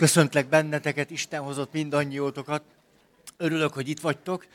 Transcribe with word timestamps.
Köszöntlek 0.00 0.48
benneteket, 0.48 1.10
Isten 1.10 1.42
hozott 1.42 1.72
mindannyiótokat. 1.72 2.62
Örülök, 3.36 3.72
hogy 3.72 3.88
itt 3.88 4.00
vagytok. 4.00 4.46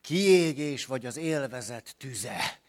Kiégés 0.00 0.86
vagy 0.86 1.06
az 1.06 1.16
élvezet 1.16 1.94
tüze, 1.98 2.60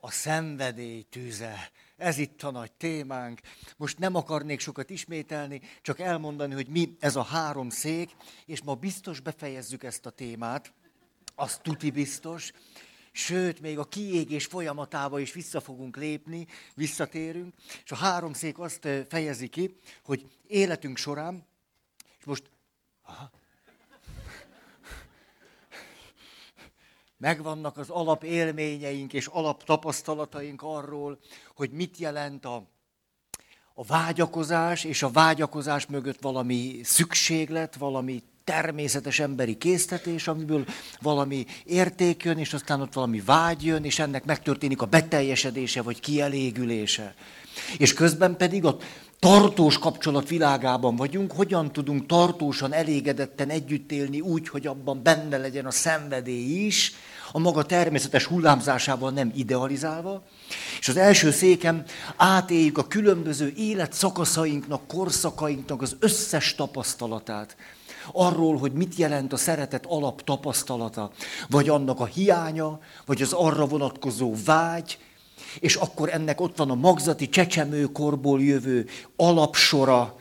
a 0.00 0.10
szenvedély 0.10 1.02
tüze. 1.10 1.70
Ez 1.96 2.18
itt 2.18 2.42
a 2.42 2.50
nagy 2.50 2.72
témánk. 2.72 3.40
Most 3.76 3.98
nem 3.98 4.14
akarnék 4.14 4.60
sokat 4.60 4.90
ismételni, 4.90 5.60
csak 5.82 6.00
elmondani, 6.00 6.54
hogy 6.54 6.68
mi 6.68 6.96
ez 7.00 7.16
a 7.16 7.22
három 7.22 7.68
szék, 7.68 8.10
és 8.46 8.62
ma 8.62 8.74
biztos 8.74 9.20
befejezzük 9.20 9.82
ezt 9.82 10.06
a 10.06 10.10
témát. 10.10 10.72
Az 11.34 11.58
tuti 11.62 11.90
biztos 11.90 12.52
sőt, 13.12 13.60
még 13.60 13.78
a 13.78 13.84
kiégés 13.84 14.46
folyamatába 14.46 15.18
is 15.18 15.32
vissza 15.32 15.60
fogunk 15.60 15.96
lépni, 15.96 16.46
visszatérünk, 16.74 17.54
és 17.84 17.90
a 17.90 17.96
háromszék 17.96 18.58
azt 18.58 18.88
fejezi 19.08 19.48
ki, 19.48 19.76
hogy 20.04 20.26
életünk 20.46 20.96
során, 20.96 21.46
és 22.18 22.24
most 22.24 22.50
aha, 23.02 23.30
megvannak 27.20 27.76
az 27.76 27.90
alapélményeink 27.90 29.12
és 29.12 29.26
alaptapasztalataink 29.26 30.62
arról, 30.62 31.18
hogy 31.54 31.70
mit 31.70 31.96
jelent 31.96 32.44
a, 32.44 32.68
a 33.74 33.84
vágyakozás, 33.84 34.84
és 34.84 35.02
a 35.02 35.10
vágyakozás 35.10 35.86
mögött 35.86 36.20
valami 36.20 36.80
szükséglet, 36.82 37.76
valami 37.76 38.22
természetes 38.50 39.18
emberi 39.18 39.58
késztetés, 39.58 40.28
amiből 40.28 40.64
valami 41.00 41.46
érték 41.64 42.22
jön, 42.22 42.38
és 42.38 42.52
aztán 42.52 42.80
ott 42.80 42.92
valami 42.92 43.22
vágy 43.24 43.64
jön, 43.64 43.84
és 43.84 43.98
ennek 43.98 44.24
megtörténik 44.24 44.82
a 44.82 44.86
beteljesedése, 44.86 45.82
vagy 45.82 46.00
kielégülése. 46.00 47.14
És 47.78 47.94
közben 47.94 48.36
pedig 48.36 48.64
a 48.64 48.76
tartós 49.18 49.78
kapcsolat 49.78 50.28
világában 50.28 50.96
vagyunk, 50.96 51.32
hogyan 51.32 51.72
tudunk 51.72 52.06
tartósan, 52.06 52.72
elégedetten 52.72 53.48
együtt 53.48 53.92
élni 53.92 54.20
úgy, 54.20 54.48
hogy 54.48 54.66
abban 54.66 55.02
benne 55.02 55.36
legyen 55.36 55.66
a 55.66 55.70
szenvedély 55.70 56.66
is, 56.66 56.92
a 57.32 57.38
maga 57.38 57.62
természetes 57.62 58.24
hullámzásával 58.24 59.10
nem 59.10 59.32
idealizálva. 59.34 60.22
És 60.80 60.88
az 60.88 60.96
első 60.96 61.30
székem 61.30 61.84
átéljük 62.16 62.78
a 62.78 62.86
különböző 62.86 63.52
életszakaszainknak, 63.56 64.86
korszakainknak 64.86 65.82
az 65.82 65.96
összes 65.98 66.54
tapasztalatát 66.54 67.56
arról, 68.12 68.58
hogy 68.58 68.72
mit 68.72 68.94
jelent 68.94 69.32
a 69.32 69.36
szeretet 69.36 69.86
alap 69.86 70.24
tapasztalata, 70.24 71.10
vagy 71.48 71.68
annak 71.68 72.00
a 72.00 72.04
hiánya, 72.04 72.78
vagy 73.06 73.22
az 73.22 73.32
arra 73.32 73.66
vonatkozó 73.66 74.34
vágy, 74.44 74.98
és 75.60 75.74
akkor 75.74 76.12
ennek 76.12 76.40
ott 76.40 76.56
van 76.56 76.70
a 76.70 76.74
magzati 76.74 77.28
csecsemőkorból 77.28 78.42
jövő 78.42 78.86
alapsora, 79.16 80.16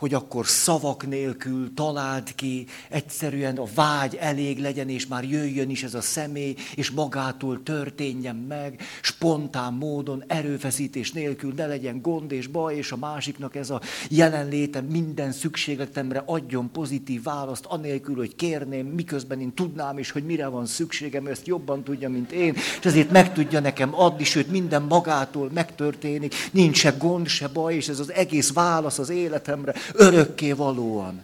hogy 0.00 0.14
akkor 0.14 0.46
szavak 0.46 1.06
nélkül 1.06 1.74
találd 1.74 2.34
ki, 2.34 2.66
egyszerűen 2.88 3.56
a 3.56 3.64
vágy 3.74 4.14
elég 4.14 4.58
legyen, 4.58 4.88
és 4.88 5.06
már 5.06 5.24
jöjjön 5.24 5.70
is 5.70 5.82
ez 5.82 5.94
a 5.94 6.00
személy, 6.00 6.54
és 6.74 6.90
magától 6.90 7.62
történjen 7.62 8.36
meg, 8.36 8.80
spontán 9.02 9.72
módon, 9.72 10.24
erőfeszítés 10.26 11.12
nélkül 11.12 11.52
ne 11.56 11.66
legyen 11.66 12.00
gond 12.02 12.32
és 12.32 12.46
baj, 12.46 12.76
és 12.76 12.92
a 12.92 12.96
másiknak 12.96 13.56
ez 13.56 13.70
a 13.70 13.80
jelenléte 14.08 14.80
minden 14.80 15.32
szükségletemre 15.32 16.22
adjon 16.26 16.70
pozitív 16.72 17.22
választ, 17.22 17.64
anélkül, 17.64 18.16
hogy 18.16 18.36
kérném, 18.36 18.86
miközben 18.86 19.40
én 19.40 19.54
tudnám 19.54 19.98
is, 19.98 20.10
hogy 20.10 20.24
mire 20.24 20.46
van 20.46 20.66
szükségem, 20.66 21.26
ezt 21.26 21.46
jobban 21.46 21.84
tudja, 21.84 22.08
mint 22.08 22.32
én, 22.32 22.54
és 22.54 22.84
ezért 22.84 23.10
meg 23.10 23.32
tudja 23.32 23.60
nekem 23.60 23.94
adni, 23.94 24.24
sőt 24.24 24.50
minden 24.50 24.82
magától 24.82 25.50
megtörténik, 25.54 26.34
nincs 26.52 26.76
se 26.76 26.90
gond, 26.90 27.26
se 27.26 27.48
baj, 27.48 27.74
és 27.74 27.88
ez 27.88 27.98
az 27.98 28.12
egész 28.12 28.52
válasz 28.52 28.98
az 28.98 29.08
életemre, 29.08 29.74
örökké 29.94 30.54
valóan. 30.54 31.22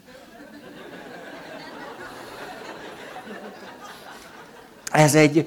Ez 4.97 5.15
egy 5.15 5.47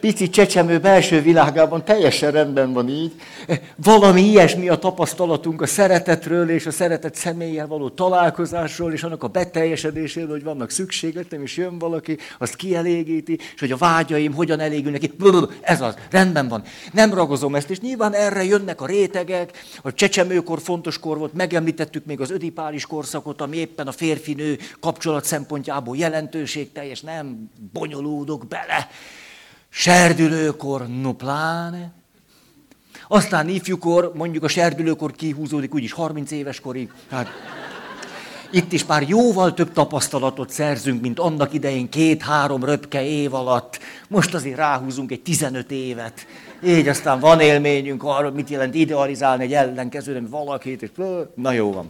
pici 0.00 0.28
csecsemő 0.28 0.78
belső 0.78 1.20
világában 1.20 1.84
teljesen 1.84 2.30
rendben 2.30 2.72
van 2.72 2.88
így. 2.88 3.12
Valami 3.76 4.22
ilyesmi 4.22 4.68
a 4.68 4.78
tapasztalatunk 4.78 5.62
a 5.62 5.66
szeretetről 5.66 6.50
és 6.50 6.66
a 6.66 6.70
szeretet 6.70 7.14
személlyel 7.14 7.66
való 7.66 7.88
találkozásról, 7.88 8.92
és 8.92 9.02
annak 9.02 9.22
a 9.22 9.28
beteljesedéséről, 9.28 10.30
hogy 10.30 10.42
vannak 10.42 10.70
szükségletem, 10.70 11.42
és 11.42 11.56
jön 11.56 11.78
valaki, 11.78 12.18
azt 12.38 12.56
kielégíti, 12.56 13.38
és 13.54 13.60
hogy 13.60 13.72
a 13.72 13.76
vágyaim 13.76 14.34
hogyan 14.34 14.60
elégülnek 14.60 15.00
ki. 15.00 15.12
Ez 15.60 15.80
az, 15.80 15.94
rendben 16.10 16.48
van. 16.48 16.62
Nem 16.92 17.14
ragozom 17.14 17.54
ezt, 17.54 17.70
és 17.70 17.80
nyilván 17.80 18.14
erre 18.14 18.44
jönnek 18.44 18.80
a 18.80 18.86
rétegek, 18.86 19.64
a 19.82 19.94
csecsemőkor 19.94 20.60
fontos 20.60 20.98
kor 20.98 21.18
volt, 21.18 21.32
megemlítettük 21.32 22.04
még 22.04 22.20
az 22.20 22.30
ödipális 22.30 22.86
korszakot, 22.86 23.40
ami 23.40 23.56
éppen 23.56 23.86
a 23.86 23.92
férfinő 23.92 24.58
kapcsolat 24.80 25.24
szempontjából 25.24 25.96
jelentőségteljes, 25.96 27.00
nem 27.00 27.50
bonyolódok 27.72 28.46
bele 28.66 28.88
serdülőkor, 29.68 30.86
no 31.00 31.12
pláne. 31.12 31.92
Aztán 33.08 33.48
ifjúkor, 33.48 34.12
mondjuk 34.14 34.44
a 34.44 34.48
serdülőkor 34.48 35.12
kihúzódik 35.12 35.74
úgyis 35.74 35.92
30 35.92 36.30
éves 36.30 36.60
korig. 36.60 36.92
Hát, 37.10 37.28
itt 38.50 38.72
is 38.72 38.86
már 38.86 39.08
jóval 39.08 39.54
több 39.54 39.72
tapasztalatot 39.72 40.50
szerzünk, 40.50 41.00
mint 41.00 41.18
annak 41.18 41.52
idején 41.52 41.88
két-három 41.88 42.64
röpke 42.64 43.04
év 43.04 43.34
alatt. 43.34 43.78
Most 44.08 44.34
azért 44.34 44.56
ráhúzunk 44.56 45.10
egy 45.10 45.22
15 45.22 45.70
évet. 45.70 46.26
Így 46.64 46.88
aztán 46.88 47.20
van 47.20 47.40
élményünk 47.40 48.02
arról, 48.02 48.30
mit 48.30 48.50
jelent 48.50 48.74
idealizálni 48.74 49.44
egy 49.44 49.52
ellenkezőnek 49.52 50.28
valakit, 50.28 50.82
és 50.82 50.90
na 51.34 51.52
jó 51.52 51.72
van. 51.72 51.88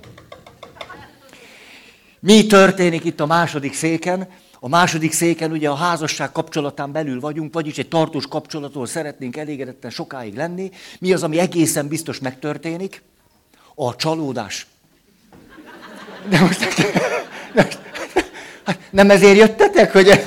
Mi 2.20 2.46
történik 2.46 3.04
itt 3.04 3.20
a 3.20 3.26
második 3.26 3.74
széken? 3.74 4.28
A 4.66 4.68
második 4.68 5.12
széken 5.12 5.50
ugye 5.50 5.68
a 5.68 5.74
házasság 5.74 6.32
kapcsolatán 6.32 6.92
belül 6.92 7.20
vagyunk, 7.20 7.54
vagyis 7.54 7.78
egy 7.78 7.88
tartós 7.88 8.26
kapcsolatról 8.26 8.86
szeretnénk 8.86 9.36
elégedetten 9.36 9.90
sokáig 9.90 10.34
lenni. 10.34 10.70
Mi 10.98 11.12
az, 11.12 11.22
ami 11.22 11.38
egészen 11.38 11.88
biztos 11.88 12.18
megtörténik? 12.18 13.02
A 13.74 13.96
csalódás. 13.96 14.66
De 16.28 16.40
most, 16.40 16.66
nem 18.90 19.10
ezért 19.10 19.36
jöttetek, 19.36 19.92
hogy 19.92 20.24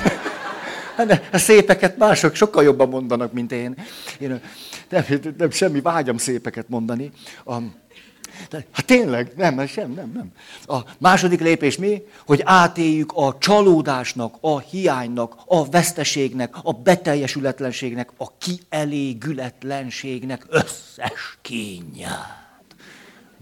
a 1.32 1.38
szépeket 1.38 1.96
mások 1.96 2.34
sokkal 2.34 2.62
jobban 2.62 2.88
mondanak, 2.88 3.32
mint 3.32 3.52
én. 3.52 3.74
én 4.20 4.40
nem, 4.88 5.04
nem 5.36 5.50
semmi 5.50 5.80
vágyam 5.80 6.16
szépeket 6.16 6.68
mondani. 6.68 7.10
A, 7.44 7.54
Hát 8.48 8.84
tényleg, 8.86 9.32
nem, 9.36 9.66
sem, 9.66 9.90
nem, 9.90 10.12
nem. 10.14 10.32
A 10.78 10.90
második 10.98 11.40
lépés 11.40 11.76
mi? 11.76 12.02
Hogy 12.26 12.40
átéljük 12.44 13.12
a 13.14 13.36
csalódásnak, 13.38 14.34
a 14.40 14.58
hiánynak, 14.58 15.36
a 15.46 15.68
veszteségnek, 15.68 16.54
a 16.62 16.72
beteljesületlenségnek, 16.72 18.10
a 18.16 18.26
kielégületlenségnek 18.38 20.46
összes 20.48 21.38
kínját, 21.42 22.66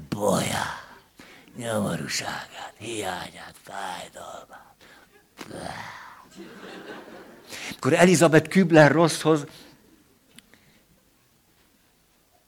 baját, 0.09 0.87
nyomorúságát, 1.57 2.75
hiányát, 2.79 3.55
fájdalmát. 3.63 4.75
Akkor 7.77 7.93
Elizabeth 7.93 8.49
Kübler-Rosshoz 8.49 9.45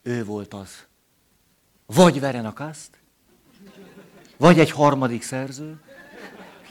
ő 0.02 0.24
volt 0.24 0.54
az 0.54 0.88
vagy 1.94 2.20
Verenakaszt, 2.20 2.90
vagy 4.36 4.58
egy 4.58 4.70
harmadik 4.70 5.22
szerző. 5.22 5.80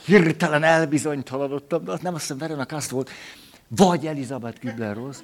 Hirtelen 0.04 0.62
elbizonytalanodtam, 0.62 1.84
de 1.84 1.98
nem 2.02 2.14
azt 2.14 2.22
hiszem 2.22 2.38
Verenakaszt 2.38 2.90
volt, 2.90 3.10
vagy 3.68 4.06
Elizabeth 4.06 4.60
Kübler-Ross. 4.60 5.16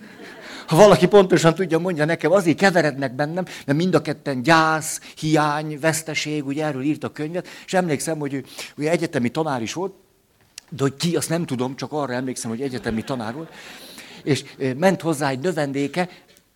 Ha 0.67 0.77
valaki 0.77 1.07
pontosan 1.07 1.55
tudja, 1.55 1.79
mondja 1.79 2.05
nekem, 2.05 2.33
azért 2.33 2.57
keverednek 2.57 3.15
bennem, 3.15 3.45
mert 3.67 3.79
mind 3.79 3.95
a 3.95 4.03
ketten 4.03 4.43
gyász, 4.43 5.01
hiány, 5.17 5.79
veszteség, 5.81 6.47
ugye 6.47 6.65
erről 6.65 6.83
írt 6.83 7.05
a 7.05 7.13
könyvet, 7.13 7.49
és 7.67 7.75
emlékszem, 7.75 8.19
hogy 8.19 8.35
ő 8.35 8.45
ugye 8.77 8.91
egyetemi 8.91 9.29
tanár 9.29 9.63
is 9.63 9.73
volt, 9.73 9.95
de 10.69 10.83
hogy 10.83 10.97
ki, 10.97 11.17
azt 11.17 11.29
nem 11.29 11.47
tudom, 11.47 11.77
csak 11.77 11.93
arra 11.93 12.13
emlékszem, 12.13 12.51
hogy 12.51 12.61
egyetemi 12.61 13.03
tanár 13.03 13.35
volt, 13.35 13.53
és 14.23 14.45
ment 14.77 15.01
hozzá 15.01 15.29
egy 15.29 15.41
növendéke, 15.41 16.09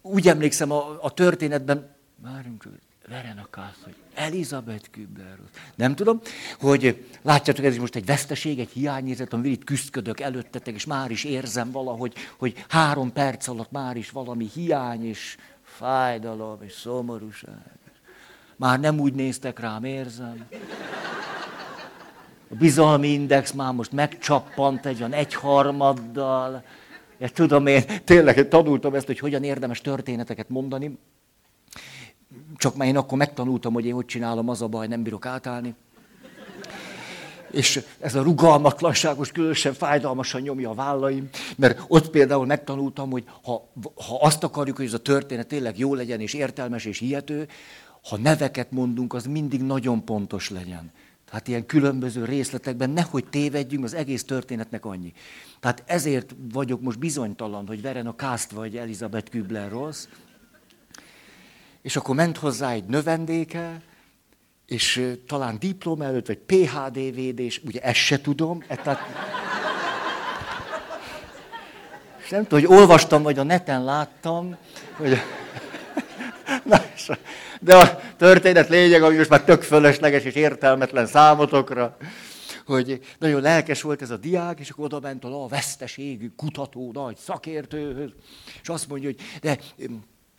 úgy 0.02 0.28
emlékszem 0.28 0.70
a, 0.70 0.98
a 1.00 1.10
történetben, 1.10 1.96
várjunk, 2.22 2.64
Verenakás, 3.10 3.74
hogy 3.84 3.94
Elizabeth 4.14 4.90
Kübler. 4.90 5.36
Nem 5.74 5.94
tudom, 5.94 6.20
hogy 6.60 7.06
látjátok, 7.22 7.64
ez 7.64 7.72
is 7.72 7.80
most 7.80 7.96
egy 7.96 8.04
veszteség, 8.04 8.58
egy 8.58 8.70
hiányérzet, 8.70 9.32
amivel 9.32 9.52
itt 9.52 9.64
küzdködök 9.64 10.20
előttetek, 10.20 10.74
és 10.74 10.86
már 10.86 11.10
is 11.10 11.24
érzem 11.24 11.70
valahogy, 11.70 12.14
hogy 12.38 12.64
három 12.68 13.12
perc 13.12 13.48
alatt 13.48 13.70
már 13.70 13.96
is 13.96 14.10
valami 14.10 14.48
hiány, 14.54 15.04
és 15.04 15.36
fájdalom, 15.62 16.62
és 16.62 16.72
szomorúság. 16.72 17.78
Már 18.56 18.80
nem 18.80 18.98
úgy 18.98 19.14
néztek 19.14 19.58
rám, 19.58 19.84
érzem. 19.84 20.46
A 22.50 22.54
bizalmi 22.54 23.08
index 23.08 23.52
már 23.52 23.72
most 23.72 23.92
megcsappant 23.92 24.86
egy 24.86 24.98
olyan 24.98 25.12
egyharmaddal. 25.12 26.62
Ja, 27.18 27.28
tudom 27.28 27.66
én, 27.66 27.84
tényleg 28.04 28.48
tanultam 28.48 28.94
ezt, 28.94 29.06
hogy 29.06 29.18
hogyan 29.18 29.44
érdemes 29.44 29.80
történeteket 29.80 30.48
mondani 30.48 30.98
csak 32.60 32.76
már 32.76 32.88
én 32.88 32.96
akkor 32.96 33.18
megtanultam, 33.18 33.72
hogy 33.72 33.86
én 33.86 33.94
hogy 33.94 34.04
csinálom, 34.04 34.48
az 34.48 34.62
a 34.62 34.68
baj, 34.68 34.86
nem 34.86 35.02
bírok 35.02 35.26
átállni. 35.26 35.74
És 37.50 37.84
ez 38.00 38.14
a 38.14 38.22
rugalmatlanságos 38.22 39.32
különösen 39.32 39.72
fájdalmasan 39.72 40.40
nyomja 40.40 40.70
a 40.70 40.74
vállaim, 40.74 41.28
mert 41.56 41.84
ott 41.88 42.10
például 42.10 42.46
megtanultam, 42.46 43.10
hogy 43.10 43.24
ha, 43.42 43.68
ha 44.06 44.18
azt 44.20 44.44
akarjuk, 44.44 44.76
hogy 44.76 44.86
ez 44.86 44.92
a 44.92 44.98
történet 44.98 45.46
tényleg 45.46 45.78
jó 45.78 45.94
legyen, 45.94 46.20
és 46.20 46.34
értelmes, 46.34 46.84
és 46.84 46.98
hihető, 46.98 47.48
ha 48.08 48.16
neveket 48.16 48.70
mondunk, 48.70 49.14
az 49.14 49.26
mindig 49.26 49.62
nagyon 49.62 50.04
pontos 50.04 50.50
legyen. 50.50 50.90
Tehát 51.30 51.48
ilyen 51.48 51.66
különböző 51.66 52.24
részletekben 52.24 52.90
nehogy 52.90 53.24
tévedjünk, 53.24 53.84
az 53.84 53.94
egész 53.94 54.24
történetnek 54.24 54.84
annyi. 54.84 55.12
Tehát 55.60 55.82
ezért 55.86 56.34
vagyok 56.52 56.80
most 56.80 56.98
bizonytalan, 56.98 57.66
hogy 57.66 57.82
Verena 57.82 58.14
Kászt 58.14 58.50
vagy 58.50 58.76
Elizabeth 58.76 59.30
Kübler-Ross. 59.30 60.06
És 61.82 61.96
akkor 61.96 62.14
ment 62.14 62.36
hozzá 62.36 62.72
egy 62.72 62.84
növendéke, 62.84 63.82
és 64.66 65.14
talán 65.26 65.58
diploma 65.58 66.04
előtt, 66.04 66.26
vagy 66.26 66.38
PHD 66.38 66.94
védés, 66.94 67.60
ugye 67.64 67.80
ezt 67.80 67.98
se 67.98 68.20
tudom. 68.20 68.64
E, 68.66 68.76
tehát... 68.76 69.00
És 72.22 72.28
nem 72.28 72.42
tudom, 72.46 72.64
hogy 72.64 72.78
olvastam, 72.78 73.22
vagy 73.22 73.38
a 73.38 73.42
neten 73.42 73.84
láttam, 73.84 74.56
hogy... 74.96 75.18
Na, 76.64 76.82
de 77.60 77.76
a 77.76 78.00
történet 78.16 78.68
lényeg, 78.68 79.02
ami 79.02 79.16
most 79.16 79.30
már 79.30 79.42
tök 79.42 79.62
fölösleges 79.62 80.24
és 80.24 80.34
értelmetlen 80.34 81.06
számotokra, 81.06 81.96
hogy 82.66 83.00
nagyon 83.18 83.40
lelkes 83.40 83.82
volt 83.82 84.02
ez 84.02 84.10
a 84.10 84.16
diák, 84.16 84.60
és 84.60 84.70
akkor 84.70 84.84
oda 84.84 85.00
ment 85.00 85.24
a 85.24 85.46
veszteség 85.48 86.30
kutató 86.36 86.90
nagy 86.92 87.16
szakértőhöz, 87.16 88.10
és 88.62 88.68
azt 88.68 88.88
mondja, 88.88 89.08
hogy 89.08 89.20
de 89.40 89.58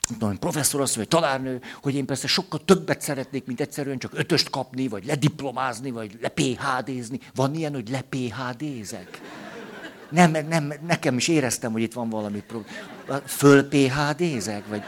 tudom, 0.07 0.37
professzor 0.39 0.81
azt 0.81 0.95
vagy 0.95 1.07
tanárnő, 1.07 1.61
hogy 1.81 1.95
én 1.95 2.05
persze 2.05 2.27
sokkal 2.27 2.61
többet 2.65 3.01
szeretnék, 3.01 3.45
mint 3.45 3.61
egyszerűen 3.61 3.97
csak 3.97 4.11
ötöst 4.13 4.49
kapni, 4.49 4.87
vagy 4.87 5.05
lediplomázni, 5.05 5.91
vagy 5.91 6.17
le 6.21 6.29
PHD-zni. 6.29 7.19
Van 7.35 7.55
ilyen, 7.55 7.73
hogy 7.73 7.89
le 7.89 8.01
PHD-zek? 8.01 9.21
Nem, 10.09 10.31
nem, 10.49 10.73
nekem 10.87 11.17
is 11.17 11.27
éreztem, 11.27 11.71
hogy 11.71 11.81
itt 11.81 11.93
van 11.93 12.09
valami 12.09 12.43
probléma. 12.47 13.21
Föl 13.25 13.67
PHD-zek? 13.67 14.67
Vagy 14.67 14.83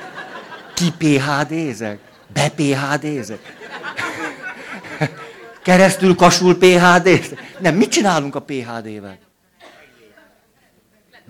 ki 0.73 0.91
PHD-zek? 0.97 1.99
Be 2.33 2.49
PHD-zek? 2.49 3.39
Keresztül 5.63 6.15
kasul 6.15 6.57
phd 6.57 7.37
Nem, 7.59 7.75
mit 7.75 7.89
csinálunk 7.89 8.35
a 8.35 8.41
PHD-vel? 8.41 9.17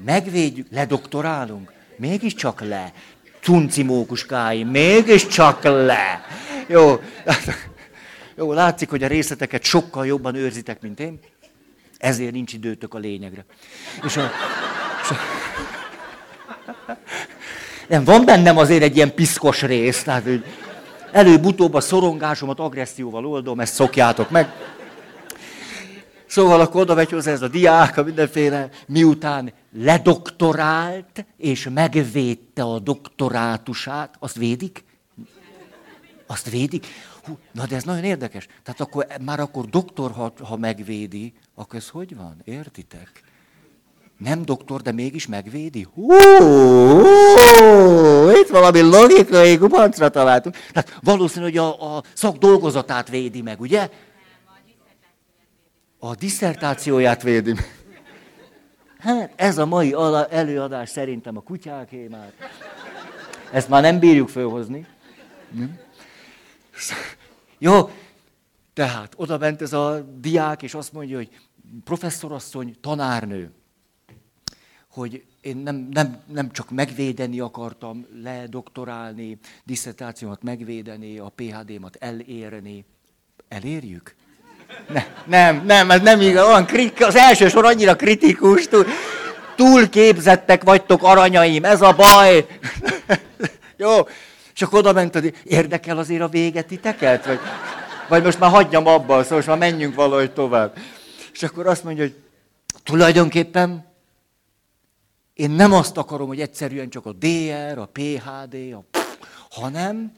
Megvédjük, 0.05 0.67
ledoktorálunk. 0.71 1.71
Mégiscsak 1.97 2.61
le 2.61 2.93
cunci 3.43 3.83
mókuskáim, 3.83 4.67
mégiscsak 4.67 5.63
le. 5.63 6.25
Jó, 6.67 7.01
jó, 8.37 8.53
látszik, 8.53 8.89
hogy 8.89 9.03
a 9.03 9.07
részleteket 9.07 9.63
sokkal 9.63 10.05
jobban 10.05 10.35
őrzitek, 10.35 10.81
mint 10.81 10.99
én, 10.99 11.19
ezért 11.97 12.31
nincs 12.31 12.53
időtök 12.53 12.93
a 12.93 12.97
lényegre. 12.97 13.45
És 14.05 14.17
a, 14.17 14.31
és 15.03 15.09
a, 15.09 15.15
nem, 17.87 18.03
van 18.03 18.25
bennem 18.25 18.57
azért 18.57 18.83
egy 18.83 18.95
ilyen 18.95 19.13
piszkos 19.13 19.61
rész, 19.61 20.03
tehát 20.03 20.23
előbb-utóbb 21.11 21.73
a 21.73 21.81
szorongásomat 21.81 22.59
agresszióval 22.59 23.25
oldom, 23.25 23.59
ezt 23.59 23.73
szokjátok 23.73 24.29
meg. 24.29 24.51
Szóval 26.33 26.61
akkor 26.61 26.81
oda 26.81 26.93
megy 26.93 27.09
hozzá 27.09 27.31
ez 27.31 27.41
a 27.41 27.47
diák, 27.47 27.97
a 27.97 28.03
mindenféle, 28.03 28.69
miután 28.87 29.53
ledoktorált, 29.77 31.25
és 31.37 31.69
megvédte 31.73 32.63
a 32.63 32.79
doktorátusát, 32.79 34.15
azt 34.19 34.35
védik? 34.35 34.83
Azt 36.27 36.49
védik? 36.49 36.85
Hú, 37.23 37.37
na 37.51 37.65
de 37.65 37.75
ez 37.75 37.83
nagyon 37.83 38.03
érdekes. 38.03 38.47
Tehát 38.63 38.81
akkor 38.81 39.07
már 39.25 39.39
akkor 39.39 39.65
doktor, 39.65 40.11
ha, 40.11 40.33
ha 40.43 40.57
megvédi, 40.57 41.33
akkor 41.55 41.79
ez 41.79 41.89
hogy 41.89 42.15
van? 42.15 42.41
Értitek? 42.43 43.23
Nem 44.17 44.45
doktor, 44.45 44.81
de 44.81 44.91
mégis 44.91 45.27
megvédi? 45.27 45.87
Hú, 45.93 46.13
itt 48.41 48.49
valami 48.49 48.81
logikai 48.81 49.57
kupancra 49.57 50.09
találtunk. 50.09 50.55
Tehát 50.71 50.97
valószínű, 51.01 51.43
hogy 51.43 51.57
a, 51.57 51.95
a 51.95 52.03
szakdolgozatát 52.13 53.09
védi 53.09 53.41
meg, 53.41 53.61
ugye? 53.61 53.89
A 56.05 56.15
diszertációját 56.15 57.23
védi 57.23 57.53
meg. 57.53 57.85
Hát 58.97 59.33
ez 59.35 59.57
a 59.57 59.65
mai 59.65 59.95
előadás 60.29 60.89
szerintem 60.89 61.37
a 61.37 61.41
kutyáké 61.41 62.07
már. 62.07 62.33
Ezt 63.51 63.69
már 63.69 63.81
nem 63.81 63.99
bírjuk 63.99 64.29
fölhozni. 64.29 64.85
Jó, 67.57 67.89
tehát 68.73 69.13
oda 69.15 69.37
ment 69.37 69.61
ez 69.61 69.73
a 69.73 70.05
diák, 70.19 70.63
és 70.63 70.73
azt 70.73 70.93
mondja, 70.93 71.17
hogy 71.17 71.29
professzorasszony, 71.83 72.75
tanárnő, 72.81 73.51
hogy 74.87 75.25
én 75.41 75.57
nem, 75.57 75.87
nem, 75.91 76.21
nem 76.27 76.51
csak 76.51 76.71
megvédeni 76.71 77.39
akartam, 77.39 78.05
ledoktorálni, 78.21 79.37
diszertációmat 79.63 80.43
megvédeni, 80.43 81.17
a 81.17 81.31
PHD-mat 81.35 81.95
elérni. 81.95 82.85
Elérjük? 83.47 84.15
Ne, 84.93 85.05
nem, 85.25 85.63
nem, 85.65 85.91
ez 85.91 86.01
nem 86.01 86.21
igaz. 86.21 86.47
Olyan 86.47 86.65
krik, 86.65 87.05
az 87.05 87.15
első 87.15 87.47
sor 87.47 87.65
annyira 87.65 87.95
kritikus, 87.95 88.67
túl, 88.67 88.85
túl 89.55 89.89
képzettek 89.89 90.63
vagytok, 90.63 91.03
aranyaim, 91.03 91.65
ez 91.65 91.81
a 91.81 91.91
baj. 91.91 92.45
Jó, 93.77 94.07
és 94.53 94.61
akkor 94.61 94.79
oda 94.79 94.93
ment, 94.93 95.13
hogy 95.13 95.35
érdekel 95.43 95.97
azért 95.97 96.21
a 96.21 96.27
véget 96.27 96.65
titeket? 96.65 97.25
Vagy, 97.25 97.39
vagy 98.07 98.23
most 98.23 98.39
már 98.39 98.49
hagyjam 98.49 98.87
abba, 98.87 99.21
szóval 99.21 99.37
most 99.37 99.47
már 99.47 99.57
menjünk 99.57 99.95
valahogy 99.95 100.31
tovább. 100.31 100.77
És 101.33 101.43
akkor 101.43 101.67
azt 101.67 101.83
mondja, 101.83 102.03
hogy 102.03 102.15
tulajdonképpen 102.83 103.91
én 105.33 105.49
nem 105.49 105.73
azt 105.73 105.97
akarom, 105.97 106.27
hogy 106.27 106.41
egyszerűen 106.41 106.89
csak 106.89 107.05
a 107.05 107.11
DR, 107.11 107.77
a 107.77 107.89
PHD, 107.91 108.55
a 108.73 108.83
hanem 109.49 110.11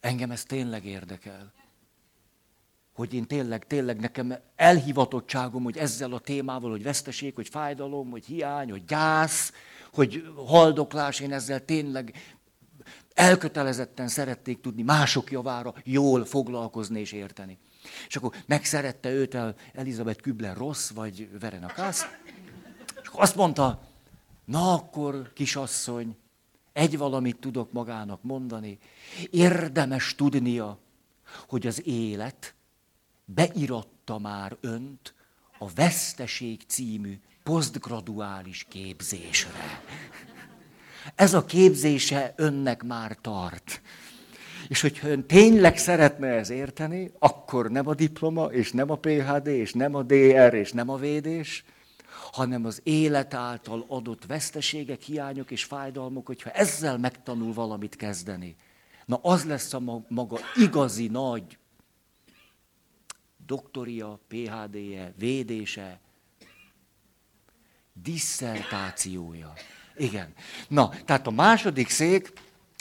engem 0.00 0.30
ez 0.30 0.42
tényleg 0.42 0.84
érdekel 0.84 1.52
hogy 3.00 3.14
én 3.14 3.26
tényleg, 3.26 3.66
tényleg 3.66 4.00
nekem 4.00 4.34
elhivatottságom, 4.56 5.62
hogy 5.62 5.76
ezzel 5.76 6.12
a 6.12 6.18
témával, 6.18 6.70
hogy 6.70 6.82
veszteség, 6.82 7.34
hogy 7.34 7.48
fájdalom, 7.48 8.10
hogy 8.10 8.24
hiány, 8.24 8.70
hogy 8.70 8.84
gyász, 8.84 9.52
hogy 9.92 10.32
haldoklás, 10.46 11.20
én 11.20 11.32
ezzel 11.32 11.64
tényleg 11.64 12.36
elkötelezetten 13.14 14.08
szerették 14.08 14.60
tudni 14.60 14.82
mások 14.82 15.30
javára 15.30 15.74
jól 15.84 16.24
foglalkozni 16.24 17.00
és 17.00 17.12
érteni. 17.12 17.58
És 18.08 18.16
akkor 18.16 18.34
megszerette 18.46 19.10
őt 19.10 19.34
el 19.34 19.54
Elizabeth 19.72 20.20
Kübler 20.20 20.56
rossz, 20.56 20.90
vagy 20.90 21.38
Verena 21.40 21.66
Kász, 21.66 22.04
és 23.02 23.08
akkor 23.08 23.22
azt 23.22 23.36
mondta, 23.36 23.82
na 24.44 24.72
akkor, 24.72 25.32
kisasszony, 25.32 26.16
egy 26.72 26.98
valamit 26.98 27.36
tudok 27.36 27.72
magának 27.72 28.22
mondani, 28.22 28.78
érdemes 29.30 30.14
tudnia, 30.14 30.78
hogy 31.48 31.66
az 31.66 31.86
élet 31.86 32.54
beiratta 33.34 34.18
már 34.18 34.56
önt 34.60 35.14
a 35.58 35.68
Veszteség 35.74 36.60
című 36.66 37.18
posztgraduális 37.42 38.66
képzésre. 38.68 39.82
Ez 41.14 41.34
a 41.34 41.44
képzése 41.44 42.34
önnek 42.36 42.82
már 42.82 43.16
tart. 43.20 43.82
És 44.68 44.80
hogyha 44.80 45.08
ön 45.08 45.26
tényleg 45.26 45.78
szeretne 45.78 46.26
ez 46.26 46.50
érteni, 46.50 47.10
akkor 47.18 47.70
nem 47.70 47.86
a 47.86 47.94
diploma, 47.94 48.44
és 48.44 48.72
nem 48.72 48.90
a 48.90 48.96
PHD, 48.96 49.46
és 49.46 49.72
nem 49.72 49.94
a 49.94 50.02
DR, 50.02 50.54
és 50.54 50.72
nem 50.72 50.88
a 50.88 50.96
védés, 50.96 51.64
hanem 52.32 52.64
az 52.64 52.80
élet 52.82 53.34
által 53.34 53.84
adott 53.88 54.26
veszteségek, 54.26 55.02
hiányok 55.02 55.50
és 55.50 55.64
fájdalmok, 55.64 56.26
hogyha 56.26 56.50
ezzel 56.50 56.98
megtanul 56.98 57.52
valamit 57.52 57.96
kezdeni, 57.96 58.56
na 59.06 59.18
az 59.22 59.44
lesz 59.44 59.72
a 59.72 60.04
maga 60.08 60.38
igazi 60.56 61.08
nagy 61.08 61.58
doktoria, 63.50 64.18
PHD-je, 64.28 65.12
védése, 65.18 66.00
disszertációja. 67.92 69.52
Igen. 69.96 70.32
Na, 70.68 70.90
tehát 71.04 71.26
a 71.26 71.30
második 71.30 71.88
szék, 71.88 72.32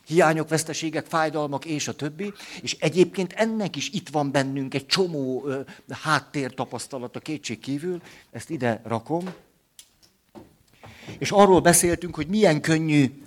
hiányok, 0.05 0.49
veszteségek, 0.49 1.05
fájdalmak 1.05 1.65
és 1.65 1.87
a 1.87 1.95
többi, 1.95 2.33
és 2.61 2.75
egyébként 2.79 3.33
ennek 3.33 3.75
is 3.75 3.89
itt 3.89 4.09
van 4.09 4.31
bennünk 4.31 4.73
egy 4.73 4.85
csomó 4.85 5.45
ö, 5.45 5.61
háttér 5.89 6.53
tapasztalat 6.53 7.15
a 7.15 7.19
kétség 7.19 7.59
kívül, 7.59 8.01
ezt 8.31 8.49
ide 8.49 8.81
rakom, 8.83 9.33
és 11.17 11.31
arról 11.31 11.61
beszéltünk, 11.61 12.15
hogy 12.15 12.27
milyen 12.27 12.61
könnyű 12.61 13.23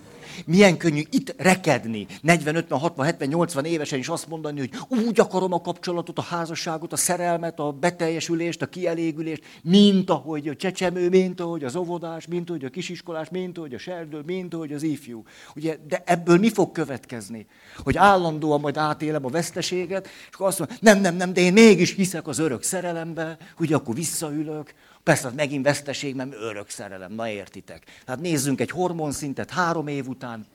milyen 0.47 0.77
könnyű 0.77 1.03
itt 1.11 1.35
rekedni, 1.39 2.07
40, 2.21 2.57
50, 2.57 2.79
60, 2.79 3.07
70, 3.07 3.29
80 3.29 3.65
évesen 3.65 3.99
is 3.99 4.09
azt 4.09 4.29
mondani, 4.29 4.59
hogy 4.59 4.99
úgy 5.07 5.21
akarom 5.21 5.53
a 5.53 5.61
kapcsolatot, 5.61 6.19
a 6.19 6.23
házasságot, 6.23 6.93
a 6.93 6.97
szerelmet, 6.97 7.59
a 7.59 7.73
beteljesülést, 7.73 8.62
a 8.62 8.67
kielégülést, 8.67 9.45
mint 9.62 10.11
ahogy 10.11 10.49
a 10.49 10.57
csecsemő, 10.57 11.09
mint 11.09 11.41
ahogy 11.41 11.65
az 11.65 11.77
óvodás, 11.77 12.27
mint 12.27 12.49
ahogy 12.49 12.65
a 12.65 12.71
kisiskolás, 12.71 13.29
mint 13.29 13.59
ahogy 13.59 13.75
a 13.75 13.79
serdő, 13.79 14.23
mint 14.27 14.55
ahogy 14.55 14.73
az 14.73 14.83
ifjú. 14.83 15.23
Ugye, 15.57 15.77
de 15.89 16.03
ebből 16.07 16.39
mi 16.39 16.51
fog 16.51 16.73
következni? 16.73 17.47
Hogy 17.77 17.97
állandóan 17.97 18.61
majd 18.61 18.77
átélem 18.77 19.25
a 19.25 19.29
veszteséget, 19.29 20.07
és 20.07 20.35
akkor 20.35 20.47
azt 20.47 20.59
mondom, 20.59 20.77
nem, 20.81 21.01
nem, 21.01 21.17
nem, 21.17 21.33
de 21.33 21.41
én 21.41 21.53
mégis 21.53 21.95
hiszek 21.95 22.27
az 22.27 22.39
örök 22.39 22.62
szerelembe, 22.62 23.37
hogy 23.57 23.73
akkor 23.73 23.95
visszaülök, 23.95 24.75
Persze, 25.02 25.26
az 25.26 25.32
megint 25.35 25.64
veszteség, 25.64 26.14
mert 26.14 26.35
örök 26.35 26.71
szerelem, 26.71 27.12
na 27.12 27.28
értitek. 27.28 27.85
Tehát 28.04 28.21
nézzünk 28.21 28.61
egy 28.61 28.71
hormonszintet 28.71 29.50
három 29.50 29.87
év 29.87 30.09
után. 30.09 30.47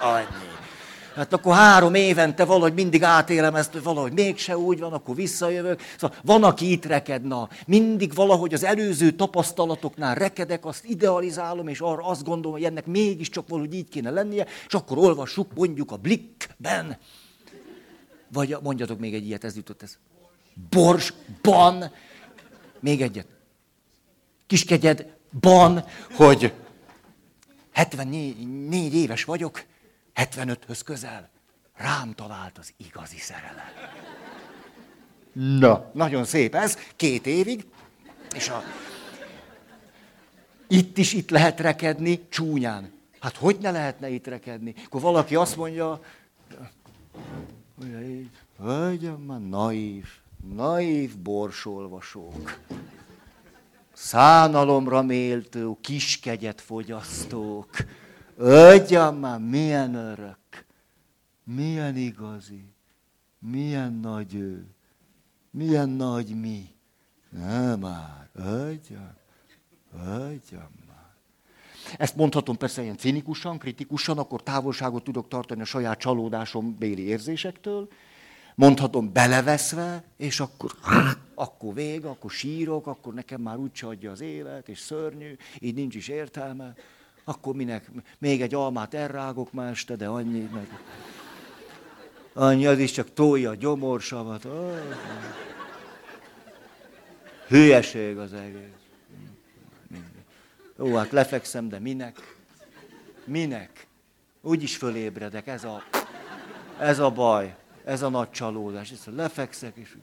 Annyi. 0.00 0.48
Hát 1.14 1.32
akkor 1.32 1.54
három 1.54 1.94
évente 1.94 2.44
valahogy 2.44 2.74
mindig 2.74 3.02
átélem 3.02 3.54
ezt, 3.54 3.72
hogy 3.72 3.82
valahogy 3.82 4.12
mégse 4.12 4.58
úgy 4.58 4.78
van, 4.78 4.92
akkor 4.92 5.14
visszajövök. 5.14 5.80
Szóval 5.98 6.16
van, 6.22 6.44
aki 6.44 6.70
itt 6.70 6.84
reked, 6.84 7.22
na, 7.22 7.48
mindig 7.66 8.14
valahogy 8.14 8.54
az 8.54 8.64
előző 8.64 9.10
tapasztalatoknál 9.10 10.14
rekedek, 10.14 10.64
azt 10.64 10.84
idealizálom, 10.84 11.68
és 11.68 11.80
arra 11.80 12.04
azt 12.04 12.24
gondolom, 12.24 12.52
hogy 12.52 12.66
ennek 12.66 12.86
mégiscsak 12.86 13.48
valahogy 13.48 13.74
így 13.74 13.88
kéne 13.88 14.10
lennie, 14.10 14.46
és 14.66 14.74
akkor 14.74 14.98
olvassuk 14.98 15.54
mondjuk 15.54 15.92
a 15.92 15.96
Blickben. 15.96 16.98
Vagy 18.32 18.56
mondjatok 18.62 18.98
még 18.98 19.14
egy 19.14 19.26
ilyet, 19.26 19.44
ez 19.44 19.56
jutott 19.56 19.82
ez. 19.82 19.98
Borsban 20.70 21.90
még 22.80 23.02
egyet. 23.02 23.26
Kiskegyedban, 24.46 25.84
hogy 26.14 26.52
74 27.72 28.94
éves 28.94 29.24
vagyok, 29.24 29.64
75-höz 30.14 30.80
közel, 30.84 31.30
rám 31.76 32.14
talált 32.14 32.58
az 32.58 32.72
igazi 32.76 33.18
szerelem. 33.18 33.68
Na, 35.58 35.90
nagyon 35.94 36.24
szép 36.24 36.54
ez, 36.54 36.78
két 36.96 37.26
évig, 37.26 37.66
és 38.34 38.48
a... 38.48 38.62
Itt 40.68 40.98
is 40.98 41.12
itt 41.12 41.30
lehet 41.30 41.60
rekedni, 41.60 42.28
csúnyán. 42.28 42.92
Hát 43.20 43.36
hogy 43.36 43.56
ne 43.60 43.70
lehetne 43.70 44.08
itt 44.08 44.26
rekedni? 44.26 44.74
Akkor 44.84 45.00
valaki 45.00 45.34
azt 45.34 45.56
mondja, 45.56 46.00
hogy 48.58 49.10
már 49.26 49.40
naív, 49.40 50.19
naív 50.54 51.18
borsolvasók, 51.18 52.60
szánalomra 53.92 55.02
méltó, 55.02 55.78
kiskegyet 55.80 56.60
fogyasztók, 56.60 57.68
Ögyam 58.42 59.16
már, 59.16 59.38
milyen 59.38 59.94
örök, 59.94 60.66
milyen 61.44 61.96
igazi, 61.96 62.64
milyen 63.38 63.92
nagy 63.92 64.34
ő, 64.34 64.66
milyen 65.50 65.88
nagy 65.88 66.40
mi. 66.40 66.68
Nem 67.28 67.80
már, 67.80 68.28
ögyam, 68.34 69.14
ögyam 69.94 70.70
már. 70.88 71.14
Ezt 71.98 72.16
mondhatom 72.16 72.56
persze 72.56 72.82
ilyen 72.82 72.96
cinikusan, 72.96 73.58
kritikusan, 73.58 74.18
akkor 74.18 74.42
távolságot 74.42 75.04
tudok 75.04 75.28
tartani 75.28 75.60
a 75.60 75.64
saját 75.64 75.98
csalódásom 75.98 76.76
béli 76.78 77.02
érzésektől, 77.02 77.88
mondhatom 78.60 79.12
beleveszve, 79.12 80.02
és 80.16 80.40
akkor, 80.40 80.72
akkor 81.34 81.74
vég, 81.74 82.04
akkor 82.04 82.30
sírok, 82.30 82.86
akkor 82.86 83.14
nekem 83.14 83.40
már 83.40 83.56
úgy 83.56 83.70
adja 83.80 84.10
az 84.10 84.20
élet, 84.20 84.68
és 84.68 84.78
szörnyű, 84.78 85.36
így 85.58 85.74
nincs 85.74 85.94
is 85.94 86.08
értelme, 86.08 86.74
akkor 87.24 87.54
minek, 87.54 87.90
még 88.18 88.42
egy 88.42 88.54
almát 88.54 88.94
elrágok 88.94 89.52
már 89.52 89.70
este, 89.70 89.96
de 89.96 90.06
annyi, 90.06 90.48
meg 90.52 90.78
annyi, 92.32 92.66
az 92.66 92.78
is 92.78 92.90
csak 92.90 93.12
tolja 93.12 93.50
a 93.50 93.54
gyomorsavat. 93.54 94.44
Oh, 94.44 94.78
hülyeség 97.48 98.18
az 98.18 98.32
egész. 98.32 98.78
Ó, 100.78 100.94
hát 100.94 101.10
lefekszem, 101.10 101.68
de 101.68 101.78
minek? 101.78 102.36
Minek? 103.24 103.86
Úgy 104.40 104.62
is 104.62 104.76
fölébredek, 104.76 105.46
ez 105.46 105.64
a, 105.64 105.82
ez 106.78 106.98
a 106.98 107.10
baj. 107.10 107.59
Ez 107.84 108.02
a 108.02 108.08
nagy 108.08 108.30
csalódás. 108.30 108.90
Ezt 108.90 109.06
lefekszek, 109.06 109.76
és 109.76 109.96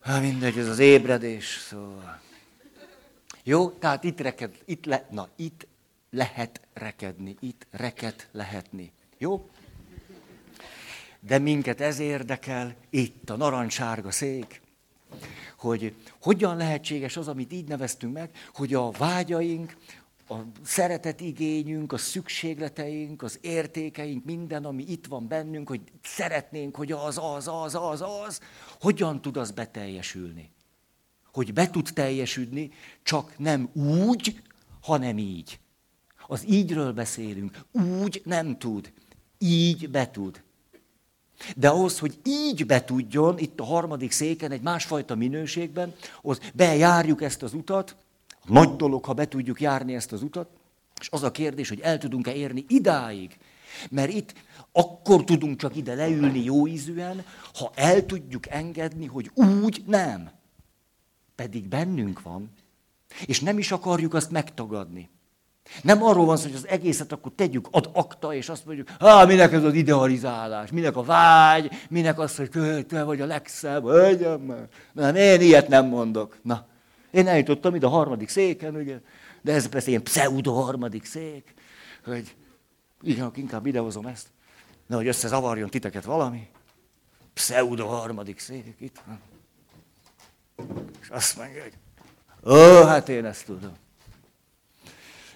hát 0.00 0.20
mindegy, 0.20 0.58
ez 0.58 0.68
az 0.68 0.78
ébredés. 0.78 1.58
Szóval. 1.68 2.20
Jó, 3.42 3.70
tehát 3.70 4.04
itt, 4.04 4.20
reked, 4.20 4.58
itt, 4.64 4.84
le, 4.84 5.06
na, 5.10 5.28
itt 5.36 5.66
lehet 6.10 6.60
rekedni, 6.74 7.36
itt 7.40 7.66
reket 7.70 8.28
lehetni. 8.32 8.92
Jó? 9.18 9.50
De 11.20 11.38
minket 11.38 11.80
ez 11.80 11.98
érdekel, 11.98 12.74
itt 12.90 13.30
a 13.30 13.36
narancssárga 13.36 14.10
szék, 14.10 14.60
hogy 15.56 15.94
hogyan 16.20 16.56
lehetséges 16.56 17.16
az, 17.16 17.28
amit 17.28 17.52
így 17.52 17.68
neveztünk 17.68 18.12
meg, 18.12 18.30
hogy 18.54 18.74
a 18.74 18.90
vágyaink, 18.90 19.76
a 20.32 20.46
szeretetigényünk, 20.62 21.92
a 21.92 21.96
szükségleteink, 21.96 23.22
az 23.22 23.38
értékeink, 23.40 24.24
minden, 24.24 24.64
ami 24.64 24.84
itt 24.88 25.06
van 25.06 25.28
bennünk, 25.28 25.68
hogy 25.68 25.80
szeretnénk, 26.02 26.76
hogy 26.76 26.92
az, 26.92 27.18
az, 27.18 27.48
az, 27.48 27.74
az, 27.74 28.02
az, 28.26 28.40
hogyan 28.80 29.20
tud 29.20 29.36
az 29.36 29.50
beteljesülni? 29.50 30.50
Hogy 31.32 31.52
be 31.52 31.70
tud 31.70 31.88
teljesülni, 31.94 32.70
csak 33.02 33.38
nem 33.38 33.70
úgy, 33.72 34.42
hanem 34.80 35.18
így. 35.18 35.60
Az 36.26 36.44
ígyről 36.48 36.92
beszélünk. 36.92 37.58
Úgy 37.72 38.22
nem 38.24 38.58
tud. 38.58 38.92
Így 39.38 39.90
be 39.90 40.10
tud. 40.10 40.42
De 41.56 41.68
ahhoz, 41.68 41.98
hogy 41.98 42.18
így 42.24 42.66
betudjon, 42.66 43.38
itt 43.38 43.60
a 43.60 43.64
harmadik 43.64 44.10
széken, 44.12 44.50
egy 44.50 44.60
másfajta 44.60 45.14
minőségben, 45.14 45.94
az 46.22 46.40
bejárjuk 46.54 47.22
ezt 47.22 47.42
az 47.42 47.54
utat, 47.54 47.96
nagy 48.46 48.76
dolog, 48.76 49.04
ha 49.04 49.12
be 49.12 49.28
tudjuk 49.28 49.60
járni 49.60 49.94
ezt 49.94 50.12
az 50.12 50.22
utat, 50.22 50.48
és 51.00 51.08
az 51.10 51.22
a 51.22 51.30
kérdés, 51.30 51.68
hogy 51.68 51.80
el 51.80 51.98
tudunk-e 51.98 52.34
érni 52.34 52.64
idáig. 52.68 53.38
Mert 53.90 54.12
itt 54.12 54.34
akkor 54.72 55.24
tudunk 55.24 55.56
csak 55.56 55.76
ide 55.76 55.94
leülni 55.94 56.44
jó 56.44 56.66
ízűen, 56.66 57.24
ha 57.54 57.70
el 57.74 58.06
tudjuk 58.06 58.48
engedni, 58.48 59.06
hogy 59.06 59.30
úgy 59.34 59.82
nem. 59.86 60.30
Pedig 61.34 61.68
bennünk 61.68 62.22
van. 62.22 62.50
És 63.26 63.40
nem 63.40 63.58
is 63.58 63.72
akarjuk 63.72 64.14
azt 64.14 64.30
megtagadni. 64.30 65.10
Nem 65.82 66.02
arról 66.02 66.24
van 66.24 66.36
szó, 66.36 66.42
hogy 66.42 66.54
az 66.54 66.68
egészet 66.68 67.12
akkor 67.12 67.32
tegyük 67.34 67.68
ad 67.70 67.90
akta, 67.92 68.34
és 68.34 68.48
azt 68.48 68.66
mondjuk, 68.66 68.88
há, 68.98 69.24
minek 69.24 69.52
ez 69.52 69.64
az 69.64 69.74
idealizálás, 69.74 70.70
minek 70.70 70.96
a 70.96 71.02
vágy, 71.02 71.70
minek 71.88 72.18
az, 72.18 72.36
hogy 72.36 72.86
te 72.86 73.02
vagy 73.02 73.20
a 73.20 73.26
legszebb, 73.26 73.84
Nem, 74.92 75.14
én 75.14 75.40
ilyet 75.40 75.68
nem 75.68 75.86
mondok. 75.86 76.38
Na, 76.42 76.66
én 77.12 77.26
eljutottam 77.26 77.74
ide 77.74 77.86
a 77.86 77.90
harmadik 77.90 78.28
széken, 78.28 78.76
ugye, 78.76 79.00
de 79.42 79.52
ez 79.52 79.68
persze 79.68 79.88
ilyen 79.88 80.02
pseudo 80.02 80.52
harmadik 80.52 81.04
szék, 81.04 81.54
hogy 82.04 82.36
igen, 83.02 83.30
inkább 83.34 83.66
idehozom 83.66 84.06
ezt, 84.06 84.26
nehogy 84.86 85.06
összezavarjon 85.06 85.70
titeket 85.70 86.04
valami. 86.04 86.48
Pseudo 87.34 87.86
harmadik 87.86 88.38
szék 88.38 88.74
itt 88.78 89.00
van. 89.06 89.20
És 91.00 91.08
azt 91.08 91.36
mondja, 91.36 91.62
hogy 91.62 91.72
ó, 92.52 92.84
hát 92.86 93.08
én 93.08 93.24
ezt 93.24 93.44
tudom. 93.44 93.72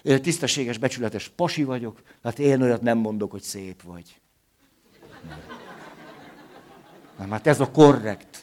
Én 0.01 0.21
tisztességes, 0.21 0.77
becsületes 0.77 1.27
pasi 1.27 1.63
vagyok, 1.63 2.01
hát 2.23 2.39
én 2.39 2.61
olyat 2.61 2.81
nem 2.81 2.97
mondok, 2.97 3.31
hogy 3.31 3.41
szép 3.41 3.81
vagy. 3.81 4.21
Nem. 7.17 7.29
Hát 7.29 7.47
ez 7.47 7.59
a 7.59 7.71
korrekt. 7.71 8.36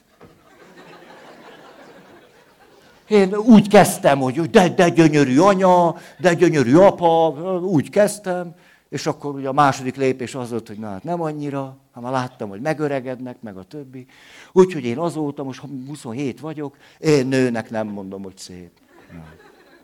Én 3.08 3.34
úgy 3.34 3.68
kezdtem, 3.68 4.18
hogy 4.18 4.40
de, 4.40 4.68
de 4.68 4.88
gyönyörű 4.88 5.38
anya, 5.38 5.96
de 6.18 6.34
gyönyörű 6.34 6.76
apa, 6.76 7.28
úgy 7.60 7.90
kezdtem, 7.90 8.54
és 8.88 9.06
akkor 9.06 9.34
ugye 9.34 9.48
a 9.48 9.52
második 9.52 9.96
lépés 9.96 10.34
az 10.34 10.50
volt, 10.50 10.68
hogy 10.68 10.78
na 10.78 10.88
hát 10.88 11.04
nem 11.04 11.22
annyira, 11.22 11.76
ha 11.92 12.00
már 12.00 12.12
láttam, 12.12 12.48
hogy 12.48 12.60
megöregednek, 12.60 13.36
meg 13.40 13.56
a 13.56 13.62
többi. 13.62 14.06
Úgyhogy 14.52 14.84
én 14.84 14.98
azóta, 14.98 15.42
most 15.42 15.62
27 15.86 16.40
vagyok, 16.40 16.76
én 16.98 17.26
nőnek 17.26 17.70
nem 17.70 17.86
mondom, 17.86 18.22
hogy 18.22 18.36
szép. 18.36 18.70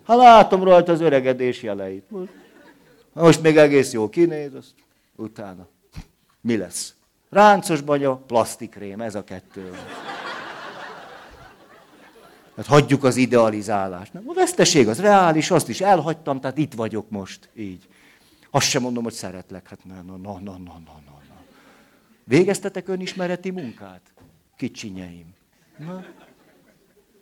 Ha 0.03 0.17
látom 0.17 0.65
rajta 0.65 0.93
az 0.93 1.01
öregedés 1.01 1.63
jeleit. 1.63 2.11
Most, 2.11 2.31
most 3.13 3.43
még 3.43 3.57
egész 3.57 3.93
jó 3.93 4.09
kinéz, 4.09 4.55
azt 4.55 4.75
utána. 5.17 5.67
Mi 6.41 6.57
lesz? 6.57 6.95
Ráncos 7.31 7.81
banya, 7.81 8.17
plastikrém, 8.17 9.01
ez 9.01 9.15
a 9.15 9.25
kettő. 9.25 9.71
Hát 12.61 12.69
hagyjuk 12.69 13.05
az 13.05 13.17
idealizálást. 13.17 14.13
Nem, 14.13 14.23
a 14.27 14.35
veszteség 14.35 14.89
az 14.89 15.01
reális, 15.01 15.51
azt 15.51 15.69
is 15.69 15.81
elhagytam, 15.81 16.41
tehát 16.41 16.59
itt 16.59 16.75
vagyok 16.75 17.11
most, 17.11 17.49
így. 17.57 17.89
Azt 18.51 18.69
sem 18.69 18.83
mondom, 18.83 19.03
hogy 19.03 19.13
szeretlek. 19.13 19.69
Hát 19.69 19.85
na, 19.85 19.95
na, 19.95 20.17
na, 20.17 20.33
na, 20.33 20.53
na, 20.53 20.81
na, 20.87 21.01
na. 21.07 21.35
Végeztetek 22.25 22.89
önismereti 22.89 23.51
munkát? 23.51 24.01
Kicsinyeim. 24.57 25.35
Na. 25.79 26.05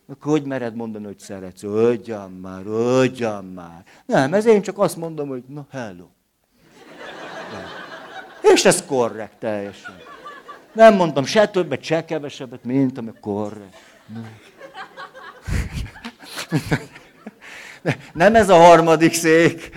Akkor 0.08 0.32
hogy 0.32 0.44
mered 0.44 0.74
mondani, 0.74 1.04
hogy 1.04 1.18
szeretsz? 1.18 1.62
Ugyan 1.62 2.32
már, 2.32 2.66
ugyan 2.66 3.44
már. 3.44 3.84
Nem, 4.06 4.34
ez 4.34 4.46
én 4.46 4.62
csak 4.62 4.78
azt 4.78 4.96
mondom, 4.96 5.28
hogy 5.28 5.44
na, 5.46 5.66
hello. 5.70 6.06
De. 7.50 7.64
És 8.52 8.64
ez 8.64 8.86
korrekt 8.86 9.38
teljesen. 9.38 9.96
Nem 10.72 10.94
mondtam 10.94 11.24
se 11.24 11.48
többet, 11.48 11.82
se 11.82 12.04
kevesebbet, 12.04 12.64
mint 12.64 12.98
ami 12.98 13.10
korrekt. 13.20 13.76
Nem 18.12 18.34
ez 18.34 18.48
a 18.48 18.56
harmadik 18.56 19.12
szék. 19.12 19.70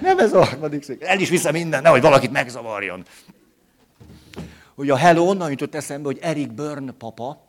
Nem 0.00 0.18
ez 0.18 0.32
a 0.32 0.44
harmadik 0.44 0.82
szék. 0.82 1.02
El 1.02 1.20
is 1.20 1.28
viszem 1.28 1.52
minden, 1.52 1.82
nehogy 1.82 2.00
valakit 2.00 2.30
megzavarjon. 2.30 3.04
Hogy 4.74 4.90
a 4.90 4.96
hello 4.96 5.22
onnan 5.28 5.50
jutott 5.50 5.74
eszembe, 5.74 6.06
hogy 6.06 6.18
Eric 6.20 6.52
Byrne 6.52 6.92
papa, 6.92 7.46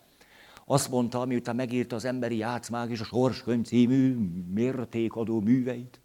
azt 0.65 0.89
mondta, 0.89 1.25
miután 1.25 1.55
megírta 1.55 1.95
az 1.95 2.05
Emberi 2.05 2.37
Játszmák 2.37 2.89
és 2.89 2.99
a 2.99 3.03
Sorskönyv 3.03 3.65
című 3.65 4.15
mértékadó 4.53 5.39
műveit, 5.39 5.99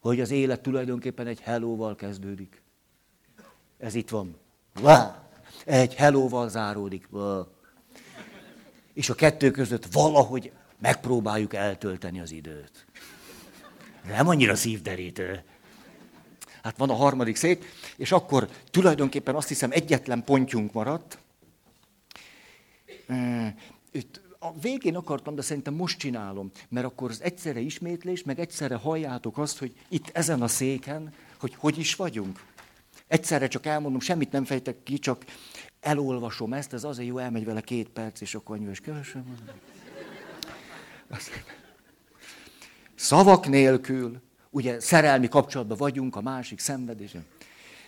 hogy 0.00 0.20
az 0.20 0.30
élet 0.30 0.60
tulajdonképpen 0.60 1.26
egy 1.26 1.40
hellóval 1.40 1.94
kezdődik. 1.94 2.62
Ez 3.78 3.94
itt 3.94 4.08
van. 4.08 4.36
Egy 5.64 5.94
hellóval 5.94 6.48
záródik. 6.48 7.08
És 8.94 9.10
a 9.10 9.14
kettő 9.14 9.50
között 9.50 9.86
valahogy 9.92 10.52
megpróbáljuk 10.80 11.54
eltölteni 11.54 12.20
az 12.20 12.30
időt. 12.30 12.86
Nem 14.06 14.28
annyira 14.28 14.54
szívderítő. 14.54 15.42
Hát 16.62 16.76
van 16.76 16.90
a 16.90 16.94
harmadik 16.94 17.36
szék, 17.36 17.64
és 17.96 18.12
akkor 18.12 18.48
tulajdonképpen 18.70 19.34
azt 19.34 19.48
hiszem 19.48 19.70
egyetlen 19.72 20.24
pontjunk 20.24 20.72
maradt, 20.72 21.18
itt 23.90 24.20
a 24.38 24.58
végén 24.60 24.96
akartam, 24.96 25.34
de 25.34 25.42
szerintem 25.42 25.74
most 25.74 25.98
csinálom, 25.98 26.50
mert 26.68 26.86
akkor 26.86 27.10
az 27.10 27.22
egyszerre 27.22 27.60
ismétlés, 27.60 28.22
meg 28.22 28.40
egyszerre 28.40 28.74
halljátok 28.74 29.38
azt, 29.38 29.58
hogy 29.58 29.72
itt 29.88 30.10
ezen 30.12 30.42
a 30.42 30.48
széken, 30.48 31.14
hogy 31.40 31.54
hogy 31.54 31.78
is 31.78 31.94
vagyunk. 31.94 32.44
Egyszerre 33.06 33.48
csak 33.48 33.66
elmondom, 33.66 34.00
semmit 34.00 34.32
nem 34.32 34.44
fejtek 34.44 34.82
ki, 34.82 34.98
csak 34.98 35.24
elolvasom 35.80 36.52
ezt, 36.52 36.72
ez 36.72 36.84
azért 36.84 37.08
jó, 37.08 37.18
elmegy 37.18 37.44
vele 37.44 37.60
két 37.60 37.88
perc, 37.88 38.20
és 38.20 38.34
akkor 38.34 38.56
annyi, 38.56 38.70
és 38.70 38.80
kevesebb. 38.80 39.24
Szavak 42.94 43.48
nélkül, 43.48 44.20
ugye 44.50 44.80
szerelmi 44.80 45.28
kapcsolatban 45.28 45.76
vagyunk, 45.76 46.16
a 46.16 46.20
másik 46.20 46.58
szenvedésen 46.58 47.24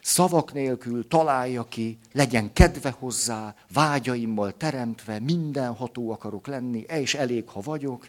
szavak 0.02 0.52
nélkül 0.52 1.08
találja 1.08 1.64
ki, 1.64 1.98
legyen 2.12 2.52
kedve 2.52 2.90
hozzá, 2.98 3.54
vágyaimmal 3.72 4.56
teremtve, 4.56 5.18
mindenható 5.18 6.10
akarok 6.10 6.46
lenni, 6.46 6.84
és 6.88 7.14
elég, 7.14 7.48
ha 7.48 7.60
vagyok, 7.60 8.06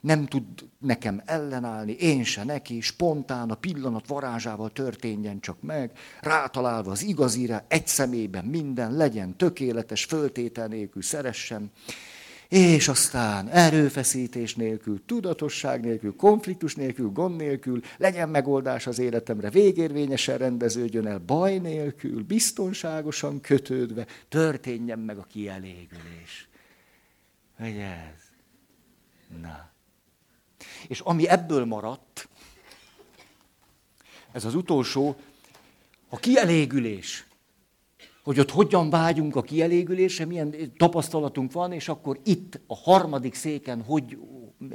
nem 0.00 0.26
tud 0.26 0.44
nekem 0.78 1.22
ellenállni, 1.24 1.92
én 1.92 2.24
se 2.24 2.44
neki, 2.44 2.80
spontán 2.80 3.50
a 3.50 3.54
pillanat 3.54 4.06
varázsával 4.06 4.70
történjen 4.70 5.40
csak 5.40 5.62
meg, 5.62 5.90
rátalálva 6.20 6.90
az 6.90 7.02
igazira, 7.02 7.64
egy 7.68 7.86
szemében 7.86 8.44
minden 8.44 8.92
legyen 8.92 9.36
tökéletes, 9.36 10.04
föltétel 10.04 10.66
nélkül 10.66 11.02
szeressem, 11.02 11.70
és 12.54 12.88
aztán 12.88 13.48
erőfeszítés 13.48 14.54
nélkül, 14.54 15.04
tudatosság 15.06 15.80
nélkül, 15.80 16.16
konfliktus 16.16 16.74
nélkül, 16.74 17.08
gond 17.10 17.36
nélkül, 17.36 17.80
legyen 17.96 18.28
megoldás 18.28 18.86
az 18.86 18.98
életemre, 18.98 19.50
végérvényesen 19.50 20.38
rendeződjön 20.38 21.06
el, 21.06 21.18
baj 21.18 21.58
nélkül, 21.58 22.22
biztonságosan 22.22 23.40
kötődve, 23.40 24.06
történjen 24.28 24.98
meg 24.98 25.18
a 25.18 25.26
kielégülés. 25.30 26.48
Hogy 27.58 27.76
ez? 27.76 28.22
Na. 29.40 29.70
És 30.88 31.00
ami 31.00 31.28
ebből 31.28 31.64
maradt, 31.64 32.28
ez 34.32 34.44
az 34.44 34.54
utolsó, 34.54 35.16
a 36.08 36.16
kielégülés 36.16 37.26
hogy 38.24 38.40
ott 38.40 38.50
hogyan 38.50 38.90
vágyunk 38.90 39.36
a 39.36 39.42
kielégülésre, 39.42 40.24
milyen 40.24 40.54
tapasztalatunk 40.76 41.52
van, 41.52 41.72
és 41.72 41.88
akkor 41.88 42.20
itt 42.24 42.60
a 42.66 42.76
harmadik 42.76 43.34
széken 43.34 43.82
hogy, 43.82 44.18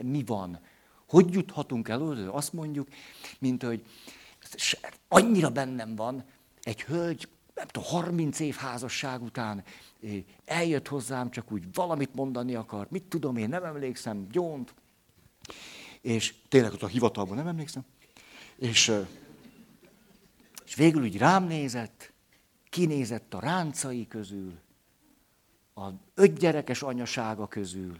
mi 0.01 0.23
van. 0.25 0.59
Hogy 1.07 1.33
juthatunk 1.33 1.89
el, 1.89 2.29
azt 2.31 2.53
mondjuk, 2.53 2.87
mint 3.39 3.63
hogy 3.63 3.85
annyira 5.07 5.49
bennem 5.49 5.95
van, 5.95 6.23
egy 6.61 6.81
hölgy, 6.81 7.27
nem 7.55 7.67
tudom, 7.67 7.89
30 7.89 8.39
év 8.39 8.55
házasság 8.55 9.21
után 9.21 9.63
eljött 10.45 10.87
hozzám, 10.87 11.31
csak 11.31 11.51
úgy 11.51 11.63
valamit 11.73 12.15
mondani 12.15 12.55
akar, 12.55 12.87
mit 12.89 13.03
tudom 13.03 13.37
én, 13.37 13.49
nem 13.49 13.63
emlékszem, 13.63 14.27
gyónt, 14.31 14.73
és 16.01 16.33
tényleg 16.47 16.73
ott 16.73 16.83
a 16.83 16.87
hivatalban 16.87 17.37
nem 17.37 17.47
emlékszem, 17.47 17.85
és, 18.57 18.91
és 20.65 20.75
végül 20.75 21.03
úgy 21.03 21.17
rám 21.17 21.43
nézett, 21.43 22.13
kinézett 22.69 23.33
a 23.33 23.39
ráncai 23.39 24.07
közül, 24.07 24.59
a 25.75 25.89
öt 26.13 26.39
gyerekes 26.39 26.81
anyasága 26.81 27.47
közül, 27.47 27.99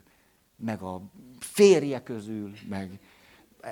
meg 0.55 0.81
a 0.81 1.01
férje 1.39 2.03
közül, 2.03 2.53
meg 2.69 2.99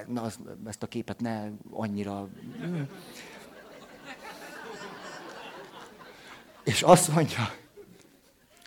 na, 0.07 0.29
ezt 0.65 0.83
a 0.83 0.87
képet 0.87 1.19
ne 1.19 1.49
annyira... 1.69 2.29
És 6.63 6.81
azt 6.83 7.13
mondja, 7.13 7.53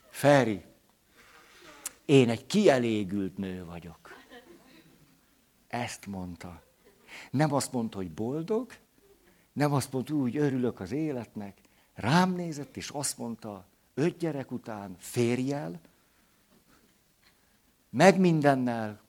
Feri, 0.09 0.65
én 2.05 2.29
egy 2.29 2.47
kielégült 2.47 3.37
nő 3.37 3.65
vagyok. 3.65 3.99
Ezt 5.69 6.07
mondta. 6.07 6.63
Nem 7.31 7.53
azt 7.53 7.73
mondta, 7.73 7.97
hogy 7.97 8.11
boldog, 8.11 8.73
nem 9.53 9.73
azt 9.73 9.93
mondta, 9.93 10.15
úgy 10.15 10.37
örülök 10.37 10.81
az 10.81 10.93
életnek, 10.93 11.60
Rám 12.01 12.35
nézett, 12.35 12.77
és 12.77 12.89
azt 12.89 13.19
mondta, 13.19 13.67
öt 13.95 14.19
gyerek 14.19 14.51
után, 14.51 14.97
férjel, 14.99 15.81
meg 17.91 18.19
mindennel, 18.19 19.01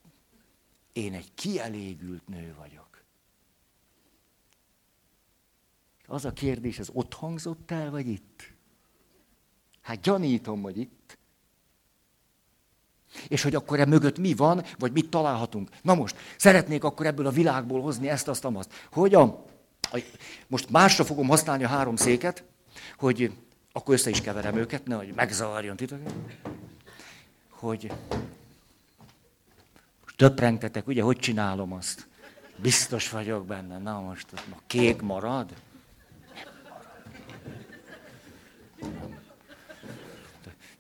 én 0.94 1.14
egy 1.14 1.34
kielégült 1.34 2.28
nő 2.28 2.56
vagyok. 2.58 3.04
Az 6.06 6.26
a 6.26 6.32
kérdés, 6.34 6.80
ez 6.80 6.90
ott 6.94 7.14
hangzott 7.14 7.72
el, 7.72 7.92
vagy 7.92 8.08
itt? 8.08 8.54
Hát 9.82 10.02
gyanítom, 10.02 10.62
hogy 10.62 10.78
itt. 10.78 11.18
És 13.28 13.42
hogy 13.42 13.56
akkor 13.56 13.80
e 13.80 13.86
mögött 13.86 14.18
mi 14.18 14.34
van, 14.34 14.64
vagy 14.78 14.92
mit 14.92 15.10
találhatunk. 15.10 15.70
Na 15.82 15.94
most, 15.94 16.16
szeretnék 16.38 16.84
akkor 16.84 17.06
ebből 17.06 17.26
a 17.26 17.32
világból 17.32 17.82
hozni 17.82 18.10
ezt, 18.10 18.28
azt, 18.28 18.46
azt. 18.46 18.74
Hogyan? 18.92 19.44
Most 20.48 20.70
másra 20.70 21.04
fogom 21.04 21.28
használni 21.28 21.64
a 21.64 21.68
három 21.68 21.96
széket, 21.96 22.44
hogy 22.98 23.32
akkor 23.72 23.94
össze 23.94 24.10
is 24.10 24.22
keverem 24.22 24.56
őket, 24.56 24.86
ne, 24.86 24.96
hogy 24.96 25.14
megzavarjon 25.16 25.76
titeket, 25.76 26.14
hogy 27.50 27.92
most 30.02 30.16
töprengtetek, 30.16 30.88
ugye, 30.88 31.02
hogy 31.02 31.18
csinálom 31.18 31.74
azt? 31.74 32.08
Biztos 32.56 33.10
vagyok 33.10 33.46
benne. 33.46 33.78
Na 33.78 34.00
most 34.00 34.28
a 34.34 34.62
kék 34.68 35.02
marad? 35.02 35.54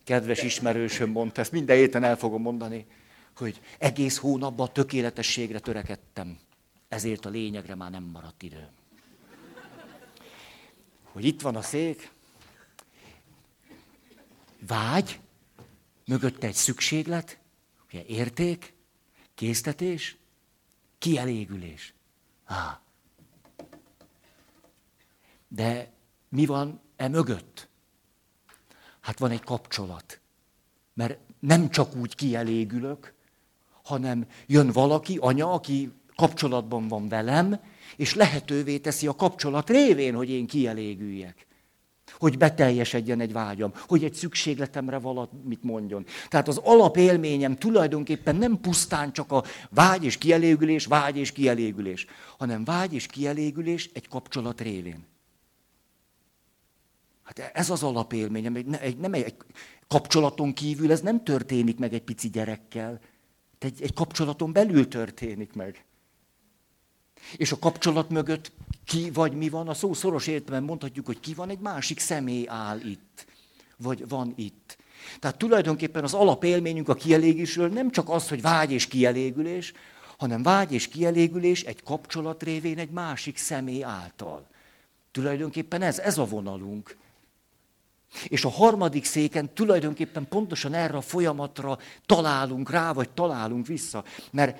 Kedves 0.03 0.43
ismerősöm 0.43 1.09
mondta, 1.09 1.41
ezt 1.41 1.51
minden 1.51 1.77
héten 1.77 2.03
el 2.03 2.17
fogom 2.17 2.41
mondani, 2.41 2.85
hogy 3.35 3.61
egész 3.77 4.17
hónapban 4.17 4.73
tökéletességre 4.73 5.59
törekedtem. 5.59 6.37
Ezért 6.87 7.25
a 7.25 7.29
lényegre 7.29 7.75
már 7.75 7.91
nem 7.91 8.03
maradt 8.03 8.43
időm 8.43 8.80
hogy 11.11 11.25
itt 11.25 11.41
van 11.41 11.55
a 11.55 11.61
szék, 11.61 12.11
vágy, 14.67 15.19
mögötte 16.05 16.47
egy 16.47 16.53
szükséglet, 16.53 17.39
ugye 17.87 18.05
érték, 18.05 18.73
késztetés, 19.35 20.17
kielégülés. 20.97 21.93
Há. 22.43 22.81
De 25.47 25.91
mi 26.29 26.45
van 26.45 26.81
e 26.95 27.07
mögött? 27.07 27.67
Hát 28.99 29.19
van 29.19 29.31
egy 29.31 29.43
kapcsolat. 29.43 30.19
Mert 30.93 31.19
nem 31.39 31.69
csak 31.69 31.95
úgy 31.95 32.15
kielégülök, 32.15 33.13
hanem 33.83 34.27
jön 34.47 34.71
valaki, 34.71 35.17
anya, 35.17 35.53
aki 35.53 35.91
kapcsolatban 36.15 36.87
van 36.87 37.07
velem, 37.07 37.59
és 38.01 38.13
lehetővé 38.13 38.77
teszi 38.77 39.07
a 39.07 39.15
kapcsolat 39.15 39.69
révén, 39.69 40.15
hogy 40.15 40.29
én 40.29 40.47
kielégüljek. 40.47 41.47
Hogy 42.11 42.37
beteljesedjen 42.37 43.19
egy 43.19 43.31
vágyam, 43.31 43.73
hogy 43.87 44.03
egy 44.03 44.13
szükségletemre 44.13 44.97
valamit 44.97 45.63
mondjon. 45.63 46.05
Tehát 46.29 46.47
az 46.47 46.57
alapélményem 46.57 47.57
tulajdonképpen 47.57 48.35
nem 48.35 48.59
pusztán 48.61 49.11
csak 49.11 49.31
a 49.31 49.43
vágy 49.69 50.05
és 50.05 50.17
kielégülés, 50.17 50.85
vágy 50.85 51.17
és 51.17 51.31
kielégülés, 51.31 52.05
hanem 52.37 52.63
vágy 52.63 52.93
és 52.93 53.05
kielégülés 53.05 53.89
egy 53.93 54.07
kapcsolat 54.07 54.61
révén. 54.61 55.05
Hát 57.23 57.39
ez 57.39 57.69
az 57.69 57.83
alapélményem, 57.83 58.55
egy, 58.55 58.75
egy, 58.79 58.97
nem 58.97 59.13
egy 59.13 59.35
kapcsolaton 59.87 60.53
kívül 60.53 60.91
ez 60.91 61.01
nem 61.01 61.23
történik 61.23 61.77
meg 61.77 61.93
egy 61.93 62.03
pici 62.03 62.29
gyerekkel, 62.29 62.99
Egy, 63.59 63.81
egy 63.81 63.93
kapcsolaton 63.93 64.53
belül 64.53 64.87
történik 64.87 65.53
meg. 65.53 65.85
És 67.37 67.51
a 67.51 67.59
kapcsolat 67.59 68.09
mögött 68.09 68.51
ki 68.85 69.11
vagy 69.13 69.33
mi 69.33 69.49
van, 69.49 69.67
a 69.67 69.73
szó 69.73 69.93
szoros 69.93 70.27
értelemben 70.27 70.69
mondhatjuk, 70.69 71.05
hogy 71.05 71.19
ki 71.19 71.33
van, 71.33 71.49
egy 71.49 71.59
másik 71.59 71.99
személy 71.99 72.45
áll 72.47 72.79
itt, 72.79 73.25
vagy 73.77 74.07
van 74.07 74.33
itt. 74.35 74.77
Tehát 75.19 75.37
tulajdonképpen 75.37 76.03
az 76.03 76.13
alapélményünk 76.13 76.89
a 76.89 76.93
kielégésről 76.93 77.69
nem 77.69 77.91
csak 77.91 78.09
az, 78.09 78.29
hogy 78.29 78.41
vágy 78.41 78.71
és 78.71 78.87
kielégülés, 78.87 79.73
hanem 80.17 80.43
vágy 80.43 80.73
és 80.73 80.87
kielégülés 80.87 81.61
egy 81.61 81.83
kapcsolat 81.83 82.43
révén 82.43 82.77
egy 82.77 82.89
másik 82.89 83.37
személy 83.37 83.83
által. 83.83 84.47
Tulajdonképpen 85.11 85.81
ez, 85.81 85.99
ez 85.99 86.17
a 86.17 86.25
vonalunk. 86.25 86.97
És 88.27 88.45
a 88.45 88.49
harmadik 88.49 89.05
széken 89.05 89.53
tulajdonképpen 89.53 90.27
pontosan 90.27 90.73
erre 90.73 90.97
a 90.97 91.01
folyamatra 91.01 91.77
találunk 92.05 92.69
rá, 92.69 92.93
vagy 92.93 93.09
találunk 93.09 93.67
vissza. 93.67 94.03
Mert, 94.31 94.59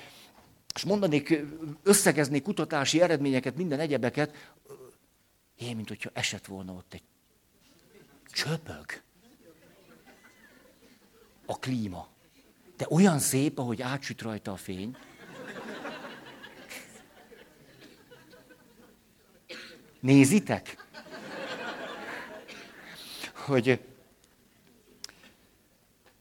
és 0.75 0.83
mondanék, 0.83 1.39
összegeznék 1.83 2.43
kutatási 2.43 3.01
eredményeket, 3.01 3.55
minden 3.55 3.79
egyebeket, 3.79 4.51
én, 5.57 5.75
mint 5.75 5.87
hogyha 5.87 6.09
esett 6.13 6.45
volna 6.45 6.73
ott 6.73 6.93
egy 6.93 7.03
csöpög. 8.31 9.01
A 11.45 11.59
klíma. 11.59 12.07
De 12.77 12.85
olyan 12.89 13.19
szép, 13.19 13.59
ahogy 13.59 13.81
átsüt 13.81 14.21
rajta 14.21 14.51
a 14.51 14.55
fény. 14.55 14.97
Nézitek? 19.99 20.89
Hogy 23.33 23.79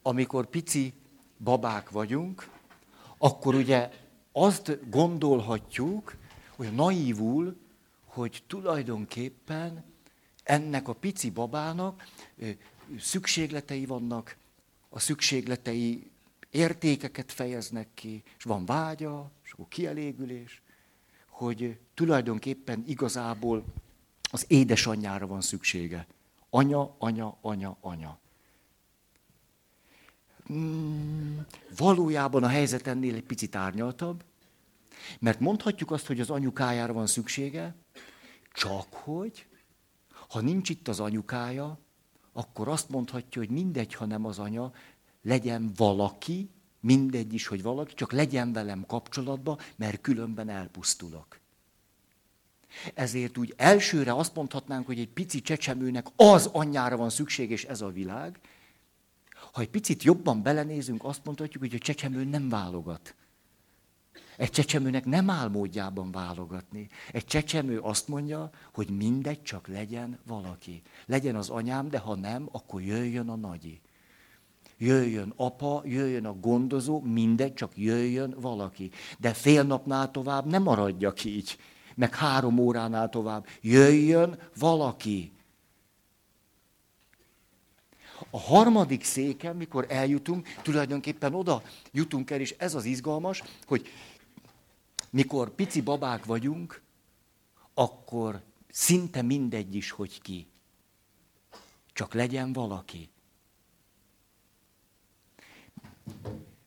amikor 0.02 0.46
pici 0.46 0.94
babák 1.38 1.90
vagyunk, 1.90 2.48
akkor 3.18 3.54
ugye 3.54 3.90
azt 4.40 4.90
gondolhatjuk, 4.90 6.16
hogy 6.57 6.72
naívul, 6.72 7.57
hogy 8.05 8.42
tulajdonképpen 8.46 9.85
ennek 10.42 10.88
a 10.88 10.92
pici 10.92 11.31
babának 11.31 12.09
szükségletei 12.98 13.87
vannak, 13.87 14.37
a 14.88 14.98
szükségletei 14.98 16.11
értékeket 16.50 17.33
fejeznek 17.33 17.88
ki, 17.94 18.22
és 18.38 18.44
van 18.44 18.64
vágya, 18.64 19.31
és 19.44 19.53
akkor 19.53 19.68
kielégülés, 19.68 20.62
hogy 21.29 21.79
tulajdonképpen 21.94 22.85
igazából 22.87 23.64
az 24.31 24.44
édesanyjára 24.48 25.26
van 25.26 25.40
szüksége. 25.40 26.07
Anya, 26.50 26.94
anya, 26.98 27.38
anya, 27.40 27.76
anya. 27.81 28.18
Hmm, 30.46 31.46
valójában 31.76 32.42
a 32.42 32.48
helyzet 32.48 32.87
ennél 32.87 33.14
egy 33.14 33.24
picit 33.24 33.57
árnyaltabb, 33.57 34.24
mert 35.18 35.40
mondhatjuk 35.40 35.90
azt, 35.90 36.06
hogy 36.06 36.20
az 36.20 36.30
anyukájára 36.30 36.92
van 36.92 37.06
szüksége, 37.06 37.74
csak 38.52 38.94
hogy, 38.94 39.46
ha 40.28 40.40
nincs 40.40 40.68
itt 40.68 40.88
az 40.88 41.00
anyukája, 41.00 41.78
akkor 42.32 42.68
azt 42.68 42.88
mondhatja, 42.88 43.40
hogy 43.40 43.50
mindegy, 43.50 43.94
ha 43.94 44.06
nem 44.06 44.24
az 44.24 44.38
anya, 44.38 44.72
legyen 45.22 45.72
valaki, 45.76 46.50
mindegy 46.80 47.34
is, 47.34 47.46
hogy 47.46 47.62
valaki, 47.62 47.94
csak 47.94 48.12
legyen 48.12 48.52
velem 48.52 48.84
kapcsolatban, 48.86 49.58
mert 49.76 50.00
különben 50.00 50.48
elpusztulok. 50.48 51.40
Ezért 52.94 53.38
úgy 53.38 53.54
elsőre 53.56 54.14
azt 54.14 54.34
mondhatnánk, 54.34 54.86
hogy 54.86 54.98
egy 54.98 55.08
pici 55.08 55.40
csecsemőnek 55.40 56.06
az 56.16 56.46
anyjára 56.46 56.96
van 56.96 57.10
szükség, 57.10 57.50
és 57.50 57.64
ez 57.64 57.80
a 57.80 57.90
világ. 57.90 58.40
Ha 59.52 59.60
egy 59.60 59.70
picit 59.70 60.02
jobban 60.02 60.42
belenézünk, 60.42 61.04
azt 61.04 61.24
mondhatjuk, 61.24 61.62
hogy 61.62 61.74
a 61.74 61.78
csecsemő 61.78 62.24
nem 62.24 62.48
válogat. 62.48 63.14
Egy 64.40 64.50
csecsemőnek 64.50 65.05
nem 65.05 65.31
áll 65.31 65.48
módjában 65.48 66.11
válogatni. 66.11 66.88
Egy 67.12 67.24
csecsemő 67.24 67.79
azt 67.79 68.09
mondja, 68.09 68.50
hogy 68.72 68.88
mindegy, 68.88 69.42
csak 69.42 69.68
legyen 69.68 70.18
valaki. 70.26 70.83
Legyen 71.07 71.37
az 71.37 71.48
anyám, 71.48 71.88
de 71.88 71.98
ha 71.98 72.14
nem, 72.14 72.48
akkor 72.53 72.83
jöjjön 72.83 73.29
a 73.29 73.37
nagyi 73.37 73.81
jöjjön 74.79 75.33
apa, 75.37 75.83
jöjjön 75.85 76.26
a 76.26 76.35
gondozó, 76.35 77.00
mindegy, 77.00 77.55
csak 77.55 77.72
jöjjön 77.74 78.35
valaki. 78.40 78.90
De 79.18 79.33
fél 79.33 79.62
napnál 79.62 80.11
tovább 80.11 80.46
nem 80.46 80.62
maradjak 80.62 81.24
így, 81.24 81.59
meg 81.94 82.14
három 82.14 82.59
óránál 82.59 83.09
tovább. 83.09 83.46
Jöjjön 83.61 84.38
valaki. 84.59 85.33
A 88.31 88.40
harmadik 88.40 89.05
széken, 89.05 89.57
mikor 89.57 89.87
eljutunk, 89.88 90.48
tulajdonképpen 90.62 91.35
oda 91.35 91.62
jutunk 91.92 92.31
el, 92.31 92.40
és 92.40 92.55
ez 92.59 92.74
az 92.74 92.85
izgalmas, 92.85 93.42
hogy 93.66 93.88
mikor 95.10 95.54
pici 95.54 95.80
babák 95.80 96.24
vagyunk, 96.24 96.82
akkor 97.74 98.42
szinte 98.68 99.22
mindegy 99.22 99.74
is, 99.74 99.90
hogy 99.90 100.22
ki. 100.22 100.48
Csak 101.92 102.14
legyen 102.14 102.52
valaki. 102.52 103.10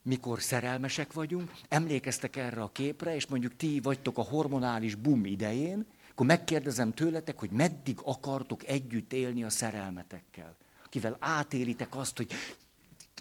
mikor 0.04 0.42
szerelmesek 0.42 1.14
vagyunk, 1.14 1.52
emlékeztek 1.68 2.36
erre 2.36 2.62
a 2.62 2.72
képre, 2.72 3.16
és 3.16 3.28
mondjuk 3.28 3.56
ti 3.56 3.80
vagytok 3.80 4.18
a 4.18 4.22
hormonális 4.22 4.96
bum 4.96 5.26
idején, 5.26 5.86
akkor 6.12 6.26
megkérdezem 6.26 6.92
tőletek, 6.94 7.40
hogy 7.40 7.50
meddig 7.50 8.00
akartok 8.04 8.68
együtt 8.68 9.14
élni 9.14 9.44
a 9.44 9.50
szerelmetekkel. 9.50 10.56
Akivel 10.86 11.18
átélitek 11.20 11.96
azt, 11.96 12.18
hogy 12.18 12.32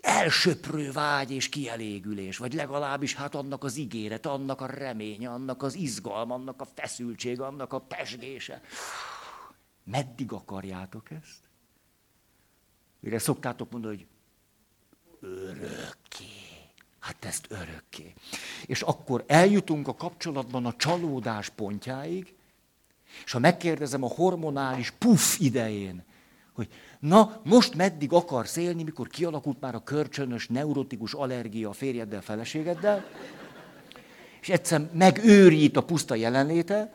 elsöprő 0.02 0.92
vágy 0.92 1.30
és 1.30 1.48
kielégülés, 1.48 2.36
vagy 2.36 2.52
legalábbis 2.52 3.14
hát 3.14 3.34
annak 3.34 3.64
az 3.64 3.76
ígéret, 3.76 4.26
annak 4.26 4.60
a 4.60 4.66
reménye, 4.66 5.30
annak 5.30 5.62
az 5.62 5.74
izgalm, 5.74 6.30
annak 6.30 6.60
a 6.60 6.66
feszültség, 6.74 7.40
annak 7.40 7.72
a 7.72 7.78
pesgése. 7.78 8.60
Meddig 9.84 10.32
akarjátok 10.32 11.10
ezt? 11.10 11.40
Mire 13.00 13.18
szoktátok 13.18 13.70
mondani, 13.70 13.96
hogy 13.96 14.06
örökké. 15.20 16.24
Hát 16.98 17.24
ezt 17.24 17.46
örökké. 17.50 18.14
És 18.66 18.82
akkor 18.82 19.24
eljutunk 19.26 19.88
a 19.88 19.94
kapcsolatban 19.94 20.66
a 20.66 20.76
csalódás 20.76 21.48
pontjáig, 21.48 22.34
és 23.24 23.32
ha 23.32 23.38
megkérdezem 23.38 24.02
a 24.02 24.08
hormonális 24.08 24.90
puff 24.90 25.38
idején, 25.38 26.04
hogy 26.52 26.68
na, 27.00 27.40
most 27.44 27.74
meddig 27.74 28.12
akarsz 28.12 28.56
élni, 28.56 28.82
mikor 28.82 29.08
kialakult 29.08 29.60
már 29.60 29.74
a 29.74 29.82
kölcsönös, 29.82 30.46
neurotikus 30.48 31.12
allergia 31.12 31.68
a 31.68 31.72
férjeddel, 31.72 32.20
feleségeddel, 32.20 33.04
és 34.40 34.48
egyszer 34.48 34.88
megőrít 34.92 35.76
a 35.76 35.84
puszta 35.84 36.14
jelenléte, 36.14 36.92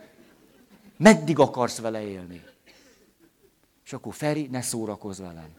meddig 0.98 1.40
akarsz 1.40 1.80
vele 1.80 2.02
élni? 2.02 2.44
És 3.86 3.94
akkor 3.94 4.14
Feri, 4.14 4.48
ne 4.52 4.62
szórakozz 4.62 5.20
velem 5.20 5.56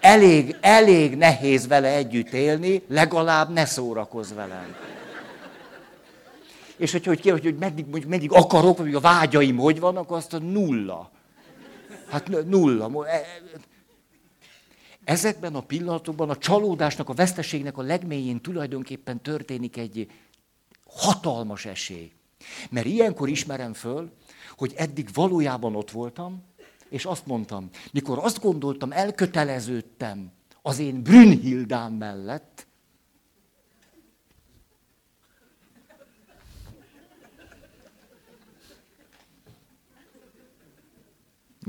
elég, 0.00 0.56
elég 0.60 1.16
nehéz 1.16 1.66
vele 1.66 1.88
együtt 1.88 2.32
élni, 2.32 2.82
legalább 2.88 3.52
ne 3.52 3.64
szórakozz 3.64 4.32
velem. 4.32 4.76
És 6.76 6.92
hogyha 6.92 7.10
hogy, 7.10 7.30
hogy, 7.30 7.42
hogy 7.42 7.56
meddig, 7.56 8.06
meddig 8.06 8.32
akarok, 8.32 8.78
vagy 8.78 8.94
a 8.94 9.00
vágyaim 9.00 9.56
hogy 9.56 9.80
vannak, 9.80 10.10
azt 10.10 10.32
a 10.32 10.38
nulla. 10.38 11.10
Hát 12.10 12.46
nulla. 12.46 13.06
E, 13.06 13.22
ezekben 15.04 15.54
a 15.54 15.60
pillanatokban 15.60 16.30
a 16.30 16.36
csalódásnak, 16.36 17.08
a 17.08 17.14
veszteségnek 17.14 17.78
a 17.78 17.82
legmélyén 17.82 18.40
tulajdonképpen 18.40 19.22
történik 19.22 19.76
egy 19.76 20.10
hatalmas 20.86 21.64
esély. 21.64 22.12
Mert 22.70 22.86
ilyenkor 22.86 23.28
ismerem 23.28 23.72
föl, 23.72 24.10
hogy 24.56 24.74
eddig 24.76 25.08
valójában 25.14 25.76
ott 25.76 25.90
voltam, 25.90 26.42
és 26.88 27.04
azt 27.04 27.26
mondtam, 27.26 27.68
mikor 27.92 28.18
azt 28.18 28.40
gondoltam, 28.40 28.92
elköteleződtem 28.92 30.32
az 30.62 30.78
én 30.78 31.02
Brünnhildám 31.02 31.92
mellett, 31.92 32.59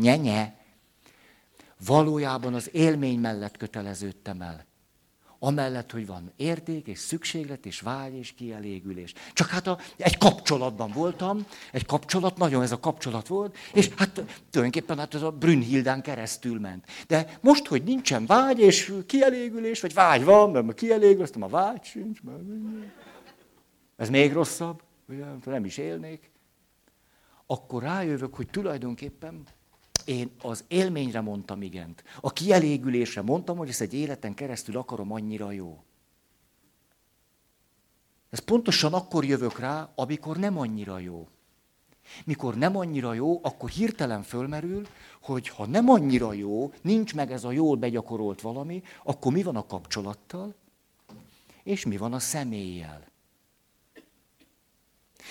Nyenye. 0.02 0.56
Valójában 1.86 2.54
az 2.54 2.70
élmény 2.74 3.20
mellett 3.20 3.58
köteleződtem 3.58 4.42
el 4.42 4.66
amellett, 5.44 5.92
hogy 5.92 6.06
van 6.06 6.32
érték, 6.36 6.88
és 6.88 7.00
szükséglet, 7.00 7.66
és 7.66 7.80
vágy, 7.80 8.14
és 8.14 8.32
kielégülés. 8.32 9.14
Csak 9.34 9.48
hát 9.48 9.68
a, 9.68 9.78
egy 9.98 10.18
kapcsolatban 10.18 10.92
voltam, 10.92 11.46
egy 11.72 11.86
kapcsolat, 11.86 12.38
nagyon 12.38 12.62
ez 12.62 12.72
a 12.72 12.80
kapcsolat 12.80 13.28
volt, 13.28 13.58
és 13.74 13.90
hát 13.98 14.24
tulajdonképpen 14.50 14.98
hát 14.98 15.14
ez 15.14 15.22
a 15.22 15.32
Brünnhildán 15.32 16.02
keresztül 16.02 16.60
ment. 16.60 16.86
De 17.08 17.38
most, 17.42 17.68
hogy 17.68 17.84
nincsen 17.84 18.26
vágy, 18.26 18.60
és 18.60 18.94
kielégülés, 19.06 19.82
vagy 19.82 19.94
vágy 19.94 20.24
van, 20.24 20.52
mert 20.52 20.78
kielégül, 20.78 21.24
aztán 21.24 21.44
a 21.44 21.48
vágy 21.48 21.84
sincs, 21.84 22.22
mert 22.22 22.42
ez 23.96 24.10
még 24.10 24.34
rosszabb, 24.34 24.82
ugye, 25.10 25.26
nem 25.46 25.66
is 25.66 25.78
élnék, 25.78 26.32
akkor 27.46 27.84
rájövök, 27.84 28.36
hogy 28.36 28.48
tulajdonképpen 28.48 29.44
én 30.06 30.32
az 30.42 30.64
élményre 30.68 31.22
mondtam 31.22 31.62
igent. 31.62 32.04
A 32.22 32.34
kielégülésre 32.34 33.22
mondtam, 33.22 33.58
hogy 33.58 33.70
ezt 33.70 33.82
egy 33.82 33.94
életen 33.94 34.34
keresztül 34.34 34.78
akarom 34.78 35.12
annyira 35.12 35.52
jó. 35.52 35.84
Ez 38.30 38.40
pontosan 38.40 38.94
akkor 38.94 39.26
jövök 39.26 39.60
rá, 39.60 39.92
amikor 39.96 40.38
nem 40.38 40.58
annyira 40.58 41.00
jó. 41.00 41.28
Mikor 42.26 42.56
nem 42.56 42.78
annyira 42.78 43.14
jó, 43.14 43.40
akkor 43.44 43.70
hirtelen 43.70 44.24
fölmerül, 44.24 44.88
hogy 45.22 45.48
ha 45.48 45.66
nem 45.66 45.90
annyira 45.90 46.34
jó, 46.34 46.74
nincs 46.82 47.16
meg 47.16 47.32
ez 47.32 47.44
a 47.44 47.52
jól 47.52 47.76
begyakorolt 47.76 48.42
valami, 48.42 48.84
akkor 49.04 49.32
mi 49.32 49.44
van 49.44 49.56
a 49.56 49.66
kapcsolattal, 49.66 50.56
és 51.64 51.86
mi 51.86 51.98
van 51.98 52.14
a 52.14 52.20
személlyel. 52.20 53.11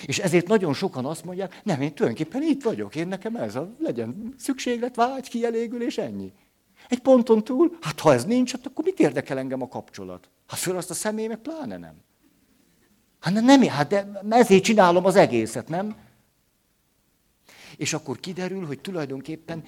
És 0.07 0.19
ezért 0.19 0.47
nagyon 0.47 0.75
sokan 0.75 1.05
azt 1.05 1.25
mondják, 1.25 1.61
nem, 1.65 1.81
én 1.81 1.95
tulajdonképpen 1.95 2.43
itt 2.43 2.63
vagyok, 2.63 2.95
én 2.95 3.09
nekem 3.09 3.37
ez 3.37 3.55
a, 3.55 3.75
legyen 3.79 4.35
szükséglet, 4.39 4.97
vágy, 4.97 5.29
kielégülés, 5.29 5.99
ennyi. 5.99 6.33
Egy 6.89 6.99
ponton 6.99 7.45
túl, 7.45 7.77
hát 7.81 8.01
ha 8.01 8.13
ez 8.13 8.25
nincs, 8.25 8.53
hát 8.53 8.67
akkor 8.67 8.85
mit 8.85 9.01
érdekel 9.01 9.39
engem 9.39 9.63
a 9.63 9.69
kapcsolat? 9.69 10.29
Hát 10.47 10.61
föl 10.61 10.77
azt 10.77 10.91
a 10.91 10.95
személy 10.95 11.27
meg 11.27 11.39
pláne 11.39 11.77
nem. 11.77 11.95
Hát 13.21 13.33
nem, 13.33 13.63
hát 13.63 13.89
de 13.89 14.21
ezért 14.29 14.63
csinálom 14.63 15.05
az 15.05 15.17
egészet, 15.17 15.69
nem? 15.69 15.97
És 17.77 17.93
akkor 17.93 18.21
kiderül, 18.21 18.67
hogy 18.67 18.81
tulajdonképpen 18.81 19.65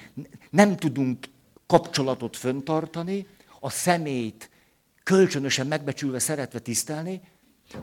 nem 0.50 0.76
tudunk 0.76 1.26
kapcsolatot 1.66 2.36
föntartani, 2.36 3.26
a 3.60 3.70
szemét 3.70 4.50
kölcsönösen 5.02 5.66
megbecsülve, 5.66 6.18
szeretve 6.18 6.58
tisztelni, 6.58 7.20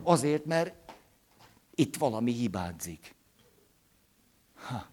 azért, 0.03 0.45
mert 0.45 0.73
itt 1.79 1.95
valami 1.95 2.31
hibázik. 2.31 3.15
Ha. 4.53 4.87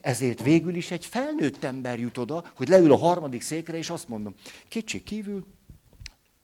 Ezért 0.00 0.42
végül 0.42 0.74
is 0.74 0.90
egy 0.90 1.06
felnőtt 1.06 1.64
ember 1.64 1.98
jut 1.98 2.18
oda, 2.18 2.52
hogy 2.56 2.68
leül 2.68 2.92
a 2.92 2.96
harmadik 2.96 3.42
székre, 3.42 3.76
és 3.76 3.90
azt 3.90 4.08
mondom, 4.08 4.34
kicsi 4.68 5.02
kívül, 5.02 5.46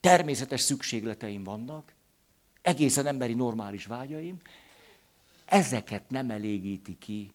természetes 0.00 0.60
szükségleteim 0.60 1.44
vannak, 1.44 1.94
egészen 2.62 3.06
emberi 3.06 3.34
normális 3.34 3.86
vágyaim, 3.86 4.40
ezeket 5.44 6.10
nem 6.10 6.30
elégíti 6.30 6.98
ki 6.98 7.32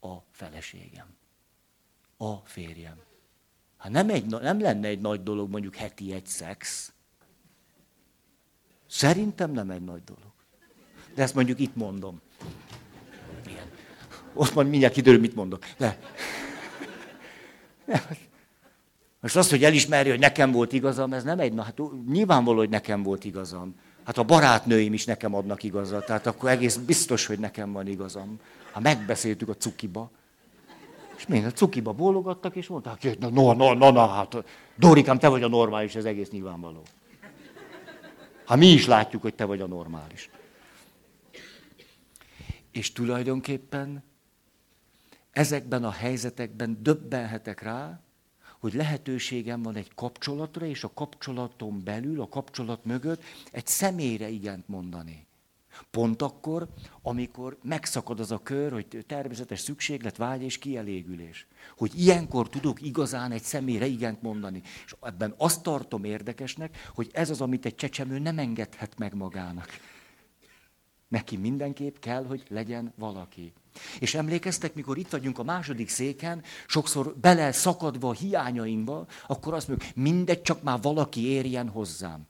a 0.00 0.14
feleségem, 0.30 1.06
a 2.16 2.34
férjem. 2.34 2.98
Ha 3.76 3.88
nem, 3.88 4.10
egy, 4.10 4.26
nem 4.26 4.60
lenne 4.60 4.88
egy 4.88 5.00
nagy 5.00 5.22
dolog 5.22 5.50
mondjuk 5.50 5.74
heti 5.74 6.12
egy 6.12 6.26
szex, 6.26 6.92
szerintem 8.86 9.52
nem 9.52 9.70
egy 9.70 9.84
nagy 9.84 10.04
dolog. 10.04 10.35
De 11.16 11.22
ezt 11.22 11.34
mondjuk 11.34 11.60
itt 11.60 11.76
mondom. 11.76 12.20
Igen. 13.46 13.64
Ott 14.34 14.54
majd 14.54 14.68
mindjárt 14.68 14.94
kiderül, 14.94 15.20
mit 15.20 15.34
mondok. 15.34 15.64
De. 15.76 15.98
Most 19.20 19.36
az, 19.36 19.50
hogy 19.50 19.64
elismerje, 19.64 20.10
hogy 20.10 20.20
nekem 20.20 20.52
volt 20.52 20.72
igazam, 20.72 21.12
ez 21.12 21.24
nem 21.24 21.38
egy, 21.38 21.52
na 21.52 21.62
hát 21.62 21.80
nyilvánvaló, 22.08 22.58
hogy 22.58 22.68
nekem 22.68 23.02
volt 23.02 23.24
igazam. 23.24 23.74
Hát 24.04 24.18
a 24.18 24.22
barátnőim 24.22 24.92
is 24.92 25.04
nekem 25.04 25.34
adnak 25.34 25.62
igazat, 25.62 26.06
tehát 26.06 26.26
akkor 26.26 26.50
egész 26.50 26.76
biztos, 26.76 27.26
hogy 27.26 27.38
nekem 27.38 27.72
van 27.72 27.86
igazam. 27.86 28.40
Ha 28.72 28.80
megbeszéltük 28.80 29.48
a 29.48 29.54
cukiba, 29.54 30.10
és 31.16 31.26
még 31.26 31.44
a 31.44 31.50
cukiba 31.50 31.92
bólogattak, 31.92 32.56
és 32.56 32.66
mondták, 32.66 33.02
hogy 33.02 33.18
na, 33.20 33.28
na, 33.28 33.54
na, 33.54 33.74
na, 33.74 33.90
na, 33.90 34.06
hát 34.06 34.44
Dorikám, 34.76 35.18
te 35.18 35.28
vagy 35.28 35.42
a 35.42 35.48
normális, 35.48 35.94
ez 35.94 36.04
egész 36.04 36.30
nyilvánvaló. 36.30 36.82
Ha 38.44 38.56
mi 38.56 38.66
is 38.66 38.86
látjuk, 38.86 39.22
hogy 39.22 39.34
te 39.34 39.44
vagy 39.44 39.60
a 39.60 39.66
normális. 39.66 40.30
És 42.76 42.92
tulajdonképpen 42.92 44.02
ezekben 45.30 45.84
a 45.84 45.90
helyzetekben 45.90 46.78
döbbenhetek 46.82 47.62
rá, 47.62 48.00
hogy 48.58 48.74
lehetőségem 48.74 49.62
van 49.62 49.76
egy 49.76 49.94
kapcsolatra, 49.94 50.66
és 50.66 50.84
a 50.84 50.92
kapcsolaton 50.94 51.84
belül, 51.84 52.20
a 52.20 52.28
kapcsolat 52.28 52.84
mögött 52.84 53.22
egy 53.52 53.66
személyre 53.66 54.28
igent 54.28 54.68
mondani. 54.68 55.26
Pont 55.90 56.22
akkor, 56.22 56.68
amikor 57.02 57.58
megszakad 57.62 58.20
az 58.20 58.30
a 58.30 58.42
kör, 58.42 58.72
hogy 58.72 59.04
természetes 59.06 59.60
szükséglet, 59.60 60.16
vágy 60.16 60.42
és 60.42 60.58
kielégülés. 60.58 61.46
Hogy 61.76 62.00
ilyenkor 62.00 62.48
tudok 62.48 62.82
igazán 62.82 63.32
egy 63.32 63.42
személyre 63.42 63.86
igent 63.86 64.22
mondani. 64.22 64.62
És 64.84 64.94
ebben 65.02 65.34
azt 65.36 65.62
tartom 65.62 66.04
érdekesnek, 66.04 66.90
hogy 66.94 67.10
ez 67.12 67.30
az, 67.30 67.40
amit 67.40 67.66
egy 67.66 67.74
csecsemő 67.74 68.18
nem 68.18 68.38
engedhet 68.38 68.98
meg 68.98 69.14
magának. 69.14 69.68
Neki 71.08 71.36
mindenképp 71.36 71.96
kell, 71.96 72.24
hogy 72.24 72.42
legyen 72.48 72.92
valaki. 72.96 73.52
És 73.98 74.14
emlékeztek, 74.14 74.74
mikor 74.74 74.98
itt 74.98 75.10
vagyunk 75.10 75.38
a 75.38 75.42
második 75.42 75.88
széken, 75.88 76.42
sokszor 76.66 77.16
bele 77.16 77.52
szakadva 77.52 78.08
a 78.08 78.12
hiányainkba, 78.12 79.06
akkor 79.26 79.54
azt 79.54 79.68
mondjuk, 79.68 79.90
mindegy, 79.94 80.42
csak 80.42 80.62
már 80.62 80.80
valaki 80.82 81.26
érjen 81.26 81.68
hozzám. 81.68 82.26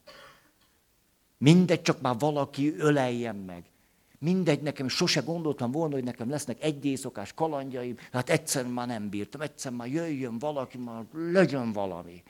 Mindegy, 1.39 1.83
csak 1.83 2.01
már 2.01 2.19
valaki 2.19 2.75
öleljen 2.77 3.37
meg. 3.37 3.65
Mindegy, 4.19 4.63
nekem 4.63 4.89
sose 4.89 5.21
gondoltam 5.21 5.71
volna, 5.71 5.95
hogy 5.95 6.05
nekem 6.05 6.31
lesznek 6.31 6.63
egy 6.63 6.85
éjszakás 6.85 7.33
kalandjaim, 7.35 7.97
hát 8.13 8.31
egyszer 8.31 8.67
már 8.67 8.87
nem 8.87 9.09
bírtam, 9.09 9.41
egyszer 9.41 9.73
már 9.73 9.89
jöjjön 9.89 10.39
valaki, 10.39 10.79
már 10.79 11.05
legyen 11.13 11.73
valami. 11.73 12.23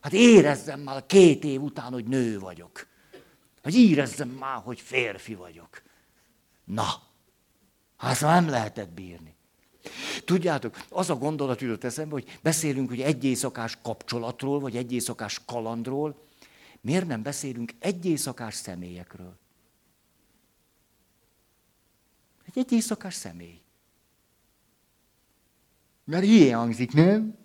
Hát 0.00 0.12
érezzem 0.12 0.80
már 0.80 1.06
két 1.06 1.44
év 1.44 1.62
után, 1.62 1.92
hogy 1.92 2.04
nő 2.04 2.38
vagyok. 2.38 2.86
Hogy 3.62 3.74
érezzem 3.74 4.28
már, 4.28 4.60
hogy 4.64 4.80
férfi 4.80 5.34
vagyok. 5.34 5.82
Na, 6.70 7.02
hát 7.96 8.20
nem 8.20 8.48
lehetett 8.48 8.90
bírni. 8.90 9.34
Tudjátok, 10.24 10.84
az 10.88 11.10
a 11.10 11.16
gondolat 11.16 11.60
jutott 11.60 11.84
eszembe, 11.84 12.12
hogy 12.12 12.38
beszélünk 12.42 12.88
hogy 12.88 13.00
egy 13.00 13.24
éjszakás 13.24 13.78
kapcsolatról, 13.82 14.60
vagy 14.60 14.76
egy 14.76 14.92
éjszakás 14.92 15.40
kalandról, 15.44 16.28
miért 16.80 17.06
nem 17.06 17.22
beszélünk 17.22 17.72
egy 17.78 18.06
éjszakás 18.06 18.54
személyekről? 18.54 19.38
Egy, 22.46 22.58
egy 22.58 22.72
éjszakás 22.72 23.14
személy. 23.14 23.60
Mert 26.04 26.24
ilyen 26.24 26.58
hangzik, 26.58 26.92
nem? 26.92 27.38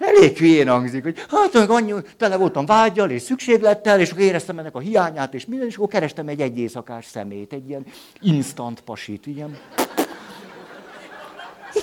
Elég 0.00 0.38
hülyén 0.38 0.68
hangzik, 0.68 1.02
hogy 1.02 1.18
hát 1.30 1.52
meg 1.52 1.70
annyi, 1.70 1.92
tele 2.16 2.36
voltam 2.36 2.66
vágyal 2.66 3.10
és 3.10 3.22
szükséglettel, 3.22 4.00
és 4.00 4.10
akkor 4.10 4.22
éreztem 4.22 4.58
ennek 4.58 4.74
a 4.74 4.78
hiányát, 4.78 5.34
és 5.34 5.46
minden, 5.46 5.68
és 5.68 5.76
akkor 5.76 5.88
kerestem 5.88 6.28
egy 6.28 6.40
egy 6.40 6.58
éjszakás 6.58 7.04
szemét, 7.04 7.52
egy 7.52 7.68
ilyen 7.68 7.84
instant 8.20 8.80
pasit, 8.80 9.26
ilyen. 9.26 9.58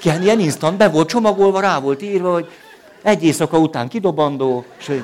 Igen, 0.02 0.22
ilyen 0.22 0.40
instant, 0.40 0.78
be 0.78 0.90
volt 0.90 1.10
csomagolva, 1.10 1.60
rá 1.60 1.80
volt 1.80 2.02
írva, 2.02 2.34
hogy 2.34 2.48
egy 3.02 3.24
éjszaka 3.24 3.58
után 3.58 3.88
kidobandó, 3.88 4.66
és 4.80 4.88
hogy 4.88 5.04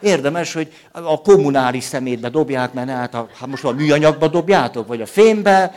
érdemes, 0.00 0.52
hogy 0.52 0.72
a 0.92 1.20
kommunális 1.20 1.84
szemétbe 1.84 2.28
dobják, 2.28 2.72
mert 2.72 2.90
hát, 2.90 3.14
a, 3.14 3.28
hát 3.38 3.48
most 3.48 3.64
a 3.64 3.72
műanyagba 3.72 4.28
dobjátok, 4.28 4.86
vagy 4.86 5.00
a 5.00 5.06
fémbe, 5.06 5.74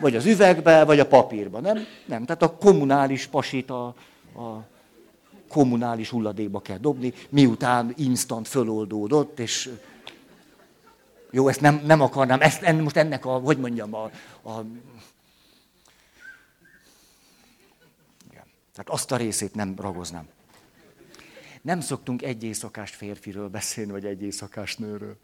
vagy 0.00 0.16
az 0.16 0.26
üvegbe, 0.26 0.84
vagy 0.84 1.00
a 1.00 1.06
papírba, 1.06 1.60
nem? 1.60 1.86
Nem, 2.04 2.24
tehát 2.24 2.42
a 2.42 2.56
kommunális 2.56 3.26
pasit 3.26 3.70
a, 3.70 3.84
a 4.36 4.70
kommunális 5.52 6.08
hulladékba 6.08 6.60
kell 6.60 6.78
dobni, 6.78 7.12
miután 7.28 7.92
instant 7.96 8.48
föloldódott, 8.48 9.38
és 9.38 9.70
jó, 11.30 11.48
ezt 11.48 11.60
nem, 11.60 11.82
nem 11.84 12.00
akarnám, 12.00 12.40
ezt, 12.40 12.72
most 12.72 12.96
ennek 12.96 13.24
a, 13.24 13.38
hogy 13.38 13.58
mondjam, 13.58 13.94
a, 13.94 14.04
a 14.42 14.60
igen. 18.30 18.44
Tehát 18.72 18.88
azt 18.88 19.12
a 19.12 19.16
részét 19.16 19.54
nem 19.54 19.74
ragoznám. 19.76 20.28
Nem 21.62 21.80
szoktunk 21.80 22.22
egy 22.22 22.42
éjszakás 22.42 22.90
férfiről 22.90 23.48
beszélni, 23.48 23.90
vagy 23.90 24.04
egy 24.04 24.22
éjszakás 24.22 24.76
nőről. 24.76 25.16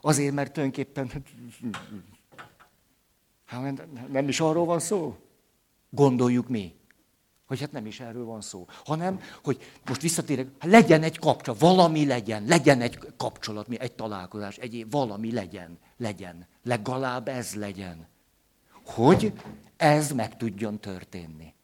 Azért, 0.00 0.34
mert 0.34 0.52
tulajdonképpen 0.52 1.24
hát 3.46 3.86
nem 4.10 4.28
is 4.28 4.40
arról 4.40 4.64
van 4.64 4.80
szó. 4.80 5.16
Gondoljuk 5.90 6.48
mi 6.48 6.79
hogy 7.50 7.60
hát 7.60 7.72
nem 7.72 7.86
is 7.86 8.00
erről 8.00 8.24
van 8.24 8.40
szó, 8.40 8.66
hanem, 8.84 9.20
hogy 9.44 9.58
most 9.86 10.00
visszatérek, 10.00 10.46
hát 10.58 10.70
legyen 10.70 11.02
egy 11.02 11.18
kapcsolat, 11.18 11.60
valami 11.60 12.06
legyen, 12.06 12.44
legyen 12.44 12.80
egy 12.80 12.98
kapcsolat, 13.16 13.68
egy 13.68 13.92
találkozás, 13.92 14.56
egy 14.56 14.86
valami 14.90 15.32
legyen, 15.32 15.78
legyen, 15.96 16.46
legalább 16.62 17.28
ez 17.28 17.54
legyen, 17.54 18.06
hogy 18.84 19.32
ez 19.76 20.12
meg 20.12 20.36
tudjon 20.36 20.80
történni. 20.80 21.54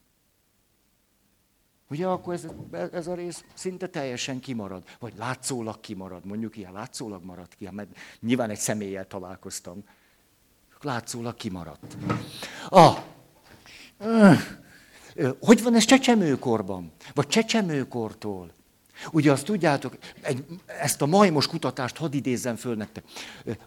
Ugye 1.88 2.06
akkor 2.06 2.34
ez, 2.34 2.46
ez 2.92 3.06
a 3.06 3.14
rész 3.14 3.44
szinte 3.54 3.88
teljesen 3.88 4.40
kimarad, 4.40 4.84
vagy 4.98 5.12
látszólag 5.16 5.80
kimarad, 5.80 6.24
mondjuk 6.24 6.56
ilyen 6.56 6.72
látszólag 6.72 7.24
maradt 7.24 7.54
ki, 7.54 7.68
mert 7.70 7.98
nyilván 8.20 8.50
egy 8.50 8.58
személlyel 8.58 9.06
találkoztam. 9.06 9.84
Látszólag 10.80 11.34
kimaradt. 11.34 11.96
Ah, 12.68 12.98
hogy 15.40 15.62
van 15.62 15.74
ez 15.74 15.84
csecsemőkorban? 15.84 16.92
Vagy 17.14 17.26
csecsemőkortól? 17.26 18.54
Ugye 19.12 19.32
azt 19.32 19.44
tudjátok, 19.44 19.96
egy, 20.20 20.44
ezt 20.66 21.02
a 21.02 21.06
majmos 21.06 21.46
kutatást 21.46 21.96
hadd 21.96 22.14
idézzem 22.14 22.56
föl 22.56 22.74
nektek. 22.74 23.04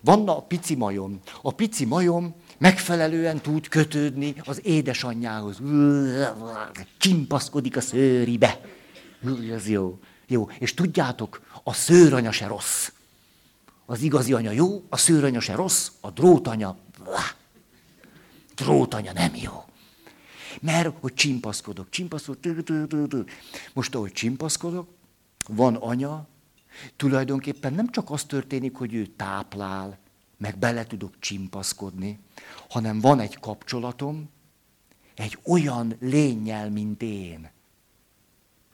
Van 0.01 0.27
a 0.27 0.41
pici 0.41 0.75
majom. 0.75 1.19
A 1.41 1.51
pici 1.51 1.85
majom 1.85 2.35
megfelelően 2.57 3.41
tud 3.41 3.67
kötődni 3.67 4.33
az 4.45 4.65
édesanyjához. 4.65 5.62
Csimpaszkodik 6.97 7.77
a 7.77 7.81
szőribe. 7.81 8.62
Ez 9.51 9.67
jó. 9.67 9.99
Jó. 10.27 10.49
És 10.59 10.73
tudjátok, 10.73 11.41
a 11.63 11.73
szőranya 11.73 12.31
se 12.31 12.47
rossz. 12.47 12.89
Az 13.85 14.01
igazi 14.01 14.33
anya 14.33 14.51
jó, 14.51 14.83
a 14.89 14.97
szőranya 14.97 15.39
se 15.39 15.55
rossz, 15.55 15.88
a 16.01 16.09
drótanya, 16.09 16.77
drótanya 18.55 19.13
nem 19.13 19.35
jó. 19.35 19.63
Mert 20.62 20.93
hogy 20.99 21.13
csimpaszkodok, 21.13 21.89
csimpaszkodok, 21.89 23.29
most 23.73 23.95
ahogy 23.95 24.12
csimpaszkodok, 24.12 24.89
van 25.47 25.75
anya, 25.75 26.27
tulajdonképpen 26.95 27.73
nem 27.73 27.89
csak 27.89 28.12
az 28.12 28.23
történik, 28.23 28.75
hogy 28.75 28.93
ő 28.93 29.05
táplál, 29.05 29.97
meg 30.38 30.57
bele 30.57 30.85
tudok 30.85 31.19
csimpaszkodni, 31.19 32.19
hanem 32.69 32.99
van 32.99 33.19
egy 33.19 33.39
kapcsolatom, 33.39 34.29
egy 35.15 35.38
olyan 35.43 35.95
lényel, 35.99 36.69
mint 36.69 37.01
én. 37.01 37.49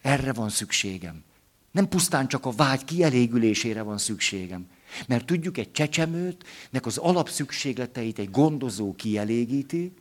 Erre 0.01 0.33
van 0.33 0.49
szükségem. 0.49 1.23
Nem 1.71 1.87
pusztán 1.87 2.27
csak 2.27 2.45
a 2.45 2.51
vágy 2.51 2.85
kielégülésére 2.85 3.81
van 3.81 3.97
szükségem. 3.97 4.67
Mert 5.07 5.25
tudjuk, 5.25 5.57
egy 5.57 5.71
csecsemőt, 5.71 6.43
nek 6.69 6.85
az 6.85 6.97
alapszükségleteit 6.97 8.19
egy 8.19 8.31
gondozó 8.31 8.95
kielégíti, 8.95 9.93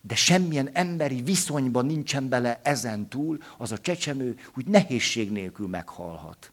de 0.00 0.14
semmilyen 0.14 0.70
emberi 0.72 1.22
viszonyban 1.22 1.86
nincsen 1.86 2.28
bele 2.28 2.60
ezen 2.62 3.08
túl, 3.08 3.38
az 3.58 3.72
a 3.72 3.78
csecsemő 3.78 4.38
úgy 4.56 4.66
nehézség 4.66 5.30
nélkül 5.30 5.68
meghalhat. 5.68 6.52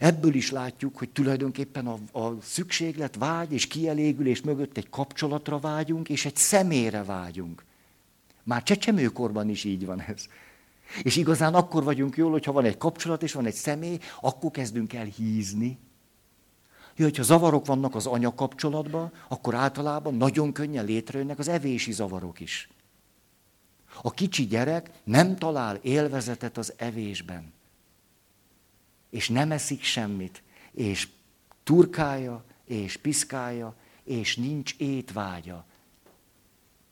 Ebből 0.00 0.34
is 0.34 0.50
látjuk, 0.50 0.98
hogy 0.98 1.10
tulajdonképpen 1.10 1.86
a, 1.86 2.18
a 2.18 2.40
szükséglet, 2.42 3.16
vágy 3.16 3.52
és 3.52 3.66
kielégülés 3.66 4.40
mögött 4.40 4.76
egy 4.76 4.90
kapcsolatra 4.90 5.58
vágyunk, 5.58 6.08
és 6.08 6.24
egy 6.24 6.36
személyre 6.36 7.04
vágyunk. 7.04 7.64
Már 8.42 8.62
csecsemőkorban 8.62 9.48
is 9.48 9.64
így 9.64 9.86
van 9.86 10.00
ez. 10.00 10.26
És 11.02 11.16
igazán 11.16 11.54
akkor 11.54 11.84
vagyunk 11.84 12.16
jól, 12.16 12.30
hogyha 12.30 12.52
van 12.52 12.64
egy 12.64 12.76
kapcsolat, 12.76 13.22
és 13.22 13.32
van 13.32 13.46
egy 13.46 13.54
személy, 13.54 13.98
akkor 14.20 14.50
kezdünk 14.50 14.92
el 14.92 15.04
hízni. 15.04 15.78
Jó, 17.00 17.06
hogyha 17.06 17.22
zavarok 17.22 17.66
vannak 17.66 17.94
az 17.94 18.06
anya 18.06 18.34
kapcsolatban, 18.34 19.12
akkor 19.28 19.54
általában 19.54 20.14
nagyon 20.14 20.52
könnyen 20.52 20.84
létrejönnek 20.84 21.38
az 21.38 21.48
evési 21.48 21.92
zavarok 21.92 22.40
is. 22.40 22.68
A 24.02 24.10
kicsi 24.10 24.46
gyerek 24.46 24.90
nem 25.04 25.36
talál 25.36 25.78
élvezetet 25.82 26.58
az 26.58 26.72
evésben 26.76 27.52
és 29.10 29.28
nem 29.28 29.52
eszik 29.52 29.82
semmit, 29.82 30.42
és 30.72 31.08
turkálja, 31.62 32.44
és 32.64 32.96
piszkálja, 32.96 33.74
és 34.04 34.36
nincs 34.36 34.74
étvágya. 34.78 35.64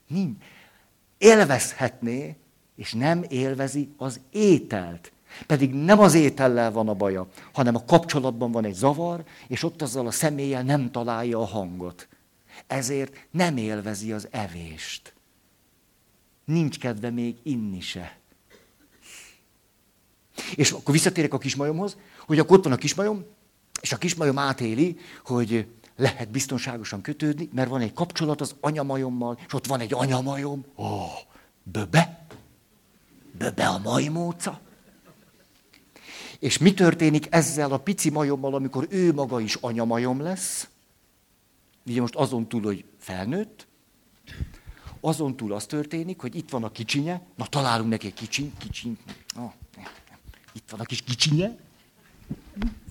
Nincs. 0.07 0.45
Élvezhetné, 1.19 2.37
és 2.75 2.93
nem 2.93 3.25
élvezi 3.29 3.93
az 3.97 4.21
ételt. 4.31 5.13
Pedig 5.47 5.75
nem 5.75 5.99
az 5.99 6.15
étellel 6.15 6.73
van 6.73 6.89
a 6.89 6.95
baja, 6.95 7.29
hanem 7.53 7.75
a 7.75 7.85
kapcsolatban 7.85 8.53
van 8.53 8.65
egy 8.65 8.75
zavar, 8.75 9.25
és 9.49 9.63
ott 9.63 9.83
azzal 9.83 10.07
a 10.07 10.11
személlyel 10.11 10.63
nem 10.63 10.91
találja 10.91 11.39
a 11.39 11.47
hangot. 11.47 12.09
Ezért 12.67 13.27
nem 13.31 13.57
élvezi 13.57 14.13
az 14.13 14.29
evést. 14.31 15.15
Nincs 16.45 16.79
kedve 16.79 17.11
még 17.11 17.37
inni 17.43 17.81
se. 17.81 18.17
És 20.55 20.71
akkor 20.71 20.95
visszatérek 20.95 21.33
a 21.33 21.39
kismajomhoz, 21.39 21.97
hogy 22.27 22.39
akkor 22.39 22.57
ott 22.57 22.65
van 22.65 22.73
a 22.73 22.77
kismajom, 22.77 23.25
és 23.81 23.93
a 23.93 23.97
kismajom 23.97 24.39
átéli, 24.39 24.99
hogy 25.25 25.67
lehet 25.97 26.31
biztonságosan 26.31 27.01
kötődni, 27.01 27.49
mert 27.53 27.69
van 27.69 27.81
egy 27.81 27.93
kapcsolat 27.93 28.41
az 28.41 28.55
anyamajommal, 28.61 29.39
és 29.47 29.55
ott 29.55 29.67
van 29.67 29.81
egy 29.81 29.95
anyamajom. 29.95 30.65
Ó, 30.77 30.85
oh, 30.85 31.13
böbe? 31.63 32.27
Böbe 33.39 33.67
a 33.69 33.79
majmóca? 33.79 34.61
És 36.39 36.59
mi 36.59 36.75
történik 36.75 37.27
ezzel 37.31 37.73
a 37.73 37.79
pici 37.79 38.11
majommal, 38.11 38.55
amikor 38.55 38.87
ő 38.91 39.13
maga 39.13 39.41
is 39.41 39.55
anyamajom 39.55 40.21
lesz? 40.21 40.69
Ugye 41.87 42.01
most 42.01 42.15
azon 42.15 42.49
túl, 42.49 42.63
hogy 42.63 42.85
felnőtt, 42.99 43.67
azon 45.01 45.37
túl 45.37 45.53
az 45.53 45.67
történik, 45.67 46.21
hogy 46.21 46.35
itt 46.35 46.51
van 46.51 46.65
a 46.65 46.71
kicsinye, 46.71 47.23
na 47.37 47.47
találunk 47.47 47.91
neki 47.91 48.07
egy 48.07 48.15
kicsin, 48.15 48.53
kicsin, 48.59 48.99
oh, 49.37 49.53
itt 50.53 50.71
van 50.71 50.81
a 50.81 50.85
kis 50.85 51.03
kicsinye, 51.03 51.57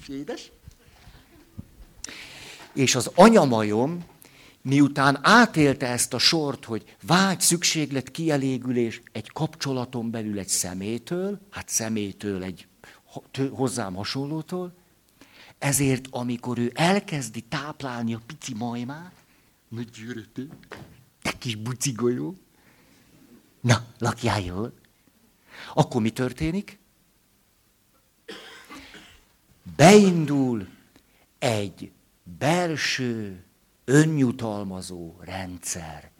édes. 0.07 0.51
És 2.73 2.95
az 2.95 3.11
anyamajom, 3.15 4.05
miután 4.61 5.19
átélte 5.21 5.87
ezt 5.87 6.13
a 6.13 6.17
sort, 6.17 6.65
hogy 6.65 6.95
vágy, 7.01 7.41
szükséglet, 7.41 8.11
kielégülés 8.11 9.01
egy 9.11 9.31
kapcsolaton 9.31 10.11
belül 10.11 10.39
egy 10.39 10.47
szemétől, 10.47 11.39
hát 11.49 11.69
szemétől 11.69 12.43
egy 12.43 12.67
hozzám 13.51 13.93
hasonlótól, 13.93 14.73
ezért 15.57 16.07
amikor 16.11 16.57
ő 16.57 16.71
elkezdi 16.73 17.41
táplálni 17.41 18.13
a 18.13 18.21
pici 18.25 18.53
majmát, 18.53 19.13
nagy 19.67 19.89
gyűrötő, 19.89 20.49
te 21.21 21.37
kis 21.37 21.55
bucigolyó, 21.55 22.35
na, 23.61 23.85
lakjál 23.97 24.41
jól, 24.41 24.73
akkor 25.73 26.01
mi 26.01 26.09
történik? 26.09 26.79
beindul 29.75 30.67
egy 31.39 31.91
belső, 32.37 33.43
önjutalmazó 33.85 35.15
rendszer. 35.19 36.11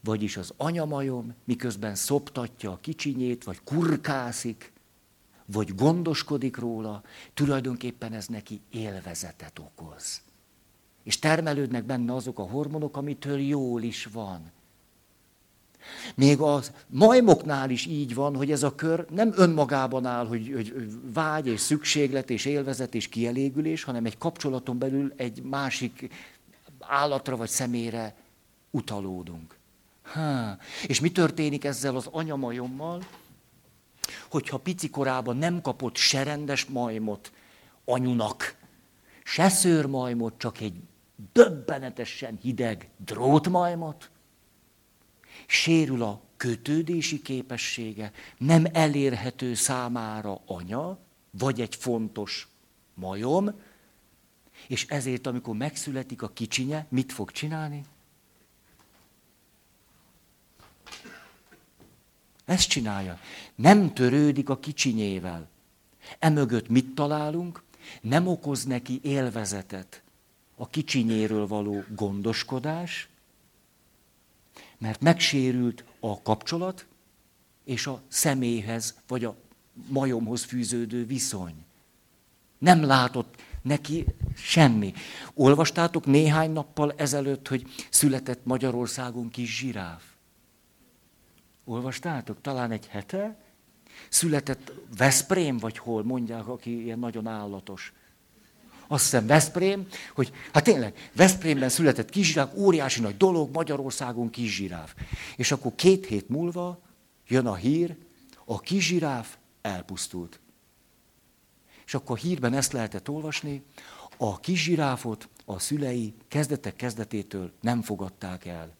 Vagyis 0.00 0.36
az 0.36 0.52
anyamajom 0.56 1.34
miközben 1.44 1.94
szoptatja 1.94 2.70
a 2.70 2.78
kicsinyét, 2.80 3.44
vagy 3.44 3.60
kurkászik, 3.64 4.72
vagy 5.46 5.74
gondoskodik 5.74 6.56
róla, 6.56 7.02
tulajdonképpen 7.34 8.12
ez 8.12 8.26
neki 8.26 8.60
élvezetet 8.70 9.58
okoz. 9.58 10.20
És 11.02 11.18
termelődnek 11.18 11.84
benne 11.84 12.14
azok 12.14 12.38
a 12.38 12.42
hormonok, 12.42 12.96
amitől 12.96 13.40
jól 13.40 13.82
is 13.82 14.04
van. 14.12 14.52
Még 16.14 16.40
a 16.40 16.62
majmoknál 16.86 17.70
is 17.70 17.86
így 17.86 18.14
van, 18.14 18.36
hogy 18.36 18.50
ez 18.50 18.62
a 18.62 18.74
kör 18.74 19.06
nem 19.10 19.32
önmagában 19.36 20.06
áll, 20.06 20.26
hogy, 20.26 20.52
hogy 20.54 20.74
vágy 21.12 21.46
és 21.46 21.60
szükséglet 21.60 22.30
és 22.30 22.44
élvezet 22.44 22.94
és 22.94 23.08
kielégülés, 23.08 23.84
hanem 23.84 24.04
egy 24.04 24.18
kapcsolaton 24.18 24.78
belül 24.78 25.12
egy 25.16 25.42
másik 25.42 26.08
állatra 26.80 27.36
vagy 27.36 27.48
személyre 27.48 28.14
utalódunk. 28.70 29.56
Ha. 30.02 30.56
És 30.86 31.00
mi 31.00 31.12
történik 31.12 31.64
ezzel 31.64 31.96
az 31.96 32.08
anyamajommal, 32.10 33.02
hogyha 34.30 34.58
pici 34.58 34.90
korában 34.90 35.36
nem 35.36 35.60
kapott 35.60 35.96
se 35.96 36.22
rendes 36.22 36.64
majmot 36.64 37.32
anyunak, 37.84 38.56
se 39.24 39.48
szőrmajmot, 39.48 40.38
csak 40.38 40.60
egy 40.60 40.74
döbbenetesen 41.32 42.38
hideg 42.42 42.88
drótmajmot, 42.96 44.10
sérül 45.46 46.02
a 46.02 46.20
kötődési 46.36 47.22
képessége, 47.22 48.12
nem 48.38 48.66
elérhető 48.72 49.54
számára 49.54 50.40
anya, 50.46 50.98
vagy 51.30 51.60
egy 51.60 51.74
fontos 51.74 52.48
majom, 52.94 53.60
és 54.66 54.86
ezért, 54.88 55.26
amikor 55.26 55.56
megszületik 55.56 56.22
a 56.22 56.28
kicsinye, 56.28 56.86
mit 56.88 57.12
fog 57.12 57.30
csinálni? 57.30 57.84
Ezt 62.44 62.68
csinálja. 62.68 63.18
Nem 63.54 63.94
törődik 63.94 64.48
a 64.48 64.58
kicsinyével. 64.58 65.48
Emögött 66.18 66.68
mit 66.68 66.94
találunk? 66.94 67.62
Nem 68.00 68.26
okoz 68.26 68.64
neki 68.64 69.00
élvezetet. 69.02 70.02
A 70.56 70.68
kicsinyéről 70.68 71.46
való 71.46 71.84
gondoskodás, 71.88 73.08
mert 74.78 75.00
megsérült 75.00 75.84
a 76.00 76.22
kapcsolat 76.22 76.86
és 77.64 77.86
a 77.86 78.02
személyhez, 78.08 78.94
vagy 79.06 79.24
a 79.24 79.36
majomhoz 79.88 80.44
fűződő 80.44 81.06
viszony. 81.06 81.54
Nem 82.58 82.82
látott 82.82 83.42
neki 83.62 84.04
semmi. 84.36 84.92
Olvastátok 85.34 86.06
néhány 86.06 86.50
nappal 86.50 86.92
ezelőtt, 86.96 87.48
hogy 87.48 87.66
született 87.90 88.44
Magyarországon 88.44 89.28
kis 89.28 89.56
zsiráf? 89.56 90.02
Olvastátok? 91.64 92.40
Talán 92.40 92.70
egy 92.70 92.86
hete? 92.86 93.43
Született 94.08 94.72
Veszprém, 94.96 95.58
vagy 95.58 95.78
hol 95.78 96.04
mondják, 96.04 96.48
aki 96.48 96.82
ilyen 96.82 96.98
nagyon 96.98 97.26
állatos 97.26 97.92
azt 98.86 99.02
hiszem 99.02 99.26
Veszprém, 99.26 99.86
hogy 100.14 100.32
hát 100.52 100.64
tényleg, 100.64 101.10
Veszprémben 101.16 101.68
született 101.68 102.10
kizsiráf, 102.10 102.54
óriási 102.54 103.00
nagy 103.00 103.16
dolog, 103.16 103.50
Magyarországon 103.52 104.30
kizsiráf. 104.30 104.94
És 105.36 105.52
akkor 105.52 105.74
két 105.74 106.06
hét 106.06 106.28
múlva 106.28 106.80
jön 107.26 107.46
a 107.46 107.54
hír, 107.54 107.96
a 108.44 108.60
kizsiráf 108.60 109.36
elpusztult. 109.62 110.40
És 111.86 111.94
akkor 111.94 112.18
hírben 112.18 112.54
ezt 112.54 112.72
lehetett 112.72 113.08
olvasni, 113.08 113.62
a 114.16 114.40
kizsiráfot 114.40 115.28
a 115.44 115.58
szülei 115.58 116.14
kezdetek 116.28 116.76
kezdetétől 116.76 117.52
nem 117.60 117.82
fogadták 117.82 118.44
el. 118.44 118.74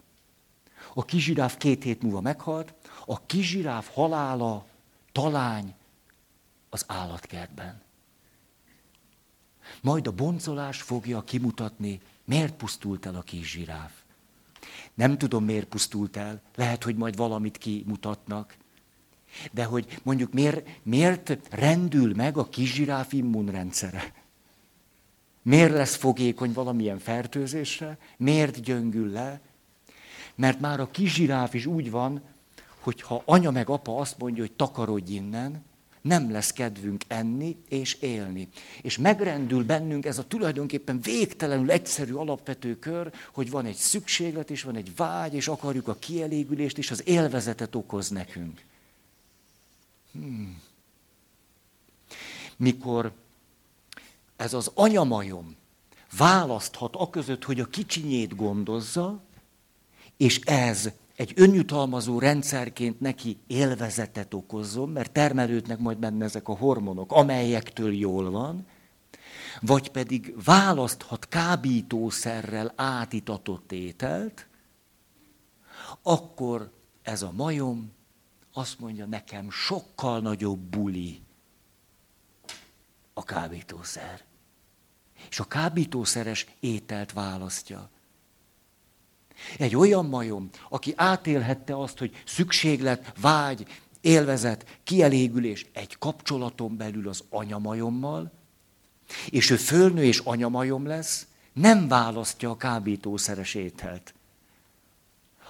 A 0.95 1.05
kizsiráf 1.05 1.57
két 1.57 1.83
hét 1.83 2.03
múlva 2.03 2.21
meghalt, 2.21 2.75
a 3.07 3.27
kizsiráf 3.27 3.91
halála 3.95 4.67
talány 5.15 5.75
az 6.71 6.85
állatkertben. 6.87 7.83
Majd 9.81 10.07
a 10.07 10.13
boncolás 10.13 10.83
fogja 10.83 11.23
kimutatni, 11.23 12.01
miért 12.25 12.55
pusztult 12.55 13.07
el 13.07 13.15
a 13.15 13.23
kis 13.23 13.51
zsiráf. 13.51 13.93
Nem 14.95 15.19
tudom, 15.19 15.45
miért 15.45 15.67
pusztult 15.67 16.17
el. 16.17 16.41
Lehet, 16.55 16.83
hogy 16.85 16.97
majd 16.97 17.17
valamit 17.17 17.59
kimutatnak. 17.59 18.57
De 19.53 19.65
hogy 19.65 20.01
mondjuk 20.03 20.33
miért, 20.33 20.69
miért 20.83 21.39
rendül 21.51 22.15
meg 22.15 22.37
a 22.37 22.49
kis 22.49 22.73
zsiráf 22.73 23.13
immunrendszere? 23.13 24.13
Miért 25.43 25.73
lesz 25.73 25.97
fogékony 25.97 26.53
valamilyen 26.53 26.99
fertőzésre? 26.99 27.99
Miért 28.17 28.61
gyöngül 28.61 29.11
le? 29.11 29.41
Mert 30.35 30.61
már 30.61 30.81
a 30.81 30.91
kis 30.91 31.15
zsiráf 31.15 31.55
is 31.55 31.67
úgy 31.67 31.91
van, 31.91 32.23
hogy 32.85 33.01
ha 33.01 33.23
anya 33.25 33.51
meg 33.51 33.69
apa 33.69 33.99
azt 33.99 34.19
mondja, 34.19 34.43
hogy 34.43 34.53
takarodj 34.53 35.13
innen, 35.13 35.65
nem 36.01 36.31
lesz 36.31 36.53
kedvünk 36.53 37.05
enni 37.09 37.57
és 37.69 37.95
élni. 37.95 38.49
És 38.83 38.99
megrendül 38.99 39.65
bennünk 39.65 40.07
ez 40.07 40.19
a 40.19 40.27
tulajdonképpen 40.27 41.01
végtelenül 41.01 41.71
egyszerű 41.71 42.13
alapvető 42.13 42.79
kör, 42.79 43.13
hogy 43.33 43.51
van 43.51 43.67
egy 43.67 43.77
szükséglet, 43.77 44.51
és 44.51 44.63
van 44.63 44.77
egy 44.77 44.97
vágy, 44.97 45.35
és 45.35 45.49
akarjuk 45.49 45.89
a 45.89 45.95
kielégülést, 45.99 46.79
és 46.79 46.91
az 46.91 47.09
élvezetet 47.09 47.75
okoz 47.75 48.09
nekünk. 48.09 48.65
Hmm. 50.13 50.61
Mikor 52.57 53.13
ez 54.37 54.55
az 54.55 54.71
anyamajom 54.75 55.57
választhat 56.17 56.97
a 56.97 57.11
között, 57.11 57.45
hogy 57.45 57.61
a 57.61 57.67
kicsinyét 57.67 58.37
gondozza, 58.37 59.23
és 60.17 60.41
ez 60.41 60.91
egy 61.17 61.33
önjutalmazó 61.37 62.19
rendszerként 62.19 63.01
neki 63.01 63.39
élvezetet 63.47 64.35
okozzon, 64.35 64.89
mert 64.89 65.13
termelődnek 65.13 65.79
majd 65.79 65.99
benne 65.99 66.25
ezek 66.25 66.49
a 66.49 66.57
hormonok, 66.57 67.13
amelyektől 67.13 67.93
jól 67.93 68.31
van, 68.31 68.67
vagy 69.61 69.91
pedig 69.91 70.35
választhat 70.45 71.29
kábítószerrel 71.29 72.73
átitatott 72.77 73.73
ételt, 73.73 74.47
akkor 76.03 76.73
ez 77.03 77.23
a 77.23 77.33
majom 77.33 77.93
azt 78.53 78.79
mondja 78.79 79.07
nekem 79.07 79.51
sokkal 79.51 80.21
nagyobb 80.21 80.59
buli 80.59 81.23
a 83.13 83.25
kábítószer. 83.25 84.25
És 85.31 85.41
a 85.41 85.45
kábítószeres 85.45 86.47
ételt 86.61 87.13
választja. 87.13 87.91
Egy 89.59 89.77
olyan 89.77 90.07
majom, 90.07 90.51
aki 90.69 90.93
átélhette 90.97 91.79
azt, 91.79 91.99
hogy 91.99 92.23
szükséglet, 92.27 93.13
vágy, 93.21 93.67
élvezet, 94.01 94.79
kielégülés 94.85 95.67
egy 95.73 95.99
kapcsolaton 95.99 96.77
belül 96.77 97.09
az 97.09 97.25
anyamajommal, 97.29 98.33
és 99.29 99.51
ő 99.51 99.57
fölnő 99.57 100.05
és 100.05 100.19
anyamajom 100.19 100.87
lesz, 100.87 101.27
nem 101.53 101.89
választja 101.89 102.51
a 102.51 102.57
kábítószeres 102.57 103.55
ételt, 103.55 104.15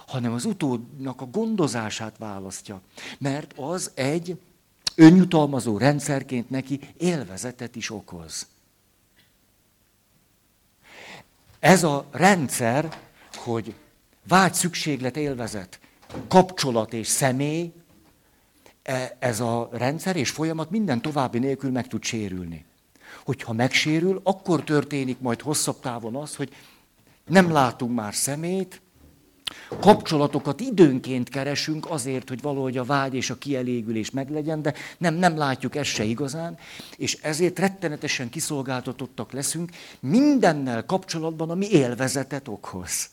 hanem 0.06 0.32
az 0.32 0.44
utódnak 0.44 1.20
a 1.20 1.26
gondozását 1.26 2.18
választja. 2.18 2.80
Mert 3.18 3.52
az 3.56 3.90
egy 3.94 4.40
önjutalmazó 4.94 5.78
rendszerként 5.78 6.50
neki 6.50 6.80
élvezetet 6.96 7.76
is 7.76 7.90
okoz. 7.90 8.46
Ez 11.58 11.82
a 11.84 12.06
rendszer, 12.10 12.98
hogy 13.44 13.74
vágy, 14.28 14.54
szükséglet, 14.54 15.16
élvezet, 15.16 15.80
kapcsolat 16.28 16.92
és 16.92 17.06
személy, 17.06 17.72
e, 18.82 19.16
ez 19.18 19.40
a 19.40 19.68
rendszer 19.72 20.16
és 20.16 20.30
folyamat 20.30 20.70
minden 20.70 21.02
további 21.02 21.38
nélkül 21.38 21.70
meg 21.70 21.86
tud 21.86 22.02
sérülni. 22.02 22.64
Hogyha 23.24 23.52
megsérül, 23.52 24.20
akkor 24.24 24.64
történik 24.64 25.20
majd 25.20 25.40
hosszabb 25.40 25.80
távon 25.80 26.16
az, 26.16 26.36
hogy 26.36 26.54
nem 27.26 27.52
látunk 27.52 27.94
már 27.94 28.14
szemét, 28.14 28.82
kapcsolatokat 29.80 30.60
időnként 30.60 31.28
keresünk 31.28 31.90
azért, 31.90 32.28
hogy 32.28 32.40
valahogy 32.40 32.76
a 32.76 32.84
vágy 32.84 33.14
és 33.14 33.30
a 33.30 33.38
kielégülés 33.38 34.10
meglegyen, 34.10 34.62
de 34.62 34.74
nem, 34.98 35.14
nem 35.14 35.36
látjuk 35.36 35.76
ezt 35.76 35.90
se 35.90 36.04
igazán, 36.04 36.58
és 36.96 37.18
ezért 37.22 37.58
rettenetesen 37.58 38.30
kiszolgáltatottak 38.30 39.32
leszünk 39.32 39.70
mindennel 40.00 40.84
kapcsolatban, 40.84 41.50
ami 41.50 41.66
élvezetet 41.70 42.48
okoz. 42.48 43.08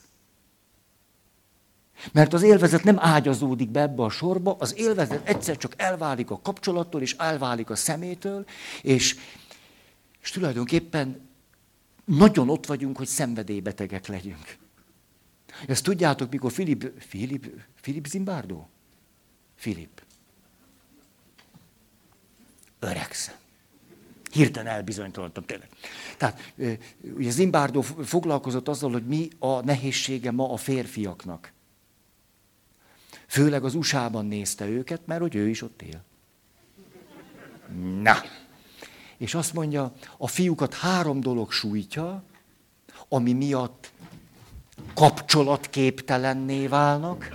Mert 2.11 2.33
az 2.33 2.41
élvezet 2.41 2.83
nem 2.83 2.99
ágyazódik 2.99 3.69
be 3.69 3.81
ebbe 3.81 4.03
a 4.03 4.09
sorba, 4.09 4.55
az 4.59 4.77
élvezet 4.77 5.27
egyszer 5.27 5.57
csak 5.57 5.73
elválik 5.77 6.31
a 6.31 6.41
kapcsolattól, 6.41 7.01
és 7.01 7.15
elválik 7.17 7.69
a 7.69 7.75
szemétől, 7.75 8.45
és, 8.81 9.15
és 10.21 10.31
tulajdonképpen 10.31 11.29
nagyon 12.05 12.49
ott 12.49 12.65
vagyunk, 12.65 12.97
hogy 12.97 13.07
szenvedélybetegek 13.07 14.07
legyünk. 14.07 14.57
Ezt 15.67 15.83
tudjátok, 15.83 16.31
mikor 16.31 16.51
Filip, 16.51 16.91
Filip, 16.97 17.47
Filip 17.75 18.07
Zimbardo? 18.07 18.65
Filip. 19.55 20.01
Öregszem. 22.79 23.35
Hirtelen 24.31 24.73
elbizonytalanodtam 24.73 25.45
tényleg. 25.45 25.69
Tehát 26.17 26.53
ugye 27.15 27.29
Zimbardo 27.29 27.81
foglalkozott 27.81 28.67
azzal, 28.67 28.91
hogy 28.91 29.05
mi 29.05 29.29
a 29.39 29.61
nehézsége 29.61 30.31
ma 30.31 30.51
a 30.51 30.57
férfiaknak. 30.57 31.51
Főleg 33.31 33.63
az 33.63 33.75
USA-ban 33.75 34.25
nézte 34.25 34.65
őket, 34.65 35.01
mert 35.05 35.21
hogy 35.21 35.35
ő 35.35 35.49
is 35.49 35.61
ott 35.61 35.81
él. 35.81 36.03
Na. 38.01 38.15
És 39.17 39.33
azt 39.33 39.53
mondja, 39.53 39.93
a 40.17 40.27
fiúkat 40.27 40.73
három 40.73 41.19
dolog 41.19 41.51
sújtja, 41.51 42.23
ami 43.09 43.33
miatt 43.33 43.91
kapcsolatképtelenné 44.93 46.67
válnak, 46.67 47.29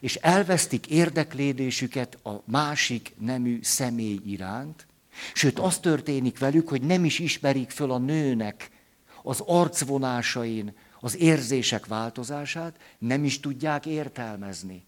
és 0.00 0.14
elvesztik 0.14 0.86
érdeklődésüket 0.86 2.18
a 2.24 2.42
másik 2.44 3.14
nemű 3.18 3.58
személy 3.62 4.20
iránt, 4.26 4.86
sőt, 5.34 5.58
az 5.58 5.78
történik 5.78 6.38
velük, 6.38 6.68
hogy 6.68 6.82
nem 6.82 7.04
is 7.04 7.18
ismerik 7.18 7.70
föl 7.70 7.90
a 7.90 7.98
nőnek 7.98 8.70
az 9.22 9.42
arcvonásain 9.46 10.74
az 11.00 11.16
érzések 11.16 11.86
változását, 11.86 12.76
nem 12.98 13.24
is 13.24 13.40
tudják 13.40 13.86
értelmezni 13.86 14.86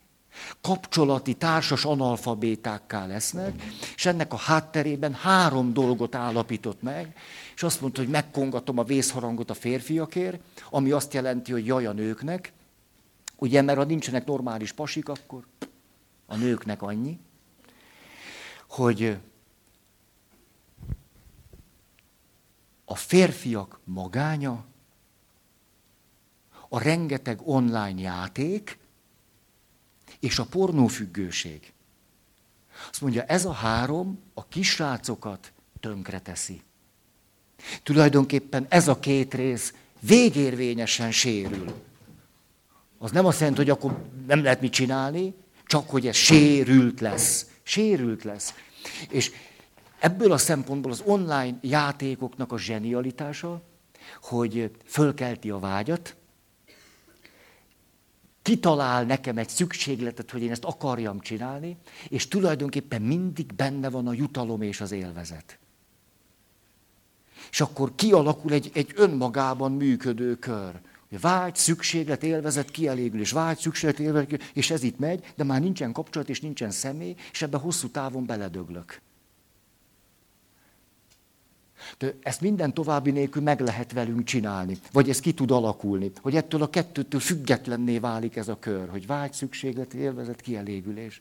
kapcsolati 0.60 1.34
társas 1.34 1.84
analfabétákká 1.84 3.06
lesznek, 3.06 3.62
és 3.94 4.06
ennek 4.06 4.32
a 4.32 4.36
hátterében 4.36 5.14
három 5.14 5.72
dolgot 5.72 6.14
állapított 6.14 6.82
meg, 6.82 7.16
és 7.54 7.62
azt 7.62 7.80
mondta, 7.80 8.00
hogy 8.00 8.10
megkongatom 8.10 8.78
a 8.78 8.84
vészharangot 8.84 9.50
a 9.50 9.54
férfiakért, 9.54 10.40
ami 10.70 10.90
azt 10.90 11.14
jelenti, 11.14 11.52
hogy 11.52 11.66
jaj 11.66 11.86
a 11.86 11.92
nőknek, 11.92 12.52
ugye, 13.36 13.62
mert 13.62 13.78
ha 13.78 13.84
nincsenek 13.84 14.26
normális 14.26 14.72
pasik, 14.72 15.08
akkor 15.08 15.46
a 16.26 16.36
nőknek 16.36 16.82
annyi, 16.82 17.18
hogy 18.68 19.18
a 22.84 22.94
férfiak 22.94 23.80
magánya, 23.84 24.64
a 26.68 26.82
rengeteg 26.82 27.40
online 27.44 28.00
játék, 28.00 28.78
és 30.20 30.38
a 30.38 30.44
pornófüggőség. 30.44 31.72
Azt 32.90 33.00
mondja, 33.00 33.22
ez 33.22 33.44
a 33.44 33.52
három 33.52 34.18
a 34.34 34.48
kisrácokat 34.48 35.52
tönkreteszi. 35.80 36.62
Tulajdonképpen 37.82 38.66
ez 38.68 38.88
a 38.88 38.98
két 38.98 39.34
rész 39.34 39.74
végérvényesen 40.00 41.12
sérül. 41.12 41.72
Az 42.98 43.10
nem 43.10 43.26
azt 43.26 43.38
jelenti, 43.38 43.60
hogy 43.60 43.70
akkor 43.70 44.04
nem 44.26 44.42
lehet 44.42 44.60
mit 44.60 44.72
csinálni, 44.72 45.34
csak 45.64 45.90
hogy 45.90 46.06
ez 46.06 46.16
sérült 46.16 47.00
lesz. 47.00 47.46
Sérült 47.62 48.24
lesz. 48.24 48.54
És 49.08 49.30
ebből 49.98 50.32
a 50.32 50.38
szempontból 50.38 50.90
az 50.90 51.02
online 51.04 51.58
játékoknak 51.60 52.52
a 52.52 52.58
zsenialitása, 52.58 53.62
hogy 54.22 54.70
fölkelti 54.84 55.50
a 55.50 55.58
vágyat, 55.58 56.16
kitalál 58.50 59.04
nekem 59.04 59.38
egy 59.38 59.48
szükségletet, 59.48 60.30
hogy 60.30 60.42
én 60.42 60.50
ezt 60.50 60.64
akarjam 60.64 61.20
csinálni, 61.20 61.76
és 62.08 62.28
tulajdonképpen 62.28 63.02
mindig 63.02 63.54
benne 63.54 63.90
van 63.90 64.06
a 64.06 64.12
jutalom 64.12 64.62
és 64.62 64.80
az 64.80 64.92
élvezet. 64.92 65.58
És 67.50 67.60
akkor 67.60 67.94
kialakul 67.94 68.52
egy, 68.52 68.70
egy 68.74 68.92
önmagában 68.94 69.72
működő 69.72 70.34
kör. 70.34 70.80
Vágy, 71.20 71.56
szükséglet, 71.56 72.22
élvezet, 72.22 72.70
kielégülés, 72.70 73.30
vágy, 73.30 73.58
szükséglet, 73.58 74.00
élvezet, 74.00 74.42
és 74.52 74.70
ez 74.70 74.82
itt 74.82 74.98
megy, 74.98 75.32
de 75.36 75.44
már 75.44 75.60
nincsen 75.60 75.92
kapcsolat, 75.92 76.28
és 76.28 76.40
nincsen 76.40 76.70
személy, 76.70 77.14
és 77.32 77.42
ebbe 77.42 77.56
hosszú 77.56 77.88
távon 77.88 78.26
beledöglök. 78.26 79.00
De 81.98 82.14
ezt 82.22 82.40
minden 82.40 82.74
további 82.74 83.10
nélkül 83.10 83.42
meg 83.42 83.60
lehet 83.60 83.92
velünk 83.92 84.24
csinálni, 84.24 84.78
vagy 84.92 85.08
ez 85.08 85.20
ki 85.20 85.34
tud 85.34 85.50
alakulni, 85.50 86.10
hogy 86.20 86.36
ettől 86.36 86.62
a 86.62 86.70
kettőtől 86.70 87.20
függetlenné 87.20 87.98
válik 87.98 88.36
ez 88.36 88.48
a 88.48 88.58
kör, 88.58 88.88
hogy 88.88 89.06
vágy, 89.06 89.32
szükséglet, 89.32 89.94
élvezet, 89.94 90.40
kielégülés. 90.40 91.20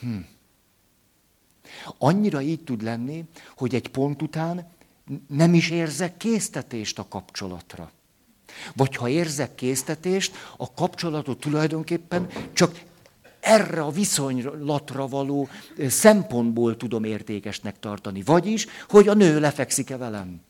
Hm. 0.00 0.16
Annyira 1.98 2.40
így 2.40 2.64
tud 2.64 2.82
lenni, 2.82 3.24
hogy 3.56 3.74
egy 3.74 3.88
pont 3.88 4.22
után 4.22 4.66
nem 5.26 5.54
is 5.54 5.70
érzek 5.70 6.16
késztetést 6.16 6.98
a 6.98 7.08
kapcsolatra. 7.08 7.90
Vagy 8.74 8.96
ha 8.96 9.08
érzek 9.08 9.54
késztetést, 9.54 10.34
a 10.56 10.72
kapcsolatot 10.72 11.40
tulajdonképpen 11.40 12.28
csak 12.52 12.80
erre 13.48 13.80
a 13.80 13.90
viszonylatra 13.90 15.08
való 15.08 15.48
szempontból 15.88 16.76
tudom 16.76 17.04
értékesnek 17.04 17.78
tartani. 17.78 18.22
Vagyis, 18.22 18.66
hogy 18.88 19.08
a 19.08 19.14
nő 19.14 19.40
lefekszik-e 19.40 19.96
velem. 19.96 20.40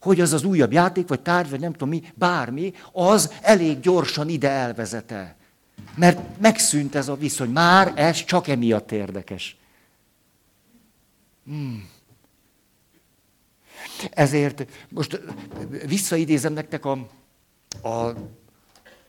Hogy 0.00 0.20
az 0.20 0.32
az 0.32 0.44
újabb 0.44 0.72
játék, 0.72 1.08
vagy 1.08 1.20
tárgy, 1.20 1.50
vagy 1.50 1.60
nem 1.60 1.72
tudom 1.72 1.88
mi, 1.88 2.02
bármi, 2.14 2.72
az 2.92 3.32
elég 3.42 3.80
gyorsan 3.80 4.28
ide 4.28 4.48
elvezete. 4.48 5.36
Mert 5.94 6.40
megszűnt 6.40 6.94
ez 6.94 7.08
a 7.08 7.16
viszony. 7.16 7.50
Már 7.50 7.92
ez 7.94 8.24
csak 8.24 8.48
emiatt 8.48 8.92
érdekes. 8.92 9.56
Hmm. 11.44 11.88
Ezért 14.10 14.66
most 14.88 15.20
visszaidézem 15.86 16.52
nektek 16.52 16.84
a, 16.84 17.08
a, 17.82 18.12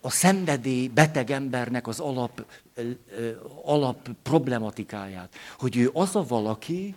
a 0.05 0.09
szenvedély 0.09 0.87
beteg 0.87 1.31
embernek 1.31 1.87
az 1.87 1.99
alap, 1.99 2.45
alap 3.63 4.09
problematikáját. 4.23 5.35
Hogy 5.57 5.77
ő 5.77 5.89
az 5.93 6.15
a 6.15 6.25
valaki, 6.27 6.95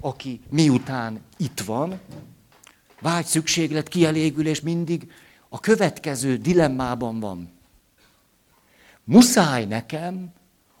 aki 0.00 0.40
miután 0.50 1.20
itt 1.36 1.60
van, 1.60 2.00
vágy, 3.00 3.26
szükséglet, 3.26 3.88
kielégülés 3.88 4.60
mindig 4.60 5.12
a 5.48 5.60
következő 5.60 6.36
dilemmában 6.36 7.20
van. 7.20 7.52
Muszáj 9.04 9.64
nekem 9.64 10.32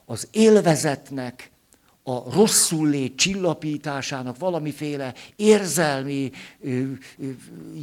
az 0.04 0.28
élvezetnek, 0.30 1.50
a 2.06 2.32
rosszul 2.32 2.88
lét 2.88 3.16
csillapításának 3.16 4.38
valamiféle 4.38 5.14
érzelmi 5.36 6.30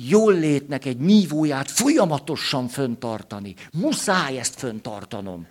jól 0.08 0.34
létnek 0.34 0.86
egy 0.86 0.98
nívóját 0.98 1.72
folyamatosan 1.72 2.68
föntartani. 2.68 3.56
Muszáj 3.72 4.40
ezt 4.40 4.56
föntartanom. 4.56 5.48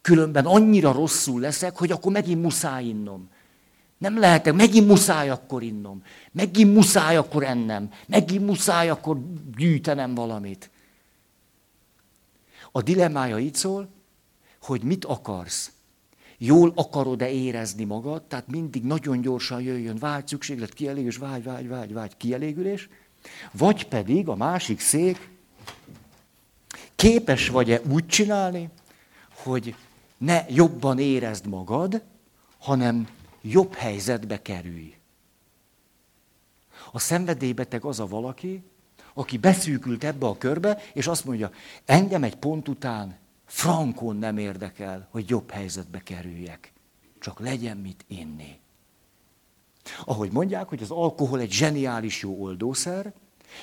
Különben 0.00 0.46
annyira 0.46 0.92
rosszul 0.92 1.40
leszek, 1.40 1.76
hogy 1.76 1.90
akkor 1.90 2.12
megint 2.12 2.42
muszáj 2.42 2.84
innom. 2.84 3.28
Nem 3.98 4.18
lehetek, 4.18 4.54
megint 4.54 4.86
muszáj 4.86 5.30
akkor 5.30 5.62
innom. 5.62 6.02
Megint 6.32 6.74
muszáj 6.74 7.16
akkor 7.16 7.42
ennem. 7.42 7.90
Megint 8.06 8.46
muszáj 8.46 8.90
akkor 8.90 9.18
gyűjtenem 9.56 10.14
valamit. 10.14 10.70
A 12.72 12.82
dilemmája 12.82 13.38
így 13.38 13.54
szól, 13.54 13.88
hogy 14.60 14.82
mit 14.82 15.04
akarsz 15.04 15.72
jól 16.44 16.72
akarod-e 16.74 17.30
érezni 17.30 17.84
magad, 17.84 18.22
tehát 18.22 18.46
mindig 18.46 18.82
nagyon 18.82 19.20
gyorsan 19.20 19.62
jöjjön 19.62 19.96
vágy, 19.96 20.26
szükséglet, 20.26 20.72
kielégülés, 20.72 21.16
vágy, 21.16 21.42
vágy, 21.42 21.68
vágy, 21.68 21.92
vágy, 21.92 22.16
kielégülés, 22.16 22.88
vagy 23.52 23.88
pedig 23.88 24.28
a 24.28 24.36
másik 24.36 24.80
szék, 24.80 25.30
képes 26.94 27.48
vagy-e 27.48 27.80
úgy 27.90 28.06
csinálni, 28.06 28.68
hogy 29.34 29.74
ne 30.18 30.44
jobban 30.48 30.98
érezd 30.98 31.46
magad, 31.46 32.02
hanem 32.58 33.08
jobb 33.42 33.74
helyzetbe 33.74 34.42
kerülj. 34.42 34.96
A 36.92 36.98
szenvedélybeteg 36.98 37.84
az 37.84 38.00
a 38.00 38.06
valaki, 38.06 38.62
aki 39.14 39.38
beszűkült 39.38 40.04
ebbe 40.04 40.26
a 40.26 40.38
körbe, 40.38 40.78
és 40.92 41.06
azt 41.06 41.24
mondja, 41.24 41.50
engem 41.84 42.22
egy 42.22 42.36
pont 42.36 42.68
után 42.68 43.20
frankon 43.52 44.16
nem 44.16 44.38
érdekel, 44.38 45.08
hogy 45.10 45.28
jobb 45.28 45.50
helyzetbe 45.50 45.98
kerüljek. 45.98 46.72
Csak 47.20 47.40
legyen 47.40 47.76
mit 47.76 48.04
inni. 48.08 48.58
Ahogy 50.04 50.32
mondják, 50.32 50.68
hogy 50.68 50.82
az 50.82 50.90
alkohol 50.90 51.40
egy 51.40 51.52
zseniális 51.52 52.22
jó 52.22 52.42
oldószer, 52.42 53.12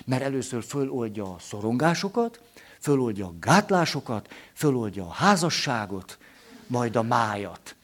mert 0.05 0.21
először 0.21 0.63
föloldja 0.63 1.23
a 1.23 1.39
szorongásokat, 1.39 2.41
föloldja 2.79 3.25
a 3.25 3.33
gátlásokat, 3.39 4.29
föloldja 4.53 5.03
a 5.03 5.11
házasságot, 5.11 6.17
majd 6.67 6.95
a 6.95 7.03
májat. 7.03 7.75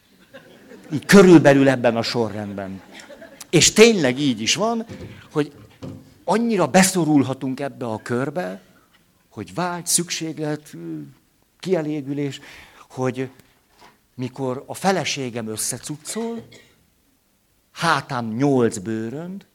Így 0.92 1.06
körülbelül 1.06 1.68
ebben 1.68 1.96
a 1.96 2.02
sorrendben. 2.02 2.80
És 3.50 3.72
tényleg 3.72 4.18
így 4.18 4.40
is 4.40 4.54
van, 4.54 4.86
hogy 5.32 5.52
annyira 6.24 6.66
beszorulhatunk 6.66 7.60
ebbe 7.60 7.86
a 7.86 8.02
körbe, 8.02 8.62
hogy 9.28 9.54
vágy, 9.54 9.86
szükséglet, 9.86 10.76
kielégülés, 11.58 12.40
hogy 12.90 13.30
mikor 14.14 14.64
a 14.66 14.74
feleségem 14.74 15.48
összecuccol, 15.48 16.48
hátám 17.72 18.26
nyolc 18.28 18.78
bőrönd, 18.78 19.46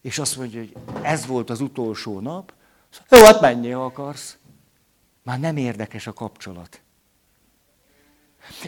és 0.00 0.18
azt 0.18 0.36
mondja, 0.36 0.60
hogy 0.60 0.76
ez 1.02 1.26
volt 1.26 1.50
az 1.50 1.60
utolsó 1.60 2.20
nap, 2.20 2.52
jó, 3.10 3.24
hát 3.24 3.40
menjél, 3.40 3.80
akarsz. 3.80 4.36
Már 5.22 5.40
nem 5.40 5.56
érdekes 5.56 6.06
a 6.06 6.12
kapcsolat. 6.12 6.80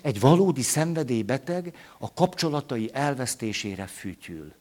Egy 0.03 0.21
valódi 0.21 0.63
szenvedélybeteg 0.63 1.77
a 1.99 2.13
kapcsolatai 2.13 2.91
elvesztésére 2.93 3.87
fütyül. 3.87 4.53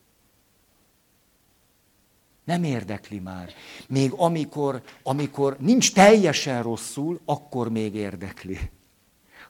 Nem 2.50 2.64
érdekli 2.64 3.20
már. 3.20 3.54
Még 3.88 4.12
amikor, 4.12 4.82
amikor 5.04 5.58
nincs 5.60 5.94
teljesen 5.94 6.64
rosszul, 6.64 7.20
akkor 7.26 7.72
még 7.72 7.96
érdekli. 7.96 8.60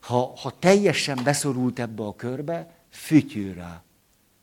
Ha, 0.00 0.32
ha 0.36 0.58
teljesen 0.58 1.20
beszorult 1.24 1.78
ebbe 1.78 2.02
a 2.02 2.14
körbe, 2.14 2.74
fütyül 2.90 3.54
rá. 3.54 3.82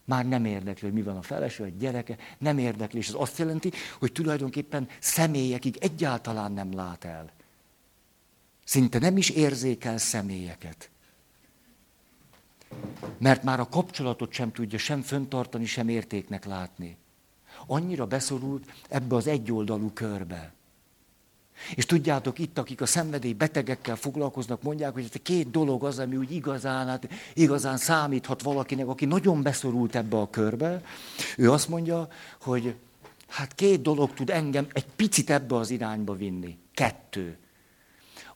Már 0.05 0.27
nem 0.27 0.45
érdekli, 0.45 0.87
hogy 0.87 0.97
mi 0.97 1.03
van 1.03 1.17
a 1.17 1.21
feleső, 1.21 1.63
a 1.63 1.67
gyereke, 1.67 2.17
nem 2.37 2.57
érdekli. 2.57 2.99
És 2.99 3.07
ez 3.07 3.13
azt 3.17 3.37
jelenti, 3.37 3.71
hogy 3.99 4.11
tulajdonképpen 4.11 4.87
személyekig 4.99 5.77
egyáltalán 5.79 6.51
nem 6.51 6.73
lát 6.73 7.05
el. 7.05 7.31
Szinte 8.63 8.99
nem 8.99 9.17
is 9.17 9.29
érzékel 9.29 9.97
személyeket. 9.97 10.89
Mert 13.17 13.43
már 13.43 13.59
a 13.59 13.69
kapcsolatot 13.69 14.31
sem 14.31 14.51
tudja 14.51 14.77
sem 14.77 15.01
föntartani, 15.01 15.65
sem 15.65 15.89
értéknek 15.89 16.45
látni 16.45 16.97
annyira 17.65 18.05
beszorult 18.05 18.71
ebbe 18.89 19.15
az 19.15 19.27
egyoldalú 19.27 19.91
körbe. 19.93 20.55
És 21.75 21.85
tudjátok, 21.85 22.39
itt, 22.39 22.57
akik 22.57 22.81
a 22.81 22.85
szenvedély 22.85 23.33
betegekkel 23.33 23.95
foglalkoznak, 23.95 24.61
mondják, 24.61 24.93
hogy 24.93 25.03
ez 25.03 25.11
a 25.13 25.21
két 25.23 25.51
dolog 25.51 25.83
az, 25.83 25.99
ami 25.99 26.15
úgy 26.15 26.31
igazán, 26.31 26.87
hát 26.87 27.09
igazán 27.33 27.77
számíthat 27.77 28.41
valakinek, 28.41 28.87
aki 28.87 29.05
nagyon 29.05 29.41
beszorult 29.41 29.95
ebbe 29.95 30.17
a 30.17 30.29
körbe. 30.29 30.81
Ő 31.37 31.51
azt 31.51 31.69
mondja, 31.69 32.07
hogy 32.41 32.75
hát 33.27 33.55
két 33.55 33.81
dolog 33.81 34.13
tud 34.13 34.29
engem 34.29 34.67
egy 34.71 34.85
picit 34.85 35.29
ebbe 35.29 35.55
az 35.55 35.69
irányba 35.69 36.13
vinni. 36.13 36.57
Kettő. 36.73 37.37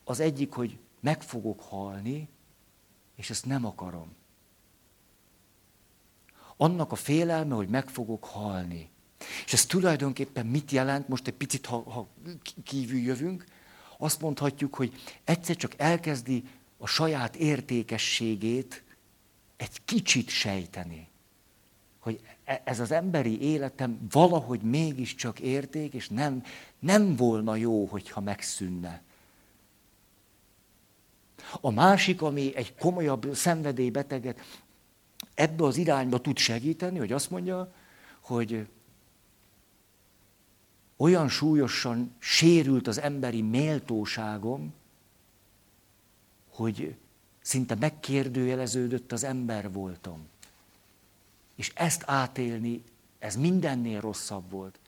Az 0.04 0.20
egyik, 0.20 0.54
hogy 0.54 0.78
meg 1.00 1.22
fogok 1.22 1.62
halni, 1.62 2.30
és 3.16 3.30
ezt 3.30 3.46
nem 3.46 3.66
akarom. 3.66 4.16
Annak 6.58 6.92
a 6.92 6.96
félelme, 6.96 7.56
hogy 7.56 7.70
meg 7.70 7.90
fogok 7.90 8.26
halni. 8.26 8.90
És 9.46 9.54
ez 9.54 9.66
tulajdonképpen 9.66 10.46
mit 10.46 10.72
jelent, 10.72 11.08
most 11.08 11.28
egy 11.28 11.34
picit, 11.34 11.66
ha, 11.66 11.90
ha 11.90 12.08
kívül 12.64 13.00
jövünk, 13.00 13.46
azt 13.98 14.22
mondhatjuk, 14.22 14.76
hogy 14.76 14.94
egyszer 15.24 15.56
csak 15.56 15.74
elkezdi 15.78 16.44
a 16.78 16.88
saját 16.88 17.36
értékességét 17.36 18.84
egy 19.58 19.86
kicsit 19.86 20.30
sejteni. 20.30 21.08
Hogy 22.00 22.20
e, 22.44 22.62
ez 22.64 22.80
az 22.80 22.92
emberi 22.92 23.42
életem 23.42 24.08
valahogy 24.12 24.62
mégiscsak 24.62 25.40
érték, 25.40 25.94
és 25.94 26.10
nem, 26.10 26.44
nem 26.80 27.16
volna 27.16 27.56
jó, 27.56 27.86
hogyha 27.86 28.22
megszűnne. 28.22 29.02
A 31.62 31.72
másik, 31.72 32.22
ami 32.22 32.56
egy 32.56 32.76
komolyabb 32.76 33.36
szenvedélybeteget 33.36 34.40
ebbe 35.34 35.64
az 35.64 35.78
irányba 35.78 36.22
tud 36.22 36.38
segíteni, 36.38 36.98
hogy 36.98 37.12
azt 37.12 37.30
mondja, 37.30 37.74
hogy 38.20 38.68
olyan 41.02 41.30
súlyosan 41.30 42.16
sérült 42.20 42.88
az 42.88 43.00
emberi 43.00 43.42
méltóságom, 43.42 44.74
hogy 46.50 46.96
szinte 47.42 47.76
megkérdőjeleződött 47.76 49.12
az 49.12 49.24
ember 49.24 49.72
voltam. 49.72 50.28
És 51.56 51.72
ezt 51.76 52.04
átélni, 52.06 52.84
ez 53.20 53.36
mindennél 53.36 54.00
rosszabb 54.00 54.52
volt. 54.52 54.80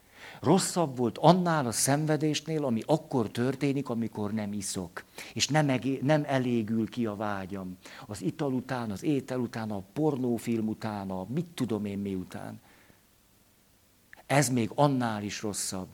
Rosszabb 0.41 0.97
volt 0.97 1.17
annál 1.17 1.65
a 1.65 1.71
szenvedésnél, 1.71 2.65
ami 2.65 2.81
akkor 2.85 3.29
történik, 3.29 3.89
amikor 3.89 4.33
nem 4.33 4.53
iszok, 4.53 5.03
és 5.33 5.47
nem, 5.47 5.69
egé- 5.69 6.01
nem 6.01 6.23
elégül 6.25 6.89
ki 6.89 7.05
a 7.05 7.15
vágyam. 7.15 7.77
Az 8.05 8.21
ital 8.21 8.53
után, 8.53 8.91
az 8.91 9.03
étel 9.03 9.39
után, 9.39 9.71
a 9.71 9.83
pornófilm 9.93 10.67
után, 10.67 11.09
a 11.09 11.25
mit 11.29 11.45
tudom 11.45 11.85
én 11.85 11.99
mi 11.99 12.15
után. 12.15 12.61
Ez 14.25 14.49
még 14.49 14.71
annál 14.75 15.23
is 15.23 15.41
rosszabb. 15.41 15.87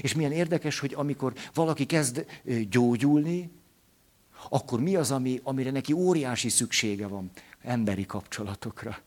És 0.00 0.14
milyen 0.14 0.32
érdekes, 0.32 0.78
hogy 0.78 0.94
amikor 0.96 1.32
valaki 1.54 1.86
kezd 1.86 2.26
gyógyulni, 2.70 3.50
akkor 4.48 4.80
mi 4.80 4.96
az, 4.96 5.10
ami, 5.10 5.40
amire 5.42 5.70
neki 5.70 5.92
óriási 5.92 6.48
szüksége 6.48 7.06
van? 7.06 7.30
Emberi 7.62 8.06
kapcsolatokra. 8.06 8.98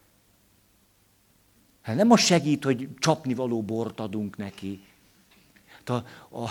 Hát 1.82 1.96
nem 1.96 2.12
az 2.12 2.20
segít, 2.20 2.64
hogy 2.64 2.90
csapni 3.00 3.34
való 3.34 3.62
bort 3.62 4.00
adunk 4.00 4.38
neki. 4.38 4.84
A, 5.86 5.94
a, 5.94 6.50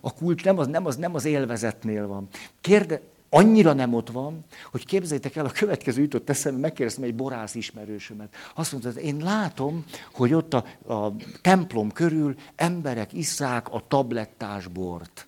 a 0.00 0.12
kulcs 0.12 0.44
nem 0.44 0.58
az, 0.58 0.66
nem, 0.66 0.86
az, 0.86 0.96
nem 0.96 1.14
az 1.14 1.24
élvezetnél 1.24 2.06
van. 2.06 2.28
Kérde, 2.60 3.00
annyira 3.30 3.72
nem 3.72 3.94
ott 3.94 4.10
van, 4.10 4.44
hogy 4.70 4.86
képzeljétek 4.86 5.36
el, 5.36 5.44
a 5.44 5.50
következő 5.50 6.02
jutott 6.02 6.30
eszembe, 6.30 6.60
megkérdeztem 6.60 7.04
egy 7.04 7.14
borász 7.14 7.54
ismerősömet. 7.54 8.34
Azt 8.54 8.72
mondta, 8.72 9.00
én 9.00 9.16
látom, 9.16 9.84
hogy 10.12 10.34
ott 10.34 10.54
a, 10.54 10.64
a 10.94 11.14
templom 11.40 11.92
körül 11.92 12.34
emberek 12.56 13.12
isszák 13.12 13.68
a 13.72 13.84
tablettás 13.88 14.66
bort. 14.66 15.26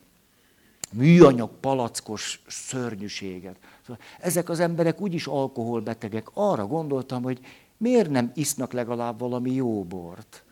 Műanyag 0.92 1.51
palackos 1.61 2.42
szörnyűséget. 2.46 3.57
Szóval 3.80 4.03
ezek 4.20 4.48
az 4.48 4.61
emberek 4.61 5.01
úgyis 5.01 5.26
alkoholbetegek. 5.26 6.28
Arra 6.34 6.66
gondoltam, 6.66 7.22
hogy 7.22 7.40
miért 7.76 8.11
nem 8.11 8.30
isznak 8.34 8.72
legalább 8.72 9.18
valami 9.18 9.53
jó 9.53 9.84
bort. 9.84 10.44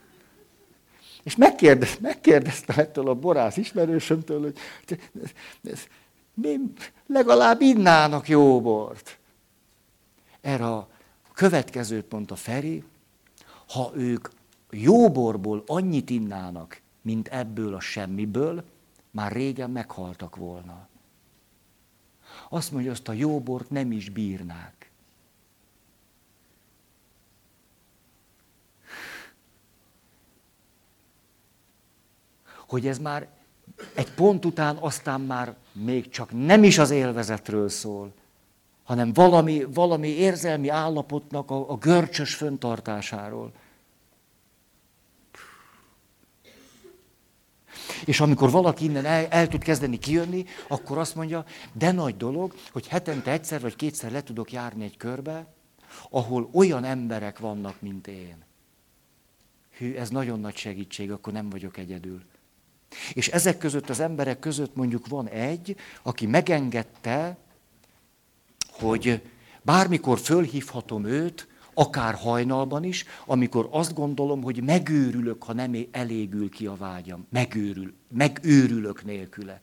És 1.23 1.37
megkérdez, 1.37 1.99
megkérdeztem 2.01 2.79
ettől 2.79 3.09
a 3.09 3.15
borász 3.15 3.57
ismerősömtől, 3.57 4.41
hogy 4.41 4.57
legalább 7.07 7.61
innának 7.61 8.29
jó 8.29 8.61
bort. 8.61 9.19
Erre 10.41 10.67
a 10.67 10.89
következőt 11.33 12.13
mondta 12.13 12.37
Feri, 12.37 12.85
ha 13.69 13.93
ők 13.95 14.29
jó 14.71 15.11
borból 15.11 15.63
annyit 15.67 16.11
innának, 16.11 16.81
mint 17.03 17.29
ebből 17.29 17.75
a 17.75 17.81
semmiből, 17.81 18.65
már 19.11 19.33
régen 19.33 19.71
meghaltak 19.71 20.37
volna. 20.37 20.89
Azt 22.49 22.73
mondja, 22.73 22.91
azt 22.91 23.09
a 23.09 23.13
jó 23.13 23.41
bort 23.41 23.71
nem 23.71 23.93
is 23.93 24.11
bírnák. 24.11 24.91
Hogy 32.67 32.87
ez 32.87 32.99
már 32.99 33.29
egy 33.95 34.15
pont 34.15 34.45
után 34.45 34.77
aztán 34.77 35.21
már 35.21 35.57
még 35.85 36.09
csak 36.09 36.45
nem 36.45 36.63
is 36.65 36.79
az 36.79 36.91
élvezetről 36.91 37.69
szól, 37.69 38.13
hanem 38.85 39.13
valami, 39.13 39.65
valami 39.65 40.09
érzelmi 40.09 40.69
állapotnak 40.69 41.51
a, 41.51 41.71
a 41.71 41.77
görcsös 41.77 42.35
föntartásáról. 42.35 43.53
És 48.05 48.21
amikor 48.21 48.51
valaki 48.51 48.85
innen 48.85 49.05
el, 49.05 49.27
el 49.27 49.49
tud 49.49 49.63
kezdeni 49.63 49.99
kijönni, 49.99 50.45
akkor 50.69 50.99
azt 50.99 51.15
mondja, 51.15 51.45
de 51.73 51.93
nagy 51.93 52.17
dolog, 52.17 52.55
hogy 52.73 52.89
hetente 52.89 53.31
egyszer 53.31 53.61
vagy 53.61 53.77
kétszer 53.77 54.11
le 54.11 54.23
tudok 54.23 54.53
járni 54.53 54.85
egy 54.85 54.97
körbe, 54.97 55.47
ahol 56.11 56.49
olyan 56.53 56.85
emberek 56.85 57.39
vannak, 57.39 57.81
mint 57.81 58.07
én. 58.07 58.37
Hű, 59.77 59.95
ez 59.95 60.09
nagyon 60.09 60.41
nagy 60.41 60.57
segítség, 60.57 61.11
akkor 61.11 61.33
nem 61.33 61.51
vagyok 61.51 61.77
egyedül. 61.77 62.23
És 63.13 63.29
ezek 63.29 63.59
között 63.59 63.89
az 63.89 64.01
emberek 64.01 64.39
között 64.39 64.75
mondjuk 64.75 65.07
van 65.07 65.29
egy, 65.29 65.77
aki 66.03 66.27
megengedte, 66.27 67.37
hogy 68.71 69.23
bármikor 69.63 70.19
fölhívhatom 70.19 71.05
őt, 71.05 71.49
akár 71.75 72.15
hajnalban 72.15 72.85
is, 72.85 73.05
amikor 73.27 73.69
azt 73.71 73.95
gondolom, 73.95 74.43
hogy 74.43 74.63
megőrülök, 74.63 75.43
ha 75.43 75.53
nem 75.53 75.77
elégül 75.91 76.51
ki 76.51 76.67
a 76.67 76.77
vágyam. 76.77 77.27
Megőrül, 77.31 77.93
megőrülök 78.09 79.05
nélküle. 79.05 79.61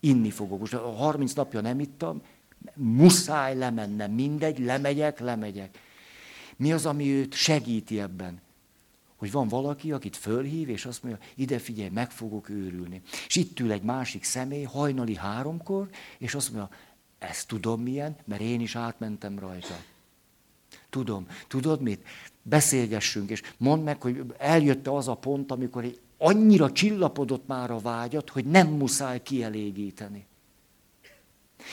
Inni 0.00 0.30
fogok. 0.30 0.58
Most 0.58 0.74
a 0.74 0.92
30 0.92 1.32
napja 1.32 1.60
nem 1.60 1.80
ittam, 1.80 2.22
muszáj 2.74 3.56
lemennem, 3.56 4.12
mindegy, 4.12 4.58
lemegyek, 4.58 5.20
lemegyek. 5.20 5.78
Mi 6.56 6.72
az, 6.72 6.86
ami 6.86 7.10
őt 7.10 7.34
segíti 7.34 8.00
ebben? 8.00 8.40
Hogy 9.24 9.32
van 9.32 9.48
valaki, 9.48 9.92
akit 9.92 10.16
fölhív, 10.16 10.68
és 10.68 10.84
azt 10.84 11.02
mondja, 11.02 11.26
ide 11.34 11.58
figyelj, 11.58 11.88
meg 11.88 12.10
fogok 12.10 12.48
őrülni. 12.48 13.02
És 13.26 13.36
itt 13.36 13.60
ül 13.60 13.72
egy 13.72 13.82
másik 13.82 14.24
személy, 14.24 14.62
hajnali 14.62 15.16
háromkor, 15.16 15.88
és 16.18 16.34
azt 16.34 16.52
mondja, 16.52 16.76
ezt 17.18 17.48
tudom 17.48 17.82
milyen, 17.82 18.16
mert 18.24 18.40
én 18.40 18.60
is 18.60 18.76
átmentem 18.76 19.38
rajta. 19.38 19.76
Tudom. 20.90 21.26
Tudod 21.48 21.80
mit? 21.80 22.06
Beszélgessünk, 22.42 23.30
és 23.30 23.42
mondd 23.56 23.82
meg, 23.82 24.02
hogy 24.02 24.24
eljött 24.38 24.86
az 24.86 25.08
a 25.08 25.14
pont, 25.14 25.52
amikor 25.52 25.98
annyira 26.18 26.72
csillapodott 26.72 27.46
már 27.46 27.70
a 27.70 27.78
vágyat, 27.78 28.30
hogy 28.30 28.44
nem 28.44 28.68
muszáj 28.68 29.22
kielégíteni. 29.22 30.26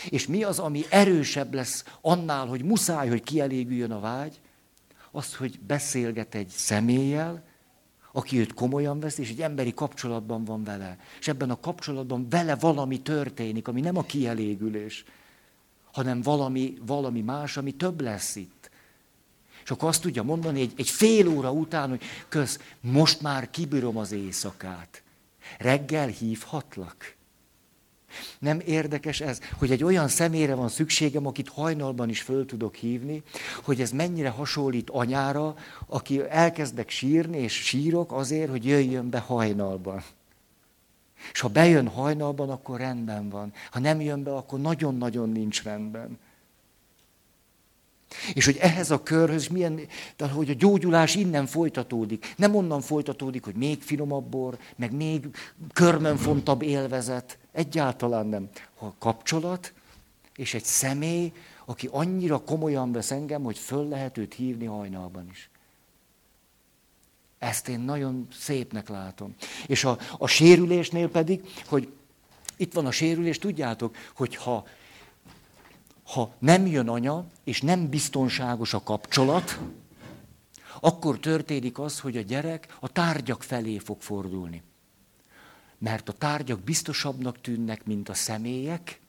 És 0.10 0.28
mi 0.28 0.44
az, 0.44 0.60
ami 0.60 0.82
erősebb 0.90 1.54
lesz 1.54 1.86
annál, 2.02 2.48
hogy 2.48 2.64
muszáj, 2.64 3.10
hogy 3.10 3.24
kielégüljön 3.24 3.92
a 3.92 4.00
vágy? 4.00 4.40
Az, 5.12 5.36
hogy 5.36 5.60
beszélget 5.60 6.36
egy 6.36 6.48
személlyel, 6.48 7.44
aki 8.12 8.40
őt 8.40 8.54
komolyan 8.54 9.00
vesz, 9.00 9.18
és 9.18 9.30
egy 9.30 9.42
emberi 9.42 9.74
kapcsolatban 9.74 10.44
van 10.46 10.64
vele. 10.64 10.98
És 11.20 11.28
ebben 11.28 11.50
a 11.50 11.60
kapcsolatban 11.60 12.30
vele 12.30 12.56
valami 12.56 13.02
történik, 13.02 13.68
ami 13.68 13.82
nem 13.82 13.98
a 13.98 14.04
kielégülés, 14.04 15.06
hanem 15.92 16.22
valami, 16.22 16.78
valami 16.86 17.22
más, 17.22 17.58
ami 17.58 17.72
több 17.72 18.02
lesz 18.02 18.36
itt. 18.36 18.70
És 19.64 19.72
akkor 19.72 19.90
azt 19.90 20.02
tudja 20.02 20.24
mondani 20.24 20.62
egy, 20.62 20.74
egy 20.76 20.90
fél 20.90 21.28
óra 21.28 21.52
után, 21.52 21.90
hogy 21.90 22.02
köz, 22.30 22.60
most 22.80 23.22
már 23.22 23.50
kibírom 23.50 23.98
az 23.98 24.12
éjszakát. 24.12 25.04
Reggel 25.58 26.08
hívhatlak. 26.08 27.16
Nem 28.40 28.60
érdekes 28.66 29.22
ez, 29.22 29.40
hogy 29.58 29.72
egy 29.72 29.84
olyan 29.84 30.08
személyre 30.08 30.56
van 30.56 30.70
szükségem, 30.70 31.26
akit 31.26 31.50
hajnalban 31.50 32.10
is 32.10 32.22
föl 32.22 32.46
tudok 32.46 32.76
hívni, 32.76 33.24
hogy 33.64 33.82
ez 33.82 33.92
mennyire 33.92 34.30
hasonlít 34.30 34.90
anyára, 34.90 35.56
aki 35.88 36.22
elkezdek 36.30 36.90
sírni, 36.90 37.38
és 37.38 37.54
sírok 37.54 38.12
azért, 38.12 38.50
hogy 38.50 38.66
jöjjön 38.66 39.10
be 39.10 39.20
hajnalban. 39.20 40.04
És 41.32 41.40
ha 41.40 41.48
bejön 41.48 41.88
hajnalban, 41.88 42.50
akkor 42.50 42.80
rendben 42.80 43.30
van. 43.30 43.54
Ha 43.72 43.80
nem 43.80 44.02
jön 44.02 44.24
be, 44.24 44.36
akkor 44.36 44.60
nagyon-nagyon 44.60 45.30
nincs 45.30 45.64
rendben. 45.64 46.20
És 48.34 48.46
hogy 48.46 48.58
ehhez 48.58 48.92
a 48.92 49.04
körhöz 49.04 49.48
milyen, 49.48 49.80
tehát 50.16 50.34
hogy 50.34 50.50
a 50.50 50.54
gyógyulás 50.54 51.16
innen 51.16 51.46
folytatódik. 51.46 52.34
Nem 52.38 52.56
onnan 52.56 52.82
folytatódik, 52.82 53.44
hogy 53.44 53.56
még 53.56 53.82
finomabb 53.82 54.26
bor, 54.26 54.58
meg 54.76 54.92
még 54.94 55.28
körmönfontabb 55.74 56.62
élvezet. 56.62 57.38
Egyáltalán 57.52 58.26
nem. 58.26 58.50
A 58.80 58.94
kapcsolat, 58.98 59.74
és 60.36 60.54
egy 60.54 60.64
személy, 60.64 61.34
aki 61.66 61.90
annyira 61.92 62.44
komolyan 62.44 62.92
vesz 62.92 63.12
engem, 63.12 63.44
hogy 63.44 63.58
föl 63.58 63.88
lehet 63.88 64.18
őt 64.18 64.34
hívni 64.34 64.66
hajnalban 64.66 65.28
is. 65.32 65.50
Ezt 67.40 67.68
én 67.68 67.80
nagyon 67.80 68.28
szépnek 68.32 68.90
látom. 68.90 69.36
És 69.68 69.84
a, 69.84 69.98
a 70.18 70.28
sérülésnél 70.28 71.10
pedig, 71.10 71.42
hogy 71.66 71.92
itt 72.58 72.74
van 72.74 72.86
a 72.86 72.92
sérülés, 72.92 73.38
tudjátok, 73.38 73.96
hogy 74.14 74.36
ha 74.36 74.66
ha 76.04 76.34
nem 76.40 76.66
jön 76.66 76.88
anya, 76.88 77.26
és 77.44 77.62
nem 77.62 77.90
biztonságos 77.90 78.74
a 78.74 78.84
kapcsolat, 78.84 79.60
akkor 80.80 81.20
történik 81.20 81.80
az, 81.80 82.00
hogy 82.00 82.18
a 82.18 82.22
gyerek 82.22 82.78
a 82.80 82.88
tárgyak 82.88 83.44
felé 83.44 83.78
fog 83.78 84.02
fordulni. 84.02 84.64
Mert 85.82 86.10
a 86.10 86.14
tárgyak 86.14 86.60
biztosabbnak 86.60 87.42
tűnnek, 87.42 87.86
mint 87.86 88.10
a 88.10 88.14
személyek, 88.14 89.00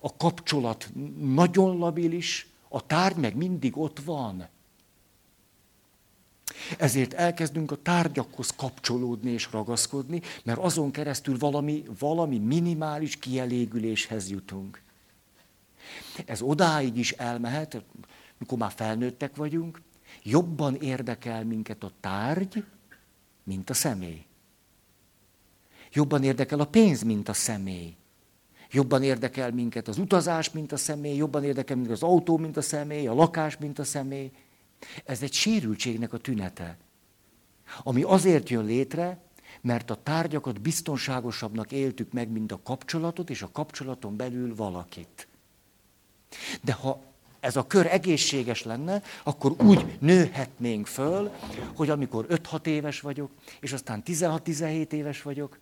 a 0.00 0.16
kapcsolat 0.16 0.90
nagyon 1.18 1.78
labilis, 1.78 2.46
a 2.68 2.86
tárgy 2.86 3.16
meg 3.16 3.36
mindig 3.36 3.76
ott 3.76 4.00
van. 4.00 4.48
Ezért 6.78 7.12
elkezdünk 7.12 7.70
a 7.70 7.82
tárgyakhoz 7.82 8.50
kapcsolódni 8.50 9.30
és 9.30 9.48
ragaszkodni, 9.52 10.22
mert 10.44 10.58
azon 10.58 10.90
keresztül 10.90 11.38
valami, 11.38 11.84
valami 11.98 12.38
minimális 12.38 13.16
kielégüléshez 13.16 14.30
jutunk. 14.30 14.82
Ez 16.24 16.42
odáig 16.42 16.96
is 16.96 17.12
elmehet, 17.12 17.82
mikor 18.38 18.58
már 18.58 18.72
felnőttek 18.74 19.36
vagyunk, 19.36 19.82
jobban 20.22 20.74
érdekel 20.74 21.44
minket 21.44 21.82
a 21.82 21.92
tárgy, 22.00 22.64
mint 23.42 23.70
a 23.70 23.74
személy. 23.74 24.27
Jobban 25.92 26.22
érdekel 26.22 26.60
a 26.60 26.64
pénz, 26.64 27.02
mint 27.02 27.28
a 27.28 27.32
személy. 27.32 27.96
Jobban 28.70 29.02
érdekel 29.02 29.50
minket 29.50 29.88
az 29.88 29.98
utazás, 29.98 30.50
mint 30.50 30.72
a 30.72 30.76
személy, 30.76 31.16
jobban 31.16 31.44
érdekel 31.44 31.76
minket 31.76 31.94
az 31.94 32.02
autó, 32.02 32.36
mint 32.36 32.56
a 32.56 32.62
személy, 32.62 33.06
a 33.06 33.14
lakás, 33.14 33.56
mint 33.56 33.78
a 33.78 33.84
személy. 33.84 34.30
Ez 35.04 35.22
egy 35.22 35.32
sérültségnek 35.32 36.12
a 36.12 36.18
tünete, 36.18 36.76
ami 37.82 38.02
azért 38.02 38.48
jön 38.48 38.64
létre, 38.64 39.18
mert 39.60 39.90
a 39.90 40.02
tárgyakat 40.02 40.60
biztonságosabbnak 40.60 41.72
éltük 41.72 42.12
meg, 42.12 42.30
mint 42.30 42.52
a 42.52 42.60
kapcsolatot, 42.62 43.30
és 43.30 43.42
a 43.42 43.50
kapcsolaton 43.52 44.16
belül 44.16 44.54
valakit. 44.54 45.28
De 46.62 46.72
ha 46.72 47.02
ez 47.40 47.56
a 47.56 47.66
kör 47.66 47.86
egészséges 47.86 48.62
lenne, 48.62 49.02
akkor 49.22 49.54
úgy 49.58 49.98
nőhetnénk 50.00 50.86
föl, 50.86 51.30
hogy 51.74 51.90
amikor 51.90 52.26
5-6 52.28 52.66
éves 52.66 53.00
vagyok, 53.00 53.30
és 53.60 53.72
aztán 53.72 54.02
16-17 54.06 54.92
éves 54.92 55.22
vagyok, 55.22 55.58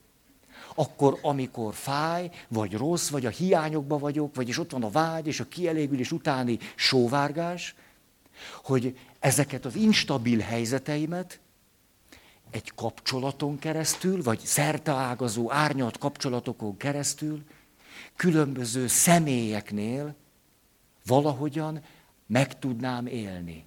akkor 0.76 1.18
amikor 1.22 1.74
fáj, 1.74 2.30
vagy 2.48 2.72
rossz, 2.72 3.08
vagy 3.08 3.26
a 3.26 3.30
hiányokba 3.30 3.98
vagyok, 3.98 4.34
vagyis 4.34 4.58
ott 4.58 4.70
van 4.70 4.84
a 4.84 4.90
vágy 4.90 5.26
és 5.26 5.40
a 5.40 5.48
kielégülés 5.48 6.12
utáni 6.12 6.58
sóvárgás, 6.74 7.74
hogy 8.62 8.98
ezeket 9.18 9.64
az 9.64 9.74
instabil 9.74 10.38
helyzeteimet 10.38 11.40
egy 12.50 12.72
kapcsolaton 12.74 13.58
keresztül, 13.58 14.22
vagy 14.22 14.38
szerteágazó 14.38 15.52
árnyalt 15.52 15.98
kapcsolatokon 15.98 16.76
keresztül, 16.76 17.44
különböző 18.16 18.86
személyeknél 18.86 20.14
valahogyan 21.06 21.82
meg 22.26 22.58
tudnám 22.58 23.06
élni. 23.06 23.66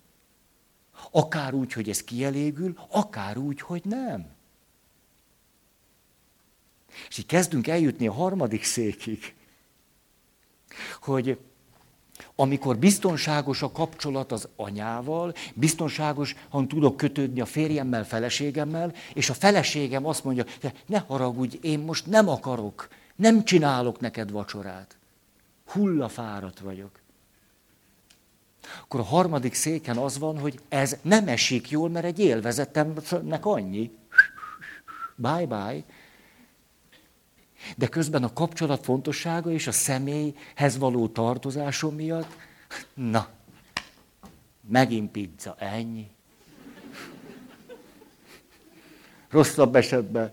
Akár 1.11 1.53
úgy, 1.53 1.73
hogy 1.73 1.89
ez 1.89 2.03
kielégül, 2.03 2.77
akár 2.89 3.37
úgy, 3.37 3.61
hogy 3.61 3.81
nem. 3.85 4.37
És 7.09 7.17
így 7.17 7.25
kezdünk 7.25 7.67
eljutni 7.67 8.07
a 8.07 8.13
harmadik 8.13 8.63
székig, 8.63 9.33
hogy 11.01 11.37
amikor 12.35 12.77
biztonságos 12.77 13.61
a 13.61 13.71
kapcsolat 13.71 14.31
az 14.31 14.47
anyával, 14.55 15.33
biztonságos, 15.53 16.35
ha 16.49 16.67
tudok 16.67 16.97
kötődni 16.97 17.41
a 17.41 17.45
férjemmel, 17.45 18.05
feleségemmel, 18.05 18.93
és 19.13 19.29
a 19.29 19.33
feleségem 19.33 20.05
azt 20.05 20.23
mondja, 20.23 20.45
ne 20.85 20.99
haragudj, 20.99 21.57
én 21.61 21.79
most 21.79 22.05
nem 22.05 22.29
akarok, 22.29 22.87
nem 23.15 23.43
csinálok 23.43 23.99
neked 23.99 24.31
vacsorát. 24.31 24.97
Hullafáradt 25.65 26.59
vagyok. 26.59 26.99
Akkor 28.81 28.99
a 28.99 29.03
harmadik 29.03 29.53
széken 29.53 29.97
az 29.97 30.17
van, 30.17 30.39
hogy 30.39 30.59
ez 30.69 30.97
nem 31.01 31.27
esik 31.27 31.69
jól, 31.69 31.89
mert 31.89 32.05
egy 32.05 32.19
élvezetemnek 32.19 33.45
annyi. 33.45 33.91
Bye 35.15 35.45
bye. 35.45 35.83
De 37.75 37.87
közben 37.87 38.23
a 38.23 38.33
kapcsolat 38.33 38.83
fontossága 38.83 39.51
és 39.51 39.67
a 39.67 39.71
személyhez 39.71 40.77
való 40.77 41.07
tartozásom 41.07 41.95
miatt, 41.95 42.35
na, 42.93 43.29
megint 44.67 45.11
pizza, 45.11 45.55
ennyi. 45.59 46.09
Rosszabb 49.29 49.75
esetben, 49.75 50.31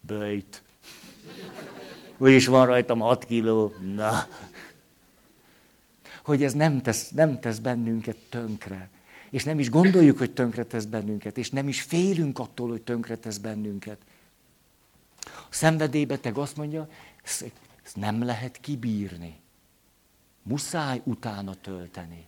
bőjt. 0.00 0.62
Úgyis 2.18 2.46
van 2.46 2.66
rajtam 2.66 2.98
6 2.98 3.24
kiló, 3.24 3.72
na. 3.94 4.26
Hogy 6.24 6.42
ez 6.42 6.52
nem 6.52 6.82
tesz, 6.82 7.10
nem 7.10 7.40
tesz 7.40 7.58
bennünket 7.58 8.16
tönkre. 8.28 8.90
És 9.30 9.44
nem 9.44 9.58
is 9.58 9.70
gondoljuk, 9.70 10.18
hogy 10.18 10.32
tönkre 10.32 10.64
tesz 10.64 10.84
bennünket, 10.84 11.38
és 11.38 11.50
nem 11.50 11.68
is 11.68 11.82
félünk 11.82 12.38
attól, 12.38 12.68
hogy 12.68 12.82
tönkre 12.82 13.16
tesz 13.16 13.38
bennünket. 13.38 13.98
Szenvedélybeteg 15.56 16.38
azt 16.38 16.56
mondja, 16.56 16.88
ezt 17.22 17.44
nem 17.94 18.22
lehet 18.22 18.60
kibírni. 18.60 19.40
Muszáj 20.42 21.00
utána 21.04 21.54
tölteni. 21.54 22.26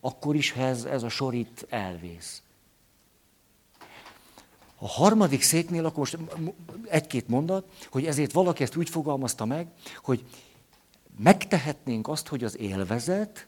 Akkor 0.00 0.34
is, 0.34 0.50
ha 0.50 0.60
ez, 0.60 0.84
ez 0.84 1.02
a 1.02 1.08
sor 1.08 1.34
itt 1.34 1.66
elvész. 1.68 2.42
A 4.76 4.88
harmadik 4.88 5.42
széknél 5.42 5.84
akkor 5.84 5.98
most 5.98 6.18
egy-két 6.88 7.28
mondat, 7.28 7.86
hogy 7.90 8.06
ezért 8.06 8.32
valaki 8.32 8.62
ezt 8.62 8.76
úgy 8.76 8.88
fogalmazta 8.88 9.44
meg, 9.44 9.68
hogy 10.02 10.24
megtehetnénk 11.16 12.08
azt, 12.08 12.28
hogy 12.28 12.44
az 12.44 12.58
élvezet 12.58 13.46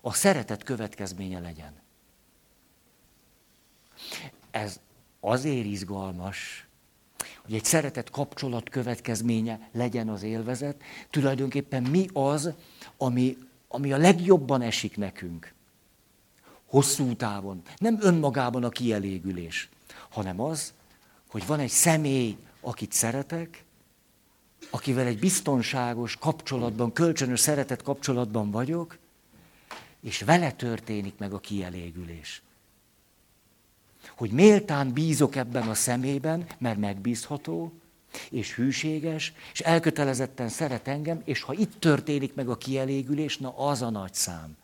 a 0.00 0.12
szeretet 0.12 0.62
következménye 0.62 1.40
legyen. 1.40 1.72
Ez 4.50 4.80
azért 5.20 5.66
izgalmas, 5.66 6.67
hogy 7.48 7.56
egy 7.56 7.64
szeretet 7.64 8.10
kapcsolat 8.10 8.68
következménye 8.68 9.68
legyen 9.72 10.08
az 10.08 10.22
élvezet, 10.22 10.82
tulajdonképpen 11.10 11.82
mi 11.82 12.06
az, 12.12 12.52
ami, 12.96 13.36
ami 13.68 13.92
a 13.92 13.96
legjobban 13.96 14.62
esik 14.62 14.96
nekünk. 14.96 15.54
Hosszú 16.66 17.16
távon. 17.16 17.62
Nem 17.78 17.98
önmagában 18.00 18.64
a 18.64 18.68
kielégülés, 18.68 19.68
hanem 20.08 20.40
az, 20.40 20.72
hogy 21.30 21.46
van 21.46 21.60
egy 21.60 21.70
személy, 21.70 22.36
akit 22.60 22.92
szeretek, 22.92 23.64
akivel 24.70 25.06
egy 25.06 25.18
biztonságos 25.18 26.16
kapcsolatban, 26.16 26.92
kölcsönös 26.92 27.40
szeretet 27.40 27.82
kapcsolatban 27.82 28.50
vagyok, 28.50 28.98
és 30.00 30.20
vele 30.22 30.52
történik 30.52 31.18
meg 31.18 31.32
a 31.32 31.38
kielégülés 31.38 32.42
hogy 34.16 34.30
méltán 34.30 34.92
bízok 34.92 35.36
ebben 35.36 35.68
a 35.68 35.74
szemében, 35.74 36.46
mert 36.58 36.78
megbízható, 36.78 37.72
és 38.30 38.54
hűséges, 38.54 39.32
és 39.52 39.60
elkötelezetten 39.60 40.48
szeret 40.48 40.88
engem, 40.88 41.22
és 41.24 41.42
ha 41.42 41.52
itt 41.52 41.80
történik 41.80 42.34
meg 42.34 42.48
a 42.48 42.56
kielégülés, 42.56 43.38
na 43.38 43.56
az 43.56 43.82
a 43.82 43.90
nagy 43.90 44.14
szám. 44.14 44.56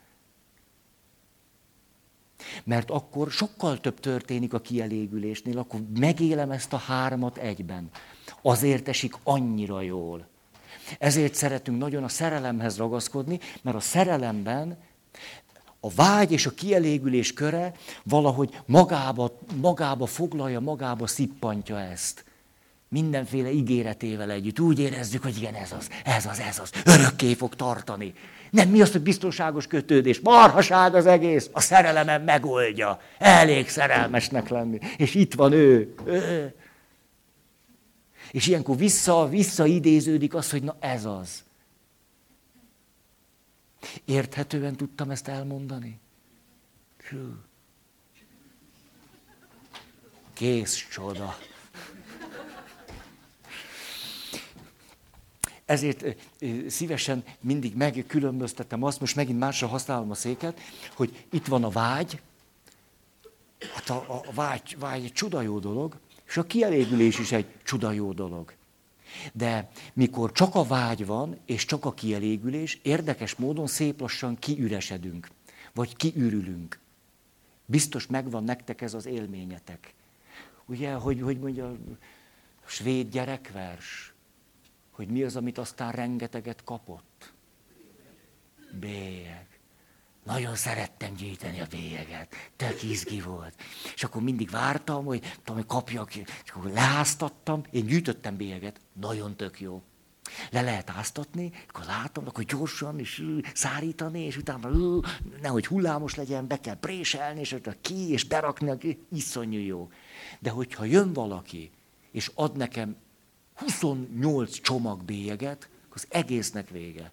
Mert 2.65 2.91
akkor 2.91 3.31
sokkal 3.31 3.81
több 3.81 4.01
történik 4.01 4.53
a 4.53 4.61
kielégülésnél, 4.61 5.59
akkor 5.59 5.81
megélem 5.99 6.51
ezt 6.51 6.73
a 6.73 6.77
hármat 6.77 7.37
egyben. 7.37 7.91
Azért 8.43 8.89
esik 8.89 9.15
annyira 9.23 9.81
jól. 9.81 10.27
Ezért 10.99 11.35
szeretünk 11.35 11.79
nagyon 11.79 12.05
a 12.05 12.09
szerelemhez 12.09 12.77
ragaszkodni, 12.77 13.41
mert 13.63 13.77
a 13.77 13.81
szerelemben 13.81 14.79
a 15.85 15.89
vágy 15.95 16.33
és 16.33 16.47
a 16.47 16.51
kielégülés 16.51 17.33
köre 17.33 17.73
valahogy 18.03 18.59
magába, 18.67 19.39
magába 19.61 20.07
foglalja, 20.07 20.61
magába 20.61 21.07
szippantja 21.07 21.81
ezt. 21.81 22.25
Mindenféle 22.89 23.51
ígéretével 23.51 24.31
együtt. 24.31 24.61
Úgy 24.61 24.79
érezzük, 24.79 25.23
hogy 25.23 25.37
igen, 25.37 25.55
ez 25.55 25.73
az, 25.73 25.89
ez 26.05 26.27
az, 26.27 26.41
ez 26.41 26.59
az. 26.59 26.71
Örökké 26.85 27.35
fog 27.35 27.55
tartani. 27.55 28.15
Nem 28.51 28.69
mi 28.69 28.81
az, 28.81 28.93
hogy 28.93 29.01
biztonságos 29.01 29.67
kötődés. 29.67 30.21
Marhaság 30.21 30.95
az 30.95 31.07
egész. 31.07 31.49
A 31.53 31.61
szerelemen 31.61 32.21
megoldja. 32.21 33.01
Elég 33.19 33.69
szerelmesnek 33.69 34.49
lenni. 34.49 34.79
És 34.97 35.15
itt 35.15 35.35
van 35.35 35.53
ő. 35.53 35.95
ő. 36.05 36.55
És 38.31 38.47
ilyenkor 38.47 38.77
vissza, 38.77 39.29
visszaidéződik 39.29 40.35
az, 40.35 40.51
hogy 40.51 40.63
na 40.63 40.77
ez 40.81 41.05
az. 41.05 41.45
Érthetően 44.05 44.77
tudtam 44.77 45.11
ezt 45.11 45.29
elmondani? 45.29 46.01
Hű. 47.09 47.29
Kész 50.33 50.89
csoda. 50.91 51.37
Ezért 55.65 56.17
szívesen 56.67 57.25
mindig 57.41 57.77
megkülönböztetem 57.77 58.83
azt, 58.83 59.01
most 59.01 59.17
megint 59.17 59.39
másra 59.39 59.67
használom 59.67 60.11
a 60.11 60.15
széket, 60.15 60.61
hogy 60.95 61.27
itt 61.31 61.47
van 61.47 61.65
a 61.65 61.71
vágy, 61.71 62.21
hát 63.75 63.91
a, 63.91 64.23
a 64.29 64.33
vágy, 64.33 64.77
vágy 64.79 65.05
egy 65.05 65.13
csuda 65.13 65.41
jó 65.41 65.59
dolog, 65.59 65.97
és 66.27 66.37
a 66.37 66.43
kielégülés 66.43 67.19
is 67.19 67.33
egy 67.33 67.47
csuda 67.63 67.93
jó 67.93 68.13
dolog. 68.13 68.53
De 69.33 69.71
mikor 69.93 70.33
csak 70.33 70.55
a 70.55 70.65
vágy 70.65 71.07
van, 71.07 71.39
és 71.47 71.65
csak 71.65 71.85
a 71.85 71.95
kielégülés, 71.95 72.79
érdekes 72.83 73.35
módon 73.35 73.67
szép 73.67 74.01
lassan 74.01 74.39
kiüresedünk, 74.39 75.29
vagy 75.75 75.97
kiürülünk. 75.97 76.79
Biztos 77.67 78.07
megvan 78.07 78.45
nektek 78.45 78.81
ez 78.81 78.95
az 78.95 79.07
élményetek. 79.07 79.95
Ugye, 80.67 80.93
hogy, 80.93 81.21
hogy 81.21 81.39
mondja 81.39 81.69
a 81.69 81.77
svéd 82.67 83.11
gyerekvers, 83.11 84.15
hogy 84.91 85.09
mi 85.09 85.23
az, 85.23 85.37
amit 85.37 85.59
aztán 85.59 85.93
rengeteget 85.93 86.65
kapott? 86.65 87.33
Bélyeg. 88.81 89.54
Nagyon 90.25 90.55
szerettem 90.55 91.15
gyűjteni 91.15 91.61
a 91.61 91.67
bélyeget, 91.71 92.35
tök 92.57 92.83
izgi 92.83 93.21
volt. 93.21 93.55
És 93.95 94.05
akkor 94.05 94.23
mindig 94.23 94.51
vártam, 94.51 95.05
hogy, 95.05 95.21
tudom, 95.21 95.57
hogy 95.57 95.67
kapjak, 95.67 96.15
és 96.15 96.51
akkor 96.55 96.71
leáztattam, 96.71 97.63
én 97.71 97.87
gyűjtöttem 97.87 98.37
bélyeget, 98.37 98.81
nagyon 98.93 99.37
tök 99.37 99.61
jó. 99.61 99.83
Le 100.51 100.61
lehet 100.61 100.91
áztatni, 100.91 101.53
akkor 101.69 101.85
látom, 101.85 102.27
akkor 102.27 102.45
gyorsan 102.45 102.99
és 102.99 103.27
szárítani, 103.55 104.21
és 104.21 104.37
utána 104.37 104.71
nehogy 105.43 105.67
hullámos 105.67 106.15
legyen, 106.15 106.47
be 106.47 106.61
kell 106.61 106.79
préselni, 106.79 107.41
és 107.41 107.53
utána 107.53 107.77
ki, 107.81 108.11
és 108.11 108.25
berakni, 108.25 108.99
iszonyú 109.13 109.61
jó. 109.61 109.91
De 110.39 110.51
hogyha 110.51 110.85
jön 110.85 111.13
valaki, 111.13 111.71
és 112.11 112.31
ad 112.35 112.57
nekem 112.57 112.97
28 113.55 114.61
csomag 114.61 115.05
bélyeget, 115.05 115.69
akkor 115.85 115.97
az 115.97 116.07
egésznek 116.09 116.69
vége. 116.69 117.13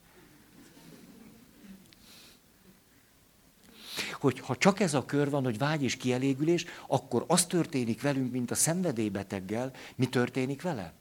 Hogy 4.21 4.39
ha 4.39 4.55
csak 4.55 4.79
ez 4.79 4.93
a 4.93 5.05
kör 5.05 5.29
van, 5.29 5.43
hogy 5.43 5.57
vágy 5.57 5.83
és 5.83 5.97
kielégülés, 5.97 6.65
akkor 6.87 7.23
az 7.27 7.45
történik 7.45 8.01
velünk, 8.01 8.31
mint 8.31 8.51
a 8.51 8.55
szenvedélybeteggel. 8.55 9.71
Mi 9.95 10.05
történik 10.05 10.61
vele? 10.61 10.93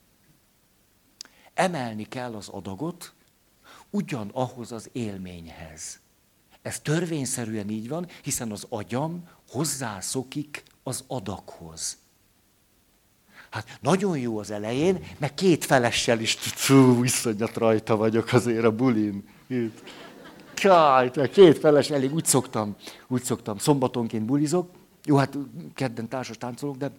Emelni 1.54 2.04
kell 2.04 2.34
az 2.34 2.48
adagot 2.48 3.12
ugyan 3.90 4.30
ahhoz 4.32 4.72
az 4.72 4.88
élményhez. 4.92 6.00
Ez 6.62 6.80
törvényszerűen 6.80 7.68
így 7.68 7.88
van, 7.88 8.06
hiszen 8.22 8.50
az 8.50 8.66
agyam 8.68 9.28
hozzászokik 9.48 10.62
az 10.82 11.04
adaghoz. 11.06 11.98
Hát 13.50 13.78
nagyon 13.80 14.18
jó 14.18 14.38
az 14.38 14.50
elején, 14.50 15.04
mert 15.18 15.34
két 15.34 15.64
felessel 15.64 16.20
is, 16.20 16.34
fú, 16.34 17.04
iszonyat 17.04 17.56
rajta 17.56 17.96
vagyok 17.96 18.32
azért 18.32 18.64
a 18.64 18.74
bulin. 18.74 19.28
Itt. 19.46 19.82
Kjaj, 20.61 21.11
két 21.30 21.58
feles 21.58 21.90
elég, 21.90 22.14
úgy 22.14 22.24
szoktam, 22.24 22.76
úgy 23.08 23.22
szoktam. 23.22 23.58
Szombatonként 23.58 24.24
bulizok, 24.24 24.70
jó, 25.04 25.16
hát 25.16 25.38
kedden 25.74 26.08
társas 26.08 26.38
táncolok, 26.38 26.76
de... 26.76 26.90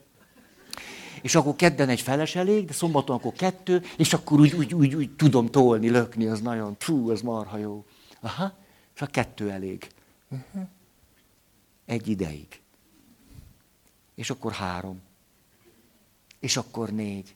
És 1.22 1.36
akkor 1.36 1.56
kedden 1.56 1.90
egy 1.90 2.02
feles 2.02 2.36
elég, 2.36 2.66
de 2.66 2.74
szombaton 2.74 3.16
akkor 3.16 3.32
kettő, 3.32 3.84
és 3.98 4.14
akkor 4.14 4.40
úgy, 4.40 4.54
úgy, 4.54 4.74
úgy, 4.74 4.96
úgy 4.96 5.16
tudom 5.16 5.46
tolni, 5.46 5.90
lökni, 5.90 6.26
az 6.26 6.42
nagyon, 6.42 6.76
fú, 6.80 7.10
az 7.10 7.22
marha 7.22 7.58
jó. 7.58 7.86
Aha, 8.22 8.54
és 8.96 9.02
a 9.02 9.06
kettő 9.06 9.50
elég. 9.50 9.88
Uh-huh. 10.30 10.68
Egy 11.86 12.08
ideig. 12.08 12.48
És 14.16 14.30
akkor 14.30 14.52
három. 14.52 15.02
És 16.40 16.58
akkor 16.58 16.90
négy. 16.90 17.36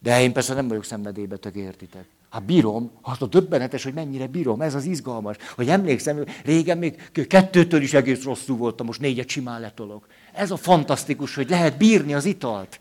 De 0.00 0.22
én 0.22 0.32
persze 0.32 0.54
nem 0.54 0.68
vagyok 0.68 0.84
szenvedélybeteg, 0.84 1.56
értitek. 1.56 2.06
Hát 2.38 2.46
bírom, 2.46 2.90
hát 3.02 3.22
a 3.22 3.26
döbbenetes, 3.26 3.84
hogy 3.84 3.92
mennyire 3.92 4.26
bírom, 4.26 4.60
ez 4.60 4.74
az 4.74 4.84
izgalmas. 4.84 5.36
Hogy 5.54 5.68
emlékszem, 5.68 6.24
régen 6.44 6.78
még 6.78 7.10
kettőtől 7.28 7.82
is 7.82 7.94
egész 7.94 8.22
rosszul 8.22 8.56
voltam, 8.56 8.86
most 8.86 9.00
négyet 9.00 9.28
simán 9.28 9.60
letolok. 9.60 10.06
Ez 10.32 10.50
a 10.50 10.56
fantasztikus, 10.56 11.34
hogy 11.34 11.50
lehet 11.50 11.76
bírni 11.76 12.14
az 12.14 12.24
italt. 12.24 12.78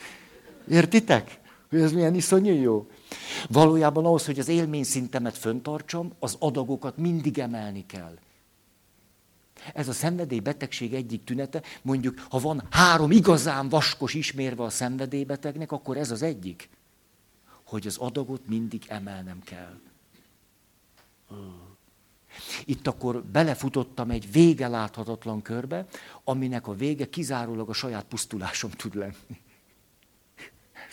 Értitek? 0.70 1.40
Hogy 1.70 1.80
ez 1.80 1.92
milyen 1.92 2.16
iszonyú 2.16 2.62
jó. 2.62 2.88
Valójában 3.50 4.06
ahhoz, 4.06 4.26
hogy 4.26 4.40
az 4.40 4.48
élményszintemet 4.48 5.38
föntartsam, 5.38 6.12
az 6.20 6.36
adagokat 6.40 6.98
mindig 6.98 7.40
emelni 7.40 7.86
kell. 7.86 8.18
Ez 9.74 9.88
a 9.88 9.94
szenvedélybetegség 9.94 10.94
egyik 10.94 11.24
tünete, 11.24 11.62
mondjuk, 11.82 12.26
ha 12.30 12.40
van 12.40 12.64
három 12.70 13.12
igazán 13.12 13.70
vaskos 13.70 14.14
ismérve 14.14 14.64
a 14.64 14.70
szenvedélybetegnek, 14.70 15.72
akkor 15.72 15.98
ez 15.98 16.12
az 16.12 16.22
egyik 16.22 16.70
hogy 17.68 17.88
az 17.88 17.98
adagot 17.98 18.48
mindig 18.48 18.84
emelnem 18.88 19.40
kell. 19.44 19.80
Itt 22.66 22.88
akkor 22.88 23.24
belefutottam 23.24 24.10
egy 24.10 24.32
vége 24.32 24.68
láthatatlan 24.68 25.42
körbe, 25.42 25.86
aminek 26.24 26.68
a 26.68 26.76
vége 26.76 27.10
kizárólag 27.10 27.70
a 27.70 27.74
saját 27.74 28.06
pusztulásom 28.06 28.72
tud 28.72 28.96
lenni. 28.96 29.42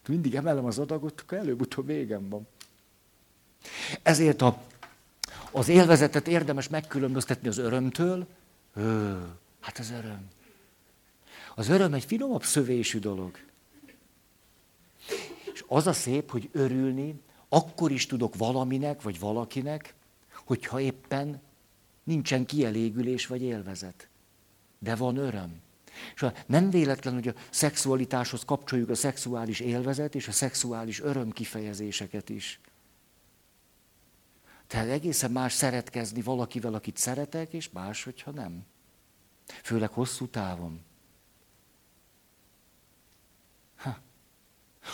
Mindig 0.08 0.34
emelem 0.34 0.64
az 0.64 0.78
adagot, 0.78 1.20
akkor 1.20 1.38
előbb-utóbb 1.38 1.86
végem 1.86 2.28
van. 2.28 2.46
Ezért 4.02 4.42
a, 4.42 4.62
az 5.50 5.68
élvezetet 5.68 6.28
érdemes 6.28 6.68
megkülönböztetni 6.68 7.48
az 7.48 7.58
örömtől. 7.58 8.26
Ö, 8.74 9.18
hát 9.60 9.78
az 9.78 9.90
öröm. 9.90 10.28
Az 11.54 11.68
öröm 11.68 11.94
egy 11.94 12.04
finomabb 12.04 12.44
szövésű 12.44 12.98
dolog. 12.98 13.38
Az 15.66 15.86
a 15.86 15.92
szép, 15.92 16.30
hogy 16.30 16.48
örülni, 16.52 17.20
akkor 17.48 17.90
is 17.90 18.06
tudok 18.06 18.36
valaminek, 18.36 19.02
vagy 19.02 19.18
valakinek, 19.18 19.94
hogyha 20.44 20.80
éppen 20.80 21.40
nincsen 22.04 22.46
kielégülés 22.46 23.26
vagy 23.26 23.42
élvezet. 23.42 24.08
De 24.78 24.96
van 24.96 25.16
öröm. 25.16 25.62
És 26.14 26.26
nem 26.46 26.70
véletlen, 26.70 27.14
hogy 27.14 27.28
a 27.28 27.34
szexualitáshoz 27.50 28.44
kapcsoljuk 28.44 28.88
a 28.88 28.94
szexuális 28.94 29.60
élvezet 29.60 30.14
és 30.14 30.28
a 30.28 30.32
szexuális 30.32 31.00
öröm 31.00 31.30
kifejezéseket 31.30 32.28
is. 32.28 32.60
Tehát 34.66 34.88
egészen 34.88 35.30
más 35.30 35.52
szeretkezni 35.52 36.22
valakivel, 36.22 36.74
akit 36.74 36.96
szeretek, 36.96 37.52
és 37.52 37.70
más, 37.70 38.04
hogyha 38.04 38.30
nem. 38.30 38.64
Főleg 39.62 39.90
hosszú 39.90 40.26
távon. 40.26 40.80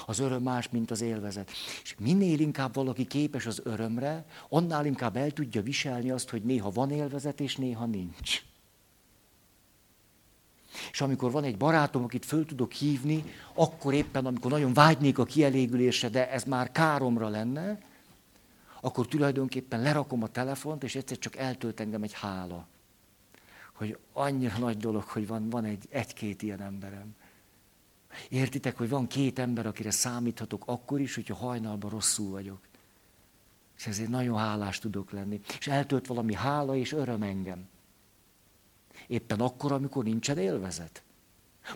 Az 0.07 0.19
öröm 0.19 0.43
más, 0.43 0.69
mint 0.69 0.91
az 0.91 1.01
élvezet. 1.01 1.51
És 1.83 1.95
minél 1.99 2.41
inkább 2.41 2.75
valaki 2.75 3.07
képes 3.07 3.47
az 3.47 3.61
örömre, 3.65 4.25
annál 4.49 4.87
inkább 4.87 5.17
el 5.17 5.31
tudja 5.31 5.63
viselni 5.63 6.11
azt, 6.11 6.31
hogy 6.31 6.43
néha 6.43 6.71
van 6.71 6.91
élvezet, 6.91 7.41
és 7.41 7.57
néha 7.57 7.87
nincs. 7.87 8.43
És 10.93 11.01
amikor 11.01 11.31
van 11.31 11.45
egy 11.45 11.57
barátom, 11.57 12.05
akit 12.05 12.25
föl 12.25 12.47
tudok 12.47 12.73
hívni, 12.73 13.25
akkor 13.55 13.95
éppen, 13.95 14.27
amikor 14.27 14.51
nagyon 14.51 14.73
vágynék 14.73 15.19
a 15.19 15.25
kielégülésre, 15.25 16.09
de 16.09 16.31
ez 16.31 16.45
már 16.45 16.73
káromra 16.73 17.29
lenne, 17.29 17.79
akkor 18.81 19.07
tulajdonképpen 19.07 19.83
lerakom 19.83 20.23
a 20.23 20.29
telefont, 20.29 20.83
és 20.83 20.95
egyszer 20.95 21.19
csak 21.19 21.37
eltölt 21.37 21.81
engem 21.81 22.03
egy 22.03 22.13
hála. 22.13 22.67
Hogy 23.73 23.99
annyira 24.13 24.59
nagy 24.59 24.77
dolog, 24.77 25.03
hogy 25.03 25.27
van, 25.27 25.49
van 25.49 25.65
egy, 25.65 25.87
egy-két 25.91 26.43
ilyen 26.43 26.61
emberem. 26.61 27.15
Értitek, 28.29 28.77
hogy 28.77 28.89
van 28.89 29.07
két 29.07 29.39
ember, 29.39 29.67
akire 29.67 29.91
számíthatok 29.91 30.63
akkor 30.67 31.01
is, 31.01 31.15
hogyha 31.15 31.35
hajnalban 31.35 31.91
rosszul 31.91 32.31
vagyok. 32.31 32.59
És 33.77 33.87
ezért 33.87 34.09
nagyon 34.09 34.39
hálás 34.39 34.79
tudok 34.79 35.11
lenni. 35.11 35.41
És 35.59 35.67
eltölt 35.67 36.07
valami 36.07 36.35
hála 36.35 36.77
és 36.77 36.93
öröm 36.93 37.23
engem. 37.23 37.69
Éppen 39.07 39.41
akkor, 39.41 39.73
amikor 39.73 40.05
nincsen 40.05 40.39
élvezet. 40.39 41.03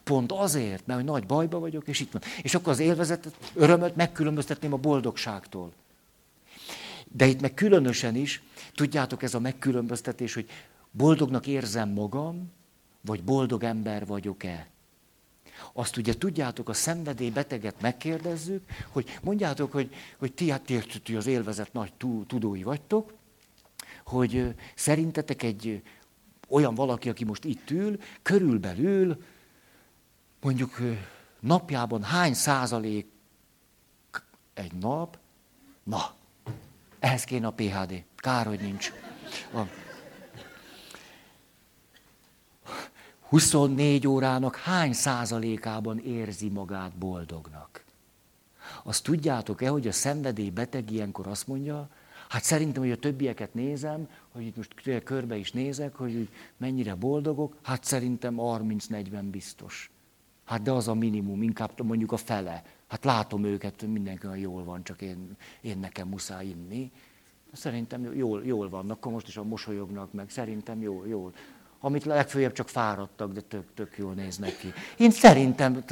Pont 0.05 0.33
azért, 0.33 0.87
mert 0.87 0.99
hogy 1.01 1.09
nagy 1.09 1.27
bajba 1.27 1.59
vagyok, 1.59 1.89
és 1.89 2.01
itt 2.01 2.13
van. 2.13 2.23
És 2.43 2.55
akkor 2.55 2.73
az 2.73 2.79
élvezetet, 2.79 3.53
örömöt 3.55 3.97
megkülönböztetném 3.97 4.73
a 4.73 4.77
boldogságtól. 4.77 5.73
De 7.11 7.27
itt 7.27 7.41
meg 7.41 7.55
különösen 7.55 8.15
is, 8.17 8.43
tudjátok, 8.75 9.23
ez 9.23 9.35
a 9.35 9.41
megkülönböztetés, 9.41 10.35
hogy 10.35 10.51
boldognak 10.91 11.47
érzem 11.47 11.89
magam, 11.89 12.53
vagy 13.01 13.23
boldog 13.25 13.63
ember 13.63 14.07
vagyok-e. 14.07 14.69
Azt 15.77 15.97
ugye 15.97 16.19
tudjátok, 16.19 16.69
a 16.69 16.73
szenvedélybeteget 16.73 17.81
megkérdezzük, 17.81 18.65
hogy 18.89 19.19
mondjátok, 19.23 19.73
hogy, 19.73 19.95
hogy 20.19 20.33
ti, 20.33 20.51
hát 20.51 20.71
ti 21.03 21.17
az 21.17 21.27
élvezet 21.27 21.73
nagy 21.73 21.93
tudói 22.27 22.63
vagytok, 22.63 23.13
hogy 24.05 24.55
szerintetek 24.75 25.43
egy 25.43 25.83
olyan 26.49 26.75
valaki, 26.75 27.09
aki 27.09 27.25
most 27.25 27.45
itt 27.45 27.71
ül, 27.71 27.99
körülbelül 28.23 29.25
mondjuk 30.41 30.79
napjában 31.41 32.03
hány 32.03 32.35
százalék 32.35 33.07
egy 34.55 34.73
nap, 34.73 35.19
na, 35.83 36.15
ehhez 36.99 37.25
kéne 37.25 37.47
a 37.47 37.53
PHD. 37.53 38.05
Kár, 38.17 38.47
hogy 38.47 38.61
nincs. 38.61 38.93
A 39.55 39.84
24 43.35 44.07
órának 44.07 44.57
hány 44.57 44.93
százalékában 44.93 45.99
érzi 45.99 46.49
magát 46.49 46.97
boldognak? 46.97 47.85
Azt 48.83 49.05
tudjátok-e, 49.05 49.69
hogy 49.69 49.87
a 49.87 49.93
szenvedély 49.93 50.51
beteg 50.51 50.91
ilyenkor 50.91 51.27
azt 51.27 51.47
mondja, 51.47 51.89
hát 52.29 52.43
szerintem, 52.43 52.83
hogy 52.83 52.91
a 52.91 52.99
többieket 52.99 53.55
nézem, 53.55 54.09
hogy 54.33 54.47
itt 54.47 54.57
most 54.57 55.03
körbe 55.05 55.37
is 55.37 55.53
nézek, 55.53 55.95
hogy 55.95 56.29
mennyire 56.57 56.95
boldogok, 56.95 57.57
hát 57.63 57.85
szerintem 57.85 58.35
30-40 58.39 59.29
biztos. 59.31 59.91
Hát 60.45 60.63
de 60.63 60.73
az 60.73 60.89
a 60.89 60.95
minimum, 60.95 61.43
inkább 61.43 61.81
mondjuk 61.83 62.13
a 62.13 62.17
fele. 62.17 62.65
Hát 62.87 63.05
látom 63.05 63.45
őket, 63.45 63.83
mindenki 63.83 64.27
olyan 64.27 64.39
jól 64.39 64.65
van, 64.65 64.85
csak 64.85 65.03
én, 65.03 65.37
én 65.61 65.79
nekem 65.79 66.09
muszáj 66.09 66.47
inni. 66.47 66.91
Szerintem 67.53 68.15
jól, 68.15 68.45
jól 68.45 68.69
vannak, 68.69 68.97
akkor 68.97 69.13
most 69.13 69.29
is 69.29 69.37
a 69.37 69.45
mosolyognak 69.45 70.13
meg, 70.13 70.31
szerintem 70.31 70.83
jól, 70.83 71.07
jól 71.07 71.33
amit 71.85 72.05
legfőjebb 72.05 72.53
csak 72.53 72.69
fáradtak, 72.69 73.33
de 73.33 73.41
tök, 73.41 73.65
tök 73.75 73.95
jól 73.97 74.13
néznek 74.13 74.57
ki. 74.57 74.73
Én 74.97 75.11
szerintem, 75.11 75.85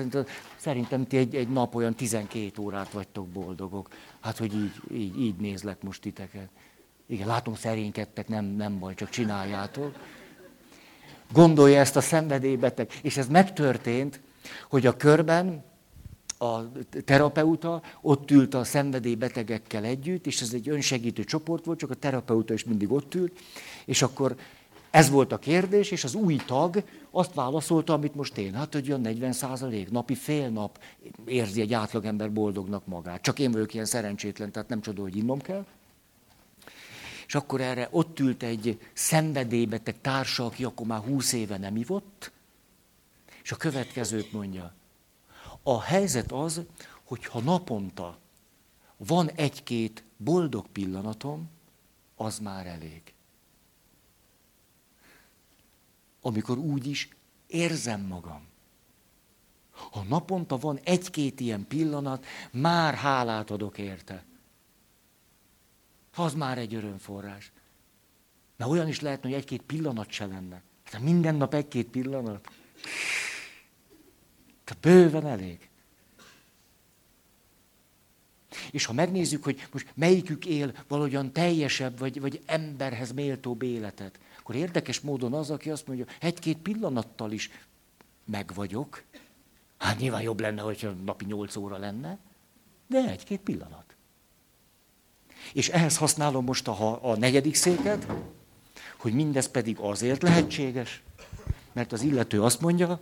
szerintem 0.56 1.06
ti 1.06 1.16
egy, 1.16 1.34
egy 1.34 1.48
nap 1.48 1.74
olyan 1.74 1.94
12 1.94 2.62
órát 2.62 2.90
vagytok 2.90 3.28
boldogok. 3.28 3.88
Hát, 4.20 4.38
hogy 4.38 4.54
így, 4.54 4.72
így, 4.92 5.20
így 5.20 5.36
nézlek 5.36 5.82
most 5.82 6.00
titeket. 6.00 6.48
Igen, 7.06 7.26
látom 7.26 7.54
szerénykedtek, 7.54 8.28
nem, 8.28 8.44
nem 8.44 8.78
baj, 8.78 8.94
csak 8.94 9.10
csináljátok. 9.10 9.94
Gondolja 11.32 11.80
ezt 11.80 11.96
a 11.96 12.00
szenvedélybeteg. 12.00 12.90
És 13.02 13.16
ez 13.16 13.28
megtörtént, 13.28 14.20
hogy 14.68 14.86
a 14.86 14.96
körben 14.96 15.64
a 16.38 16.72
terapeuta 17.04 17.82
ott 18.00 18.30
ült 18.30 18.54
a 18.54 18.64
szenvedélybetegekkel 18.64 19.84
együtt, 19.84 20.26
és 20.26 20.40
ez 20.40 20.52
egy 20.52 20.68
önsegítő 20.68 21.24
csoport 21.24 21.64
volt, 21.64 21.78
csak 21.78 21.90
a 21.90 21.94
terapeuta 21.94 22.54
is 22.54 22.64
mindig 22.64 22.92
ott 22.92 23.14
ült, 23.14 23.38
és 23.84 24.02
akkor 24.02 24.36
ez 24.92 25.10
volt 25.10 25.32
a 25.32 25.38
kérdés, 25.38 25.90
és 25.90 26.04
az 26.04 26.14
új 26.14 26.36
tag 26.36 26.82
azt 27.10 27.34
válaszolta, 27.34 27.92
amit 27.92 28.14
most 28.14 28.36
én. 28.36 28.54
Hát, 28.54 28.72
hogy 28.72 28.86
jön 28.86 29.00
40 29.00 29.32
százalék, 29.32 29.90
napi 29.90 30.14
fél 30.14 30.48
nap 30.48 30.78
érzi 31.24 31.60
egy 31.60 31.72
átlagember 31.72 32.32
boldognak 32.32 32.86
magát. 32.86 33.22
Csak 33.22 33.38
én 33.38 33.50
vagyok 33.50 33.74
ilyen 33.74 33.84
szerencsétlen, 33.84 34.52
tehát 34.52 34.68
nem 34.68 34.80
csoda, 34.80 35.02
hogy 35.02 35.16
innom 35.16 35.40
kell. 35.40 35.66
És 37.26 37.34
akkor 37.34 37.60
erre 37.60 37.88
ott 37.90 38.20
ült 38.20 38.42
egy 38.42 38.78
szenvedélybeteg 38.92 40.00
társa, 40.00 40.44
aki 40.44 40.64
akkor 40.64 40.86
már 40.86 41.00
20 41.00 41.32
éve 41.32 41.58
nem 41.58 41.76
ivott, 41.76 42.32
és 43.42 43.52
a 43.52 43.56
következőt 43.56 44.32
mondja. 44.32 44.74
A 45.62 45.82
helyzet 45.82 46.32
az, 46.32 46.60
hogy 47.04 47.26
ha 47.26 47.40
naponta 47.40 48.18
van 48.96 49.30
egy-két 49.30 50.02
boldog 50.16 50.66
pillanatom, 50.72 51.50
az 52.16 52.38
már 52.38 52.66
elég 52.66 53.11
amikor 56.22 56.58
úgy 56.58 56.86
is 56.86 57.08
érzem 57.46 58.00
magam. 58.00 58.50
Ha 59.72 60.02
naponta 60.02 60.58
van 60.58 60.80
egy-két 60.84 61.40
ilyen 61.40 61.66
pillanat, 61.66 62.26
már 62.50 62.94
hálát 62.94 63.50
adok 63.50 63.78
érte. 63.78 64.24
Az 66.14 66.34
már 66.34 66.58
egy 66.58 66.74
örömforrás. 66.74 67.52
Na 68.56 68.68
olyan 68.68 68.88
is 68.88 69.00
lehetne, 69.00 69.28
hogy 69.28 69.38
egy-két 69.38 69.62
pillanat 69.62 70.10
se 70.10 70.26
lenne. 70.26 70.62
Hát 70.84 71.02
minden 71.02 71.34
nap 71.34 71.54
egy-két 71.54 71.86
pillanat. 71.86 72.48
Tehát 74.64 74.82
bőven 74.82 75.26
elég. 75.26 75.70
És 78.70 78.84
ha 78.84 78.92
megnézzük, 78.92 79.44
hogy 79.44 79.68
most 79.72 79.92
melyikük 79.94 80.46
él 80.46 80.74
valahogyan 80.88 81.32
teljesebb, 81.32 81.98
vagy, 81.98 82.20
vagy 82.20 82.42
emberhez 82.46 83.12
méltóbb 83.12 83.62
életet, 83.62 84.18
akkor 84.42 84.54
érdekes 84.54 85.00
módon 85.00 85.32
az, 85.32 85.50
aki 85.50 85.70
azt 85.70 85.86
mondja, 85.86 86.04
egy-két 86.20 86.58
pillanattal 86.58 87.32
is 87.32 87.50
meg 88.24 88.50
vagyok. 88.54 89.02
Hát 89.78 89.98
nyilván 89.98 90.22
jobb 90.22 90.40
lenne, 90.40 90.62
hogyha 90.62 90.90
napi 90.90 91.24
nyolc 91.24 91.56
óra 91.56 91.76
lenne, 91.76 92.18
de 92.86 93.10
egy-két 93.10 93.40
pillanat. 93.40 93.96
És 95.52 95.68
ehhez 95.68 95.96
használom 95.96 96.44
most 96.44 96.68
a, 96.68 97.10
a 97.10 97.16
negyedik 97.16 97.54
széket, 97.54 98.06
hogy 98.96 99.12
mindez 99.12 99.50
pedig 99.50 99.78
azért 99.78 100.22
lehetséges, 100.22 101.02
mert 101.72 101.92
az 101.92 102.02
illető 102.02 102.42
azt 102.42 102.60
mondja, 102.60 103.00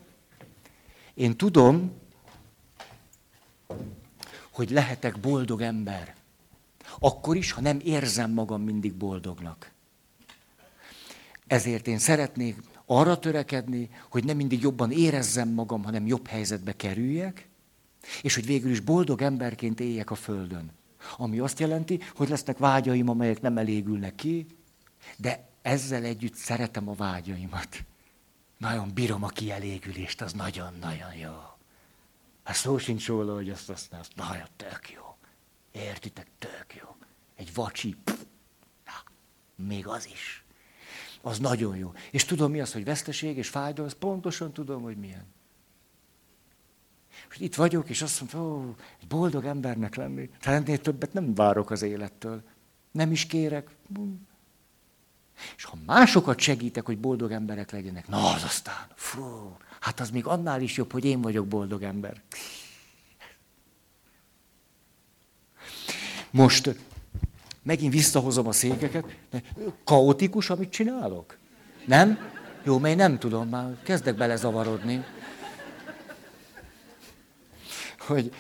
én 1.15 1.37
tudom, 1.37 1.93
hogy 4.51 4.71
lehetek 4.71 5.21
boldog 5.21 5.61
ember. 5.61 6.15
Akkor 6.99 7.37
is, 7.37 7.53
ha 7.53 7.61
nem 7.61 7.81
érzem 7.85 8.31
magam 8.31 8.63
mindig 8.63 8.95
boldognak. 8.95 9.70
Ezért 11.51 11.87
én 11.87 11.99
szeretnék 11.99 12.57
arra 12.87 13.19
törekedni, 13.19 13.91
hogy 14.11 14.25
nem 14.25 14.37
mindig 14.37 14.61
jobban 14.63 14.91
érezzem 14.91 15.49
magam, 15.49 15.85
hanem 15.85 16.07
jobb 16.07 16.27
helyzetbe 16.27 16.77
kerüljek, 16.77 17.49
és 18.23 18.35
hogy 18.35 18.47
végül 18.47 18.71
is 18.71 18.81
boldog 18.81 19.23
emberként 19.23 19.81
éljek 19.81 20.11
a 20.11 20.15
Földön. 20.15 20.71
Ami 21.17 21.39
azt 21.39 21.59
jelenti, 21.59 22.01
hogy 22.15 22.29
lesznek 22.29 22.59
vágyaim, 22.59 23.09
amelyek 23.09 23.41
nem 23.41 23.59
elégülnek 23.59 24.15
ki, 24.15 24.47
de 25.17 25.49
ezzel 25.63 26.05
együtt 26.05 26.35
szeretem 26.35 26.89
a 26.89 26.95
vágyaimat. 26.95 27.85
Nagyon 28.57 28.95
bírom 28.95 29.25
a 29.25 29.29
kielégülést, 29.29 30.21
az 30.21 30.33
nagyon-nagyon 30.33 31.15
jó. 31.15 31.37
Hát 32.43 32.57
szó 32.57 32.79
sincs 32.79 33.07
róla, 33.07 33.35
hogy 33.35 33.51
azt 33.51 33.71
azt, 33.71 33.93
azt 33.93 34.17
nagyon 34.17 34.49
tök 34.57 34.91
jó. 34.95 35.17
Értitek, 35.73 36.27
tök 36.39 36.75
jó. 36.81 36.97
Egy 37.37 37.55
vacsi, 37.55 37.97
pff, 38.05 38.19
na, 38.85 39.13
még 39.65 39.87
az 39.87 40.07
is. 40.07 40.40
Az 41.23 41.39
nagyon 41.39 41.77
jó. 41.77 41.93
És 42.11 42.25
tudom 42.25 42.51
mi 42.51 42.61
az, 42.61 42.73
hogy 42.73 42.85
veszteség 42.85 43.37
és 43.37 43.49
fájdalom, 43.49 43.91
pontosan 43.99 44.53
tudom, 44.53 44.83
hogy 44.83 44.97
milyen. 44.97 45.27
És 47.31 47.39
itt 47.39 47.55
vagyok, 47.55 47.89
és 47.89 48.03
azt 48.03 48.21
mondom, 48.21 48.69
ó, 48.69 48.75
egy 49.01 49.07
boldog 49.07 49.45
embernek 49.45 49.95
lenni. 49.95 50.31
Hát 50.41 50.55
ennél 50.55 50.81
többet 50.81 51.13
nem 51.13 51.35
várok 51.35 51.71
az 51.71 51.83
élettől. 51.83 52.43
Nem 52.91 53.13
is 53.13 53.27
kérek. 53.27 53.69
És 55.57 55.65
ha 55.65 55.79
másokat 55.87 56.39
segítek, 56.39 56.87
hogy 56.87 56.99
boldog 56.99 57.31
emberek 57.31 57.71
legyenek, 57.71 58.09
na 58.09 58.31
az 58.31 58.43
aztán, 58.43 58.87
fú, 58.95 59.57
hát 59.81 60.01
az 60.01 60.11
még 60.11 60.27
annál 60.27 60.63
is 60.63 60.77
jobb, 60.77 60.93
hogy 60.93 61.05
én 61.05 61.21
vagyok 61.21 61.47
boldog 61.47 61.83
ember. 61.83 62.23
Most 66.31 66.75
megint 67.63 67.93
visszahozom 67.93 68.47
a 68.47 68.53
székeket. 68.53 69.05
Kaotikus, 69.85 70.51
amit 70.51 70.71
csinálok? 70.71 71.37
Nem? 71.87 72.19
Jó, 72.65 72.79
mert 72.79 72.97
nem 72.97 73.19
tudom, 73.19 73.49
már 73.49 73.77
kezdek 73.83 74.17
belezavarodni 74.17 75.05
hogy 78.11 78.33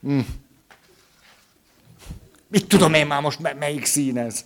hm, 0.00 0.20
mit 2.48 2.68
tudom 2.68 2.94
én 2.94 3.06
már 3.06 3.20
most, 3.20 3.54
melyik 3.58 3.84
szín 3.84 4.18
ez? 4.18 4.44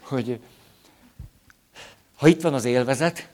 Hogy 0.00 0.40
ha 2.16 2.28
itt 2.28 2.40
van 2.40 2.54
az 2.54 2.64
élvezet, 2.64 3.28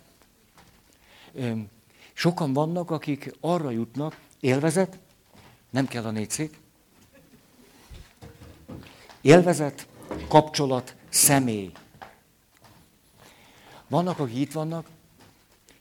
sokan 2.13 2.53
vannak, 2.53 2.91
akik 2.91 3.33
arra 3.41 3.71
jutnak, 3.71 4.17
élvezet, 4.41 4.99
nem 5.71 5.87
kell 5.87 6.05
a 6.05 6.11
négy 6.11 6.31
szék, 6.31 6.59
élvezet, 9.25 9.87
kapcsolat, 10.29 10.97
személy. 11.09 11.73
Vannak, 13.89 14.19
akik 14.19 14.37
itt 14.37 14.53
vannak, 14.53 14.87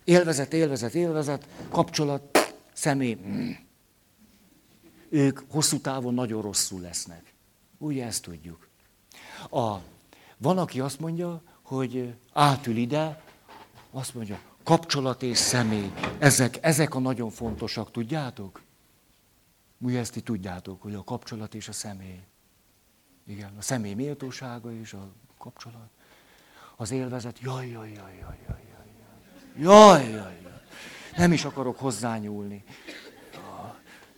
élvezet, 0.03 0.53
élvezet, 0.53 0.93
élvezet, 0.93 1.47
kapcsolat, 1.69 2.53
személy. 2.73 3.13
Hm 3.13 3.71
ők 5.13 5.39
hosszú 5.49 5.79
távon 5.79 6.13
nagyon 6.13 6.41
rosszul 6.41 6.81
lesznek. 6.81 7.33
Ugye 7.77 8.05
ezt 8.05 8.21
tudjuk. 8.21 8.67
A, 9.49 9.77
van, 10.37 10.57
aki 10.57 10.79
azt 10.79 10.99
mondja, 10.99 11.41
hogy 11.61 12.13
átül 12.31 12.77
ide, 12.77 13.21
azt 13.91 14.13
mondja, 14.13 14.39
kapcsolat 14.63 15.23
és 15.23 15.37
személy, 15.37 15.91
ezek, 16.19 16.57
ezek 16.61 16.95
a 16.95 16.99
nagyon 16.99 17.29
fontosak, 17.29 17.91
tudjátok? 17.91 18.61
Ugye 19.77 19.99
ezt 19.99 20.15
így 20.15 20.23
tudjátok, 20.23 20.81
hogy 20.81 20.93
a 20.93 21.03
kapcsolat 21.03 21.55
és 21.55 21.67
a 21.67 21.71
személy. 21.71 22.19
Igen, 23.25 23.53
a 23.57 23.61
személy 23.61 23.93
méltósága 23.93 24.73
és 24.73 24.93
a 24.93 25.11
kapcsolat. 25.37 25.89
Az 26.75 26.91
élvezet, 26.91 27.39
jaj, 27.39 27.69
jaj, 27.69 27.91
jaj, 27.91 28.17
jaj, 28.19 28.37
jaj, 28.47 28.61
jaj, 28.69 28.81
jaj, 29.57 30.11
jaj, 30.11 30.41
jaj. 30.43 30.61
Nem 31.17 31.31
is 31.31 31.45
akarok 31.45 31.79
hozzányúlni. 31.79 32.63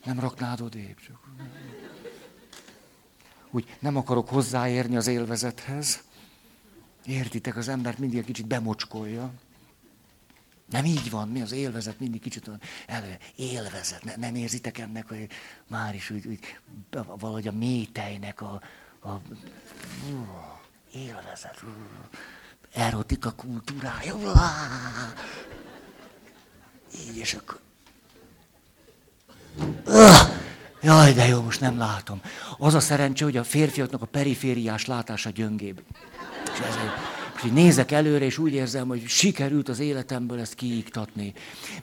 Nem 0.06 0.20
raknád 0.20 0.62
odébb? 0.62 1.00
Csak... 1.00 1.20
Úgy 3.52 3.76
nem 3.80 3.96
akarok 3.96 4.30
hozzáérni 4.30 4.96
az 4.96 5.08
élvezethez. 5.08 6.04
Értitek, 7.06 7.56
az 7.56 7.68
embert 7.68 7.98
mindig 7.98 8.18
egy 8.18 8.26
kicsit 8.26 8.48
bemocskolja. 8.48 9.32
Nem 10.70 10.86
így 10.86 11.10
van, 11.10 11.30
mi 11.30 11.42
az 11.42 11.52
élvezet 11.52 12.00
mindig 12.00 12.22
kicsit 12.22 12.48
olyan 12.48 12.62
elő, 12.86 13.18
élvezet. 13.36 14.04
Ne, 14.04 14.16
nem 14.16 14.36
érzitek 14.36 14.78
ennek, 14.78 15.08
hogy 15.08 15.30
már 15.68 15.96
is 15.96 16.10
úgy, 16.10 16.28
úgy 16.28 16.40
valahogy 17.20 17.48
a 17.48 17.52
métejnek 17.52 18.42
a, 18.42 18.62
a 19.06 19.22
élvezet, 20.94 21.64
erotika 22.74 23.32
kultúrája. 23.32 24.16
Így, 27.10 27.18
és 27.18 27.34
akkor 27.34 27.60
Jaj, 30.82 31.14
de 31.14 31.28
jó, 31.28 31.42
most 31.42 31.62
nem 31.62 31.78
látom. 31.78 32.22
Az 32.58 32.74
a 32.74 32.80
szerencse, 32.80 33.24
hogy 33.24 33.38
a 33.38 33.44
férfiaknak 33.44 34.02
a 34.02 34.06
perifériás 34.06 34.86
látása 34.86 35.30
gyöngébb. 35.30 35.84
És 36.54 36.60
ezért, 36.60 36.94
és 37.36 37.44
így 37.44 37.54
nézek 37.54 37.92
előre, 37.92 38.26
és 38.26 38.38
úgy 38.38 38.54
érzem, 38.54 38.88
hogy 38.88 39.08
sikerült 39.08 39.70
az 39.70 39.80
életemből 39.80 40.40
ezt 40.40 40.54
kiiktatni. 40.54 41.34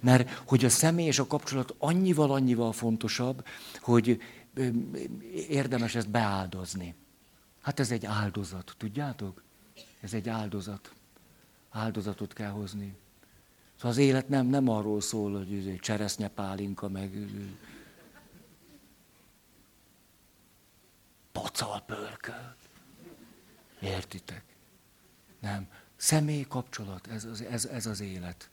Mert 0.00 0.42
hogy 0.46 0.64
a 0.64 0.68
személy 0.68 1.06
és 1.06 1.18
a 1.18 1.26
kapcsolat 1.26 1.74
annyival, 1.78 2.30
annyival 2.30 2.72
fontosabb, 2.72 3.44
hogy 3.80 4.22
érdemes 5.48 5.94
ezt 5.94 6.10
beáldozni. 6.10 6.94
Hát 7.62 7.80
ez 7.80 7.90
egy 7.90 8.06
áldozat, 8.06 8.74
tudjátok? 8.78 9.42
Ez 10.00 10.14
egy 10.14 10.28
áldozat. 10.28 10.94
Áldozatot 11.70 12.32
kell 12.32 12.50
hozni. 12.50 12.96
Szóval 13.74 13.90
az 13.90 13.96
élet 13.96 14.28
nem, 14.28 14.46
nem 14.46 14.68
arról 14.68 15.00
szól, 15.00 15.36
hogy 15.36 15.78
cseresznye 15.80 16.28
pálinka, 16.28 16.88
meg 16.88 17.26
pacal 21.32 21.80
pörköl. 21.80 22.54
Értitek? 23.80 24.44
Nem. 25.40 25.68
Személy 25.96 26.44
kapcsolat, 26.48 27.06
ez, 27.06 27.24
ez, 27.50 27.64
ez 27.64 27.86
az 27.86 28.00
élet. 28.00 28.50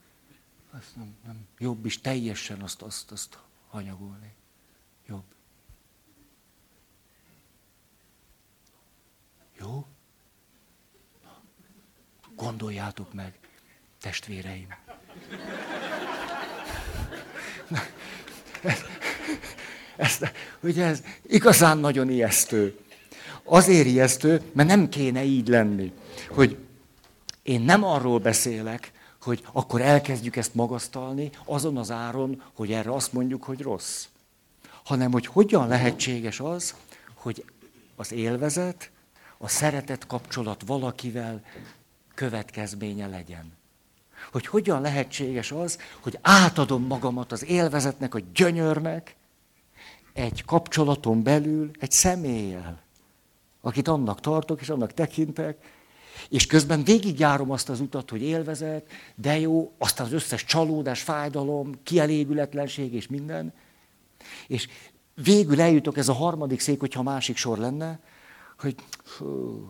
Azt 0.71 0.95
nem, 0.95 1.15
nem. 1.25 1.47
Jobb 1.57 1.85
is 1.85 2.01
teljesen 2.01 2.61
azt, 2.61 2.81
azt, 2.81 3.11
azt 3.11 3.39
hanyagolni. 3.67 4.33
Jobb. 5.07 5.23
Jó? 9.59 9.85
Gondoljátok 12.35 13.13
meg, 13.13 13.39
testvéreim. 14.01 14.67
Ezt, 19.97 20.31
ugye 20.59 20.85
ez 20.85 21.03
igazán 21.21 21.77
nagyon 21.77 22.09
ijesztő. 22.09 22.79
Azért 23.43 23.87
ijesztő, 23.87 24.41
mert 24.53 24.69
nem 24.69 24.89
kéne 24.89 25.23
így 25.23 25.47
lenni. 25.47 25.93
Hogy 26.29 26.57
én 27.43 27.61
nem 27.61 27.83
arról 27.83 28.19
beszélek, 28.19 28.91
hogy 29.21 29.43
akkor 29.51 29.81
elkezdjük 29.81 30.35
ezt 30.35 30.53
magasztalni 30.53 31.29
azon 31.45 31.77
az 31.77 31.91
áron, 31.91 32.43
hogy 32.53 32.71
erre 32.71 32.93
azt 32.93 33.13
mondjuk, 33.13 33.43
hogy 33.43 33.61
rossz. 33.61 34.07
Hanem, 34.83 35.11
hogy 35.11 35.25
hogyan 35.25 35.67
lehetséges 35.67 36.39
az, 36.39 36.75
hogy 37.13 37.45
az 37.95 38.11
élvezet, 38.11 38.91
a 39.41 39.47
szeretet 39.47 40.07
kapcsolat 40.07 40.63
valakivel 40.65 41.43
következménye 42.15 43.07
legyen 43.07 43.57
hogy 44.31 44.47
hogyan 44.47 44.81
lehetséges 44.81 45.51
az, 45.51 45.77
hogy 46.01 46.19
átadom 46.21 46.83
magamat 46.83 47.31
az 47.31 47.45
élvezetnek, 47.45 48.15
a 48.15 48.19
gyönyörnek, 48.33 49.15
egy 50.13 50.45
kapcsolaton 50.45 51.23
belül 51.23 51.71
egy 51.79 51.91
személlyel, 51.91 52.81
akit 53.61 53.87
annak 53.87 54.19
tartok 54.19 54.61
és 54.61 54.69
annak 54.69 54.93
tekintek, 54.93 55.77
És 56.29 56.45
közben 56.45 56.83
végigjárom 56.83 57.51
azt 57.51 57.69
az 57.69 57.79
utat, 57.79 58.09
hogy 58.09 58.21
élvezet, 58.21 58.87
de 59.15 59.39
jó, 59.39 59.71
aztán 59.77 60.05
az 60.05 60.13
összes 60.13 60.45
csalódás, 60.45 61.01
fájdalom, 61.01 61.83
kielégületlenség 61.83 62.93
és 62.93 63.07
minden. 63.07 63.53
És 64.47 64.67
végül 65.23 65.61
eljutok 65.61 65.97
ez 65.97 66.07
a 66.09 66.13
harmadik 66.13 66.59
szék, 66.59 66.79
hogyha 66.79 67.03
másik 67.03 67.37
sor 67.37 67.57
lenne, 67.57 67.99
hogy 68.59 68.75
hú, 69.17 69.67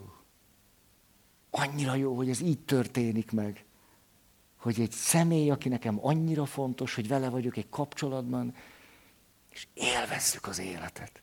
annyira 1.49 1.95
jó, 1.95 2.15
hogy 2.15 2.29
ez 2.29 2.39
így 2.39 2.59
történik 2.59 3.31
meg. 3.31 3.65
Hogy 4.55 4.81
egy 4.81 4.91
személy, 4.91 5.49
aki 5.49 5.69
nekem 5.69 6.05
annyira 6.05 6.45
fontos, 6.45 6.95
hogy 6.95 7.07
vele 7.07 7.29
vagyok 7.29 7.57
egy 7.57 7.69
kapcsolatban, 7.69 8.55
és 9.49 9.67
élvezzük 9.73 10.47
az 10.47 10.59
életet. 10.59 11.21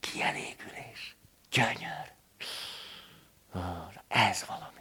Kielégülés, 0.00 1.16
gyönyör. 1.50 2.12
Ez 4.08 4.44
valami. 4.46 4.80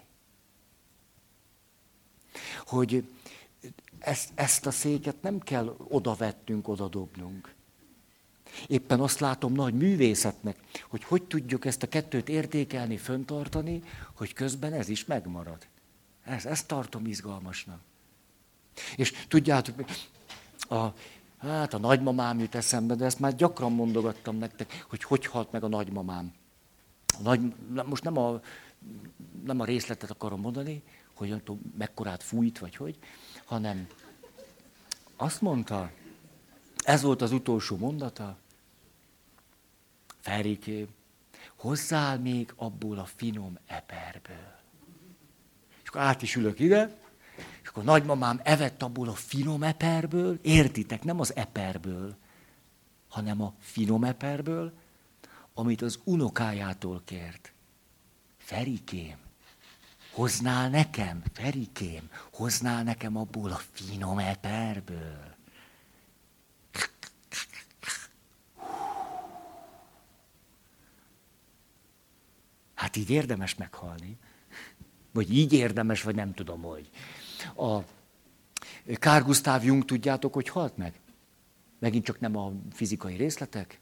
Hogy 2.66 3.07
ezt, 3.99 4.32
ezt 4.36 4.66
a 4.66 4.72
széket 4.72 5.22
nem 5.22 5.39
kell 5.39 5.76
odavettünk, 5.88 6.68
odadobnunk. 6.68 7.55
Éppen 8.68 8.99
azt 8.99 9.20
látom 9.20 9.54
nagy 9.54 9.74
művészetnek, 9.74 10.58
hogy 10.89 11.04
hogy 11.04 11.24
tudjuk 11.24 11.66
ezt 11.66 11.84
a 11.84 11.88
kettőt 11.88 12.30
értékelni, 12.30 12.97
föntartani, 12.97 13.82
hogy 14.14 14.34
közben 14.34 14.74
ez 14.74 14.89
is 14.89 15.06
megmarad. 15.06 15.68
Ez, 16.24 16.45
ezt 16.45 16.68
tartom 16.68 17.06
izgalmasnak. 17.06 17.80
És 18.95 19.14
tudjátok, 19.28 19.84
a, 20.70 20.88
hát 21.38 21.74
a 21.74 21.78
nagymamám 21.78 22.39
jut 22.39 22.56
eszembe, 22.56 22.95
de 22.95 23.06
ezt 23.06 23.20
már 23.20 23.36
gyakran 23.36 23.72
mondogattam 23.72 24.38
nektek, 24.38 24.86
hogy 24.89 25.04
hogy 25.04 25.26
halt 25.26 25.51
meg 25.51 25.64
a 25.64 25.68
nagymamám. 25.68 26.34
A 27.20 27.22
nagy, 27.22 27.54
most 27.86 28.04
nem 28.04 28.18
a, 28.18 28.41
nem 29.45 29.60
a 29.60 29.66
részletet 29.66 30.10
akarom 30.10 30.39
mondani, 30.39 30.84
hogy 31.16 31.30
nem 31.30 31.43
tudom, 31.43 31.62
mekkorát 31.78 32.24
fújt, 32.24 32.60
vagy 32.60 32.76
hogy, 32.76 32.97
hanem 33.45 33.88
azt 35.16 35.41
mondta, 35.41 35.91
ez 36.84 37.01
volt 37.01 37.22
az 37.22 37.32
utolsó 37.32 37.78
mondata, 37.78 38.38
Feriké, 40.24 40.88
hozzál 41.55 42.19
még 42.19 42.53
abból 42.55 42.97
a 42.97 43.05
finom 43.05 43.57
eperből. 43.67 44.55
És 45.82 45.89
akkor 45.89 46.01
át 46.01 46.21
is 46.21 46.36
ülök 46.36 46.59
ide, 46.59 46.97
és 47.61 47.67
akkor 47.67 47.84
nagymamám 47.84 48.39
evett 48.43 48.84
abból 48.84 49.09
a 49.09 49.13
finom 49.13 49.63
eperből, 49.63 50.39
értitek, 50.41 51.03
nem 51.03 51.19
az 51.19 51.36
eperből, 51.36 52.15
hanem 53.09 53.41
a 53.41 53.53
finom 53.59 54.03
eperből, 54.03 54.74
amit 55.53 55.82
az 55.82 55.99
unokájától 56.03 57.01
kért. 57.05 57.53
Ferikém, 58.38 59.17
hoznál 60.11 60.69
nekem, 60.69 61.24
Ferikém, 61.34 62.09
hoznál 62.32 62.84
nekem 62.84 63.17
abból 63.17 63.51
a 63.51 63.61
finom 63.71 64.19
eperből. 64.19 65.33
Hát 72.84 72.96
így 72.96 73.10
érdemes 73.10 73.56
meghalni. 73.56 74.18
Vagy 75.12 75.38
így 75.38 75.54
érdemes, 75.54 76.04
vagy 76.04 76.16
nem 76.16 76.34
tudom, 76.34 76.62
hogy. 76.62 76.90
A 77.56 77.80
Kár 78.94 79.24
Gustav 79.24 79.64
Jung, 79.64 79.86
tudjátok, 79.86 80.34
hogy 80.34 80.50
halt 80.50 80.78
meg? 80.78 81.00
Megint 81.80 82.06
csak 82.06 82.20
nem 82.20 82.38
a 82.38 82.52
fizikai 82.72 83.16
részletek, 83.16 83.80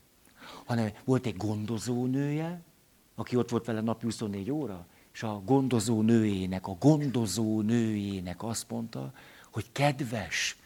hanem 0.66 0.92
volt 1.04 1.26
egy 1.26 1.38
gondozó 1.38 2.06
nője, 2.06 2.62
aki 3.16 3.36
ott 3.36 3.50
volt 3.50 3.66
vele 3.66 3.82
napi 3.82 4.06
24 4.06 4.52
óra, 4.52 4.86
és 5.14 5.24
a 5.24 5.42
gondozó 5.46 6.02
nőjének, 6.02 6.68
a 6.68 6.76
gondozó 6.80 7.62
nőjének 7.62 8.44
azt 8.44 8.70
mondta, 8.70 9.14
hogy 9.52 9.72
kedves, 9.72 10.58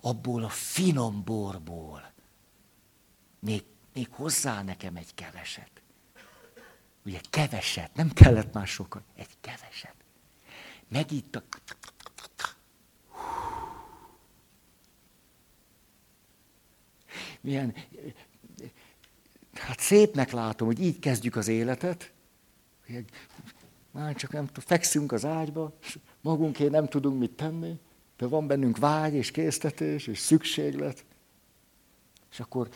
abból 0.00 0.44
a 0.44 0.48
finom 0.48 1.22
borból 1.24 2.12
még, 3.38 3.64
még 3.94 4.08
hozzá 4.10 4.62
nekem 4.62 4.96
egy 4.96 5.14
keveset. 5.14 5.73
Ugye 7.04 7.20
keveset, 7.30 7.94
nem 7.94 8.10
kellett 8.10 8.52
már 8.52 8.66
sokat, 8.66 9.02
egy 9.16 9.36
keveset. 9.40 9.94
Megitta. 10.88 11.42
Milyen, 17.40 17.74
hát 19.52 19.80
szépnek 19.80 20.30
látom, 20.30 20.66
hogy 20.66 20.80
így 20.80 20.98
kezdjük 20.98 21.36
az 21.36 21.48
életet, 21.48 22.12
már 23.90 24.14
csak 24.14 24.32
nem 24.32 24.46
tudom, 24.46 24.64
fekszünk 24.66 25.12
az 25.12 25.24
ágyba, 25.24 25.78
magunkért 26.20 26.70
nem 26.70 26.88
tudunk 26.88 27.18
mit 27.18 27.30
tenni, 27.30 27.80
de 28.16 28.26
van 28.26 28.46
bennünk 28.46 28.78
vágy 28.78 29.14
és 29.14 29.30
késztetés 29.30 30.06
és 30.06 30.18
szükséglet. 30.18 31.04
És 32.30 32.40
akkor 32.40 32.68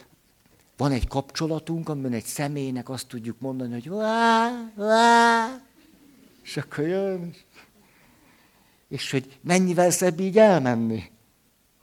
van 0.79 0.93
egy 0.93 1.09
kapcsolatunk, 1.09 1.89
amiben 1.89 2.13
egy 2.13 2.25
személynek 2.25 2.89
azt 2.89 3.09
tudjuk 3.09 3.41
mondani, 3.41 3.73
hogy 3.73 3.89
vá, 3.89 4.51
vá, 4.75 5.61
és 6.43 6.57
akkor 6.57 6.87
jön, 6.87 7.35
és 8.89 9.11
hogy 9.11 9.39
mennyivel 9.41 9.91
szebb 9.91 10.21
így 10.21 10.39
elmenni. 10.39 11.03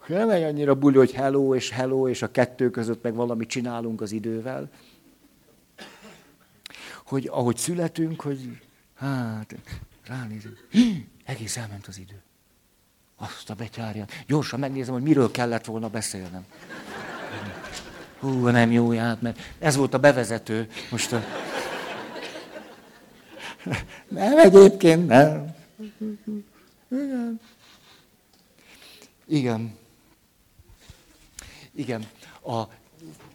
Nem 0.08 0.30
egy 0.30 0.44
annyira 0.44 0.76
buli, 0.76 0.98
hogy 0.98 1.12
hello 1.12 1.56
és 1.56 1.70
hello, 1.70 2.08
és 2.08 2.22
a 2.22 2.32
kettő 2.32 2.70
között 2.70 3.04
meg 3.04 3.14
valamit 3.14 3.50
csinálunk 3.50 4.02
az 4.02 4.12
idővel. 4.12 4.70
Hogy 7.06 7.28
ahogy 7.32 7.58
születünk, 7.58 8.22
hogy 8.22 8.62
hát 8.96 9.56
ránézünk, 10.06 10.68
egész 11.26 11.58
elment 11.58 11.88
az 11.88 11.98
idő. 11.98 12.22
Azt 13.16 13.50
a 13.50 13.54
betyárját. 13.54 14.12
Gyorsan 14.28 14.60
megnézem, 14.60 14.94
hogy 14.94 15.04
miről 15.04 15.32
kellett 15.32 15.66
volna 15.66 15.90
beszélnem. 15.90 16.46
Hú, 18.26 18.48
nem 18.48 18.72
jó 18.72 18.92
ját, 18.92 19.22
mert 19.22 19.40
ez 19.60 19.76
volt 19.76 19.94
a 19.94 19.98
bevezető. 19.98 20.70
Most 20.92 21.12
a... 21.12 21.24
Nem, 24.08 24.38
egyébként 24.38 25.08
nem. 25.08 25.56
Igen. 26.90 27.40
Igen. 29.26 29.78
Igen. 31.72 32.06
A, 32.42 32.64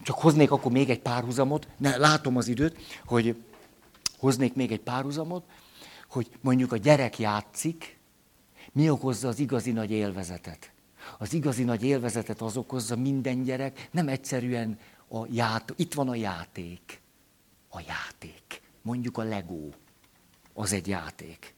csak 0.03 0.19
hoznék 0.19 0.51
akkor 0.51 0.73
még 0.73 0.91
egy 0.91 1.01
párhuzamot. 1.01 1.67
Ne, 1.77 1.97
látom 1.97 2.37
az 2.37 2.49
időt, 2.49 2.77
hogy 3.05 3.37
hoznék 4.19 4.55
még 4.55 4.73
egy 4.73 4.81
párhuzamot, 4.81 5.45
hogy 6.09 6.31
mondjuk 6.41 6.73
a 6.73 6.77
gyerek 6.77 7.19
játszik, 7.19 7.99
mi 8.73 8.91
okozza 8.91 9.29
az 9.29 9.39
igazi 9.39 9.71
nagy 9.73 9.91
élvezetet. 9.91 10.71
Az 11.19 11.33
igazi 11.33 11.65
nagy 11.65 11.83
élvezetet 11.83 12.41
az 12.41 12.57
okozza 12.57 12.97
minden 12.97 13.43
gyerek, 13.43 13.89
nem 13.91 14.09
egyszerűen 14.09 14.79
a 15.09 15.27
játék. 15.31 15.79
Itt 15.79 15.95
van 15.95 16.09
a 16.09 16.15
játék. 16.15 17.01
A 17.69 17.81
játék. 17.81 18.63
Mondjuk 18.83 19.19
a 19.19 19.23
Lego. 19.23 19.69
Az 20.53 20.73
egy 20.73 20.89
játék. 20.89 21.55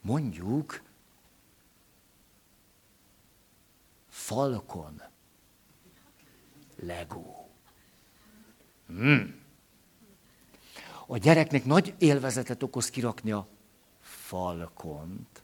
Mondjuk 0.00 0.82
Falkon. 4.08 5.02
Lego. 6.76 7.46
Hmm. 8.86 9.38
A 11.06 11.18
gyereknek 11.18 11.64
nagy 11.64 11.94
élvezetet 11.98 12.62
okoz 12.62 12.90
kirakni 12.90 13.30
a 13.30 13.46
falkont, 14.00 15.39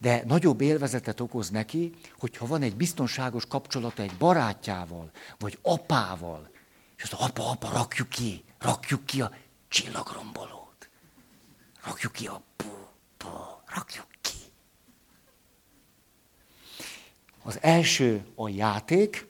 de 0.00 0.22
nagyobb 0.26 0.60
élvezetet 0.60 1.20
okoz 1.20 1.50
neki, 1.50 1.94
hogyha 2.18 2.46
van 2.46 2.62
egy 2.62 2.76
biztonságos 2.76 3.46
kapcsolata 3.46 4.02
egy 4.02 4.16
barátjával, 4.18 5.10
vagy 5.38 5.58
apával, 5.62 6.50
és 6.96 7.02
azt 7.02 7.12
apa, 7.12 7.50
apa, 7.50 7.70
rakjuk 7.72 8.08
ki, 8.08 8.44
rakjuk 8.58 9.06
ki 9.06 9.20
a 9.20 9.32
csillagrombolót. 9.68 10.88
Rakjuk 11.84 12.12
ki 12.12 12.26
a 12.26 12.42
pu, 12.56 12.68
pu, 13.16 13.28
rakjuk 13.66 14.06
ki. 14.20 14.36
Az 17.42 17.58
első 17.62 18.26
a 18.34 18.48
játék, 18.48 19.26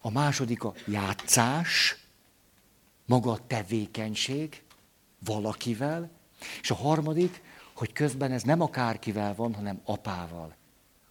a 0.00 0.10
második 0.10 0.64
a 0.64 0.74
játszás, 0.86 1.96
maga 3.06 3.30
a 3.30 3.46
tevékenység 3.46 4.62
valakivel, 5.18 6.10
és 6.60 6.70
a 6.70 6.74
harmadik 6.74 7.42
hogy 7.78 7.92
közben 7.92 8.32
ez 8.32 8.42
nem 8.42 8.60
akárkivel 8.60 9.34
van, 9.34 9.54
hanem 9.54 9.80
apával. 9.84 10.54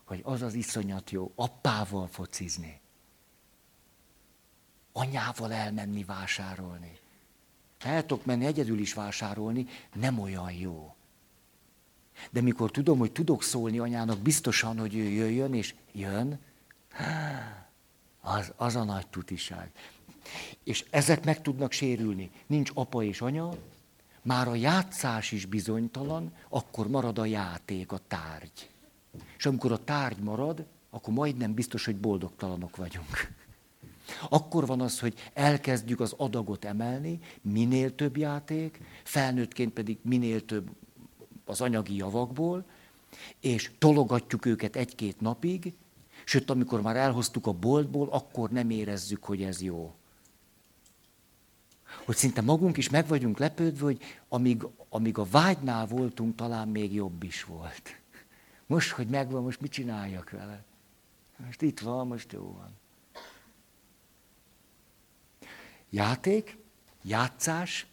Hogy 0.06 0.22
az 0.23 0.41
az 0.41 0.53
iszonyat 0.53 1.11
jó, 1.11 1.31
apával 1.35 2.07
focizni. 2.07 2.80
Anyával 4.91 5.53
elmenni 5.53 6.03
vásárolni. 6.03 6.99
El 7.80 8.06
tudok 8.06 8.26
menni 8.26 8.45
egyedül 8.45 8.80
is 8.80 8.94
vásárolni, 8.94 9.68
nem 9.94 10.19
olyan 10.19 10.52
jó. 10.52 10.95
De 12.31 12.41
mikor 12.41 12.72
tudom, 12.72 12.98
hogy 12.98 13.11
tudok 13.11 13.44
szólni 13.44 13.80
anyának 13.80 14.19
biztosan, 14.19 14.80
hogy 14.80 14.95
ő 14.95 15.03
jöjjön, 15.03 15.53
és 15.53 15.76
jön, 15.91 16.39
az, 18.22 18.53
az 18.56 18.76
a 18.76 18.84
nagy 18.84 19.07
tutiság. 19.07 19.72
És 20.64 20.85
ezek 20.89 21.26
meg 21.26 21.41
tudnak 21.41 21.72
sérülni. 21.72 22.31
Nincs 22.48 22.72
apa 22.73 23.03
és 23.03 23.22
anya, 23.22 23.53
már 24.28 24.48
a 24.48 24.56
játszás 24.56 25.32
is 25.32 25.45
bizonytalan, 25.45 26.32
akkor 26.49 26.88
marad 26.88 27.20
a 27.20 27.26
játék, 27.26 27.91
a 27.91 27.99
tárgy. 28.08 28.70
És 29.38 29.45
amikor 29.45 29.72
a 29.72 29.84
tárgy 29.84 30.20
marad, 30.20 30.66
akkor 30.90 31.14
majdnem 31.14 31.54
biztos, 31.54 31.86
hogy 31.86 31.95
boldogtalanok 31.95 32.76
vagyunk. 32.76 33.36
Akkor 34.30 34.66
van 34.66 34.82
az, 34.82 34.99
hogy 34.99 35.14
elkezdjük 35.34 35.99
az 35.99 36.14
adagot 36.18 36.66
emelni, 36.66 37.20
minél 37.41 37.95
több 37.95 38.18
játék, 38.18 38.80
felnőttként 39.04 39.74
pedig 39.74 39.98
minél 40.02 40.45
több 40.45 40.70
az 41.45 41.62
anyagi 41.62 41.95
javakból, 41.95 42.66
és 43.40 43.72
tologatjuk 43.78 44.45
őket 44.45 44.76
egy-két 44.76 45.22
napig, 45.22 45.74
sőt, 46.26 46.49
amikor 46.49 46.82
már 46.82 46.95
elhoztuk 46.95 47.48
a 47.48 47.52
boltból, 47.52 48.08
akkor 48.12 48.49
nem 48.49 48.70
érezzük, 48.70 49.24
hogy 49.24 49.44
ez 49.44 49.62
jó. 49.62 49.94
Hogy 52.05 52.15
szinte 52.15 52.41
magunk 52.41 52.77
is 52.77 52.89
meg 52.89 53.07
vagyunk 53.07 53.38
lepődve, 53.38 53.84
hogy 53.84 54.01
amíg, 54.27 54.64
amíg 54.89 55.18
a 55.18 55.26
vágynál 55.26 55.85
voltunk, 55.85 56.35
talán 56.35 56.68
még 56.68 56.93
jobb 56.93 57.23
is 57.23 57.43
volt. 57.43 57.99
Most, 58.65 58.91
hogy 58.91 59.07
megvan, 59.07 59.43
most 59.43 59.61
mit 59.61 59.72
csináljak 59.72 60.30
vele? 60.30 60.64
Most 61.45 61.61
itt 61.61 61.80
van, 61.80 62.07
most 62.07 62.31
jó 62.31 62.57
van. 62.57 62.76
Játék, 65.89 66.57
játszás, 67.01 67.88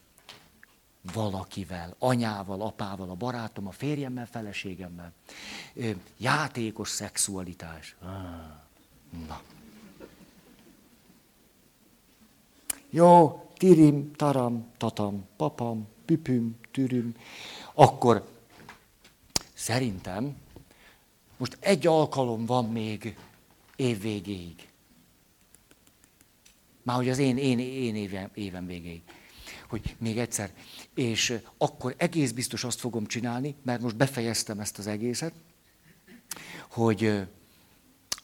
valakivel, 1.12 1.94
anyával, 1.98 2.60
apával, 2.60 3.10
a 3.10 3.14
barátom, 3.14 3.66
a 3.66 3.70
férjemmel, 3.70 4.26
feleségemmel. 4.26 5.12
Játékos 6.16 6.88
szexualitás. 6.88 7.96
Ah, 8.00 8.08
na. 9.28 9.40
Jó, 12.90 13.43
tirim, 13.56 14.12
taram, 14.12 14.66
tatam, 14.76 15.24
papam, 15.36 15.88
püpüm, 16.04 16.56
türüm. 16.70 17.14
Akkor 17.74 18.28
szerintem 19.54 20.36
most 21.36 21.56
egy 21.60 21.86
alkalom 21.86 22.46
van 22.46 22.64
még 22.64 23.16
évvégéig. 23.76 24.68
Már 26.82 26.96
hogy 26.96 27.08
az 27.08 27.18
én, 27.18 27.38
én, 27.38 27.58
én 27.58 27.94
évem, 27.94 28.30
évem 28.34 28.66
végéig. 28.66 29.02
Hogy 29.68 29.96
még 29.98 30.18
egyszer. 30.18 30.52
És 30.94 31.38
akkor 31.58 31.94
egész 31.96 32.32
biztos 32.32 32.64
azt 32.64 32.80
fogom 32.80 33.06
csinálni, 33.06 33.54
mert 33.62 33.80
most 33.80 33.96
befejeztem 33.96 34.60
ezt 34.60 34.78
az 34.78 34.86
egészet, 34.86 35.34
hogy 36.70 37.26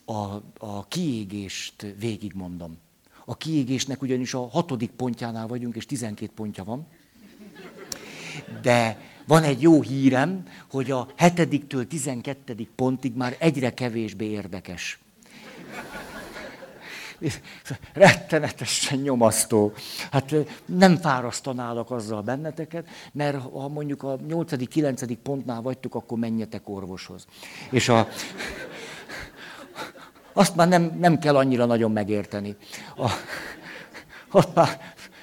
a, 0.04 0.42
a 0.58 0.88
kiégést 0.88 1.86
végigmondom. 1.98 2.78
A 3.24 3.36
kiégésnek 3.36 4.02
ugyanis 4.02 4.34
a 4.34 4.48
hatodik 4.48 4.90
pontjánál 4.90 5.46
vagyunk, 5.46 5.76
és 5.76 5.86
tizenkét 5.86 6.30
pontja 6.30 6.64
van. 6.64 6.86
De 8.62 9.00
van 9.26 9.42
egy 9.42 9.62
jó 9.62 9.82
hírem, 9.82 10.46
hogy 10.70 10.90
a 10.90 11.08
hetediktől 11.16 11.86
tizenkettedik 11.86 12.68
pontig 12.76 13.16
már 13.16 13.36
egyre 13.38 13.74
kevésbé 13.74 14.24
érdekes. 14.24 14.98
Rettenetesen 17.92 18.98
nyomasztó. 18.98 19.72
Hát 20.10 20.34
nem 20.64 20.96
fárasztanálak 20.96 21.90
azzal 21.90 22.22
benneteket, 22.22 22.88
mert 23.12 23.36
ha 23.36 23.68
mondjuk 23.68 24.02
a 24.02 24.16
8.-9. 24.16 25.16
pontnál 25.22 25.62
vagytok, 25.62 25.94
akkor 25.94 26.18
menjetek 26.18 26.68
orvoshoz. 26.68 27.26
És 27.70 27.88
a, 27.88 28.08
azt 30.40 30.56
már 30.56 30.68
nem, 30.68 30.96
nem 31.00 31.18
kell 31.18 31.36
annyira 31.36 31.64
nagyon 31.64 31.92
megérteni. 31.92 32.56
A, 32.96 33.10
ott 34.32 34.54
már 34.54 34.80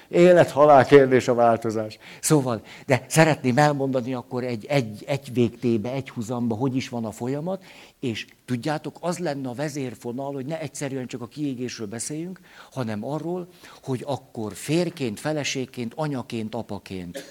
Élet-halál 0.10 0.86
kérdés 0.86 1.28
a 1.28 1.34
változás. 1.34 1.98
Szóval, 2.22 2.62
de 2.86 3.06
szeretném 3.08 3.58
elmondani 3.58 4.14
akkor 4.14 4.44
egy, 4.44 4.66
egy, 4.66 5.04
egy 5.08 5.34
végtébe, 5.34 5.92
egy 5.92 6.10
húzamba, 6.10 6.56
hogy 6.56 6.76
is 6.76 6.90
van 6.90 7.06
a 7.06 7.12
folyamat, 7.12 7.64
és 8.00 8.26
tudjátok, 8.46 8.98
az 9.00 9.18
lenne 9.18 9.50
a 9.50 9.54
vezérfonal, 9.54 10.34
hogy 10.34 10.46
ne 10.46 10.60
egyszerűen 10.60 11.08
csak 11.08 11.22
a 11.22 11.28
kiégésről 11.28 11.88
beszéljünk, 11.88 12.40
hanem 12.72 13.06
arról, 13.06 13.48
hogy 13.84 14.04
akkor 14.06 14.54
férként, 14.54 15.20
feleségként, 15.20 15.94
anyaként, 15.96 16.56
apaként 16.56 17.24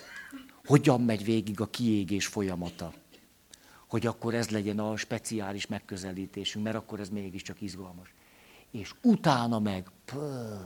hogyan 0.67 1.01
megy 1.01 1.25
végig 1.25 1.61
a 1.61 1.67
kiégés 1.67 2.27
folyamata. 2.27 2.93
Hogy 3.87 4.07
akkor 4.07 4.35
ez 4.35 4.49
legyen 4.49 4.79
a 4.79 4.97
speciális 4.97 5.67
megközelítésünk, 5.67 6.65
mert 6.65 6.77
akkor 6.77 7.01
ez 7.01 7.09
mégiscsak 7.09 7.61
izgalmas. 7.61 8.15
És 8.71 8.95
utána 9.03 9.59
meg, 9.59 9.91
pöh, 10.05 10.59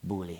bully. 0.00 0.38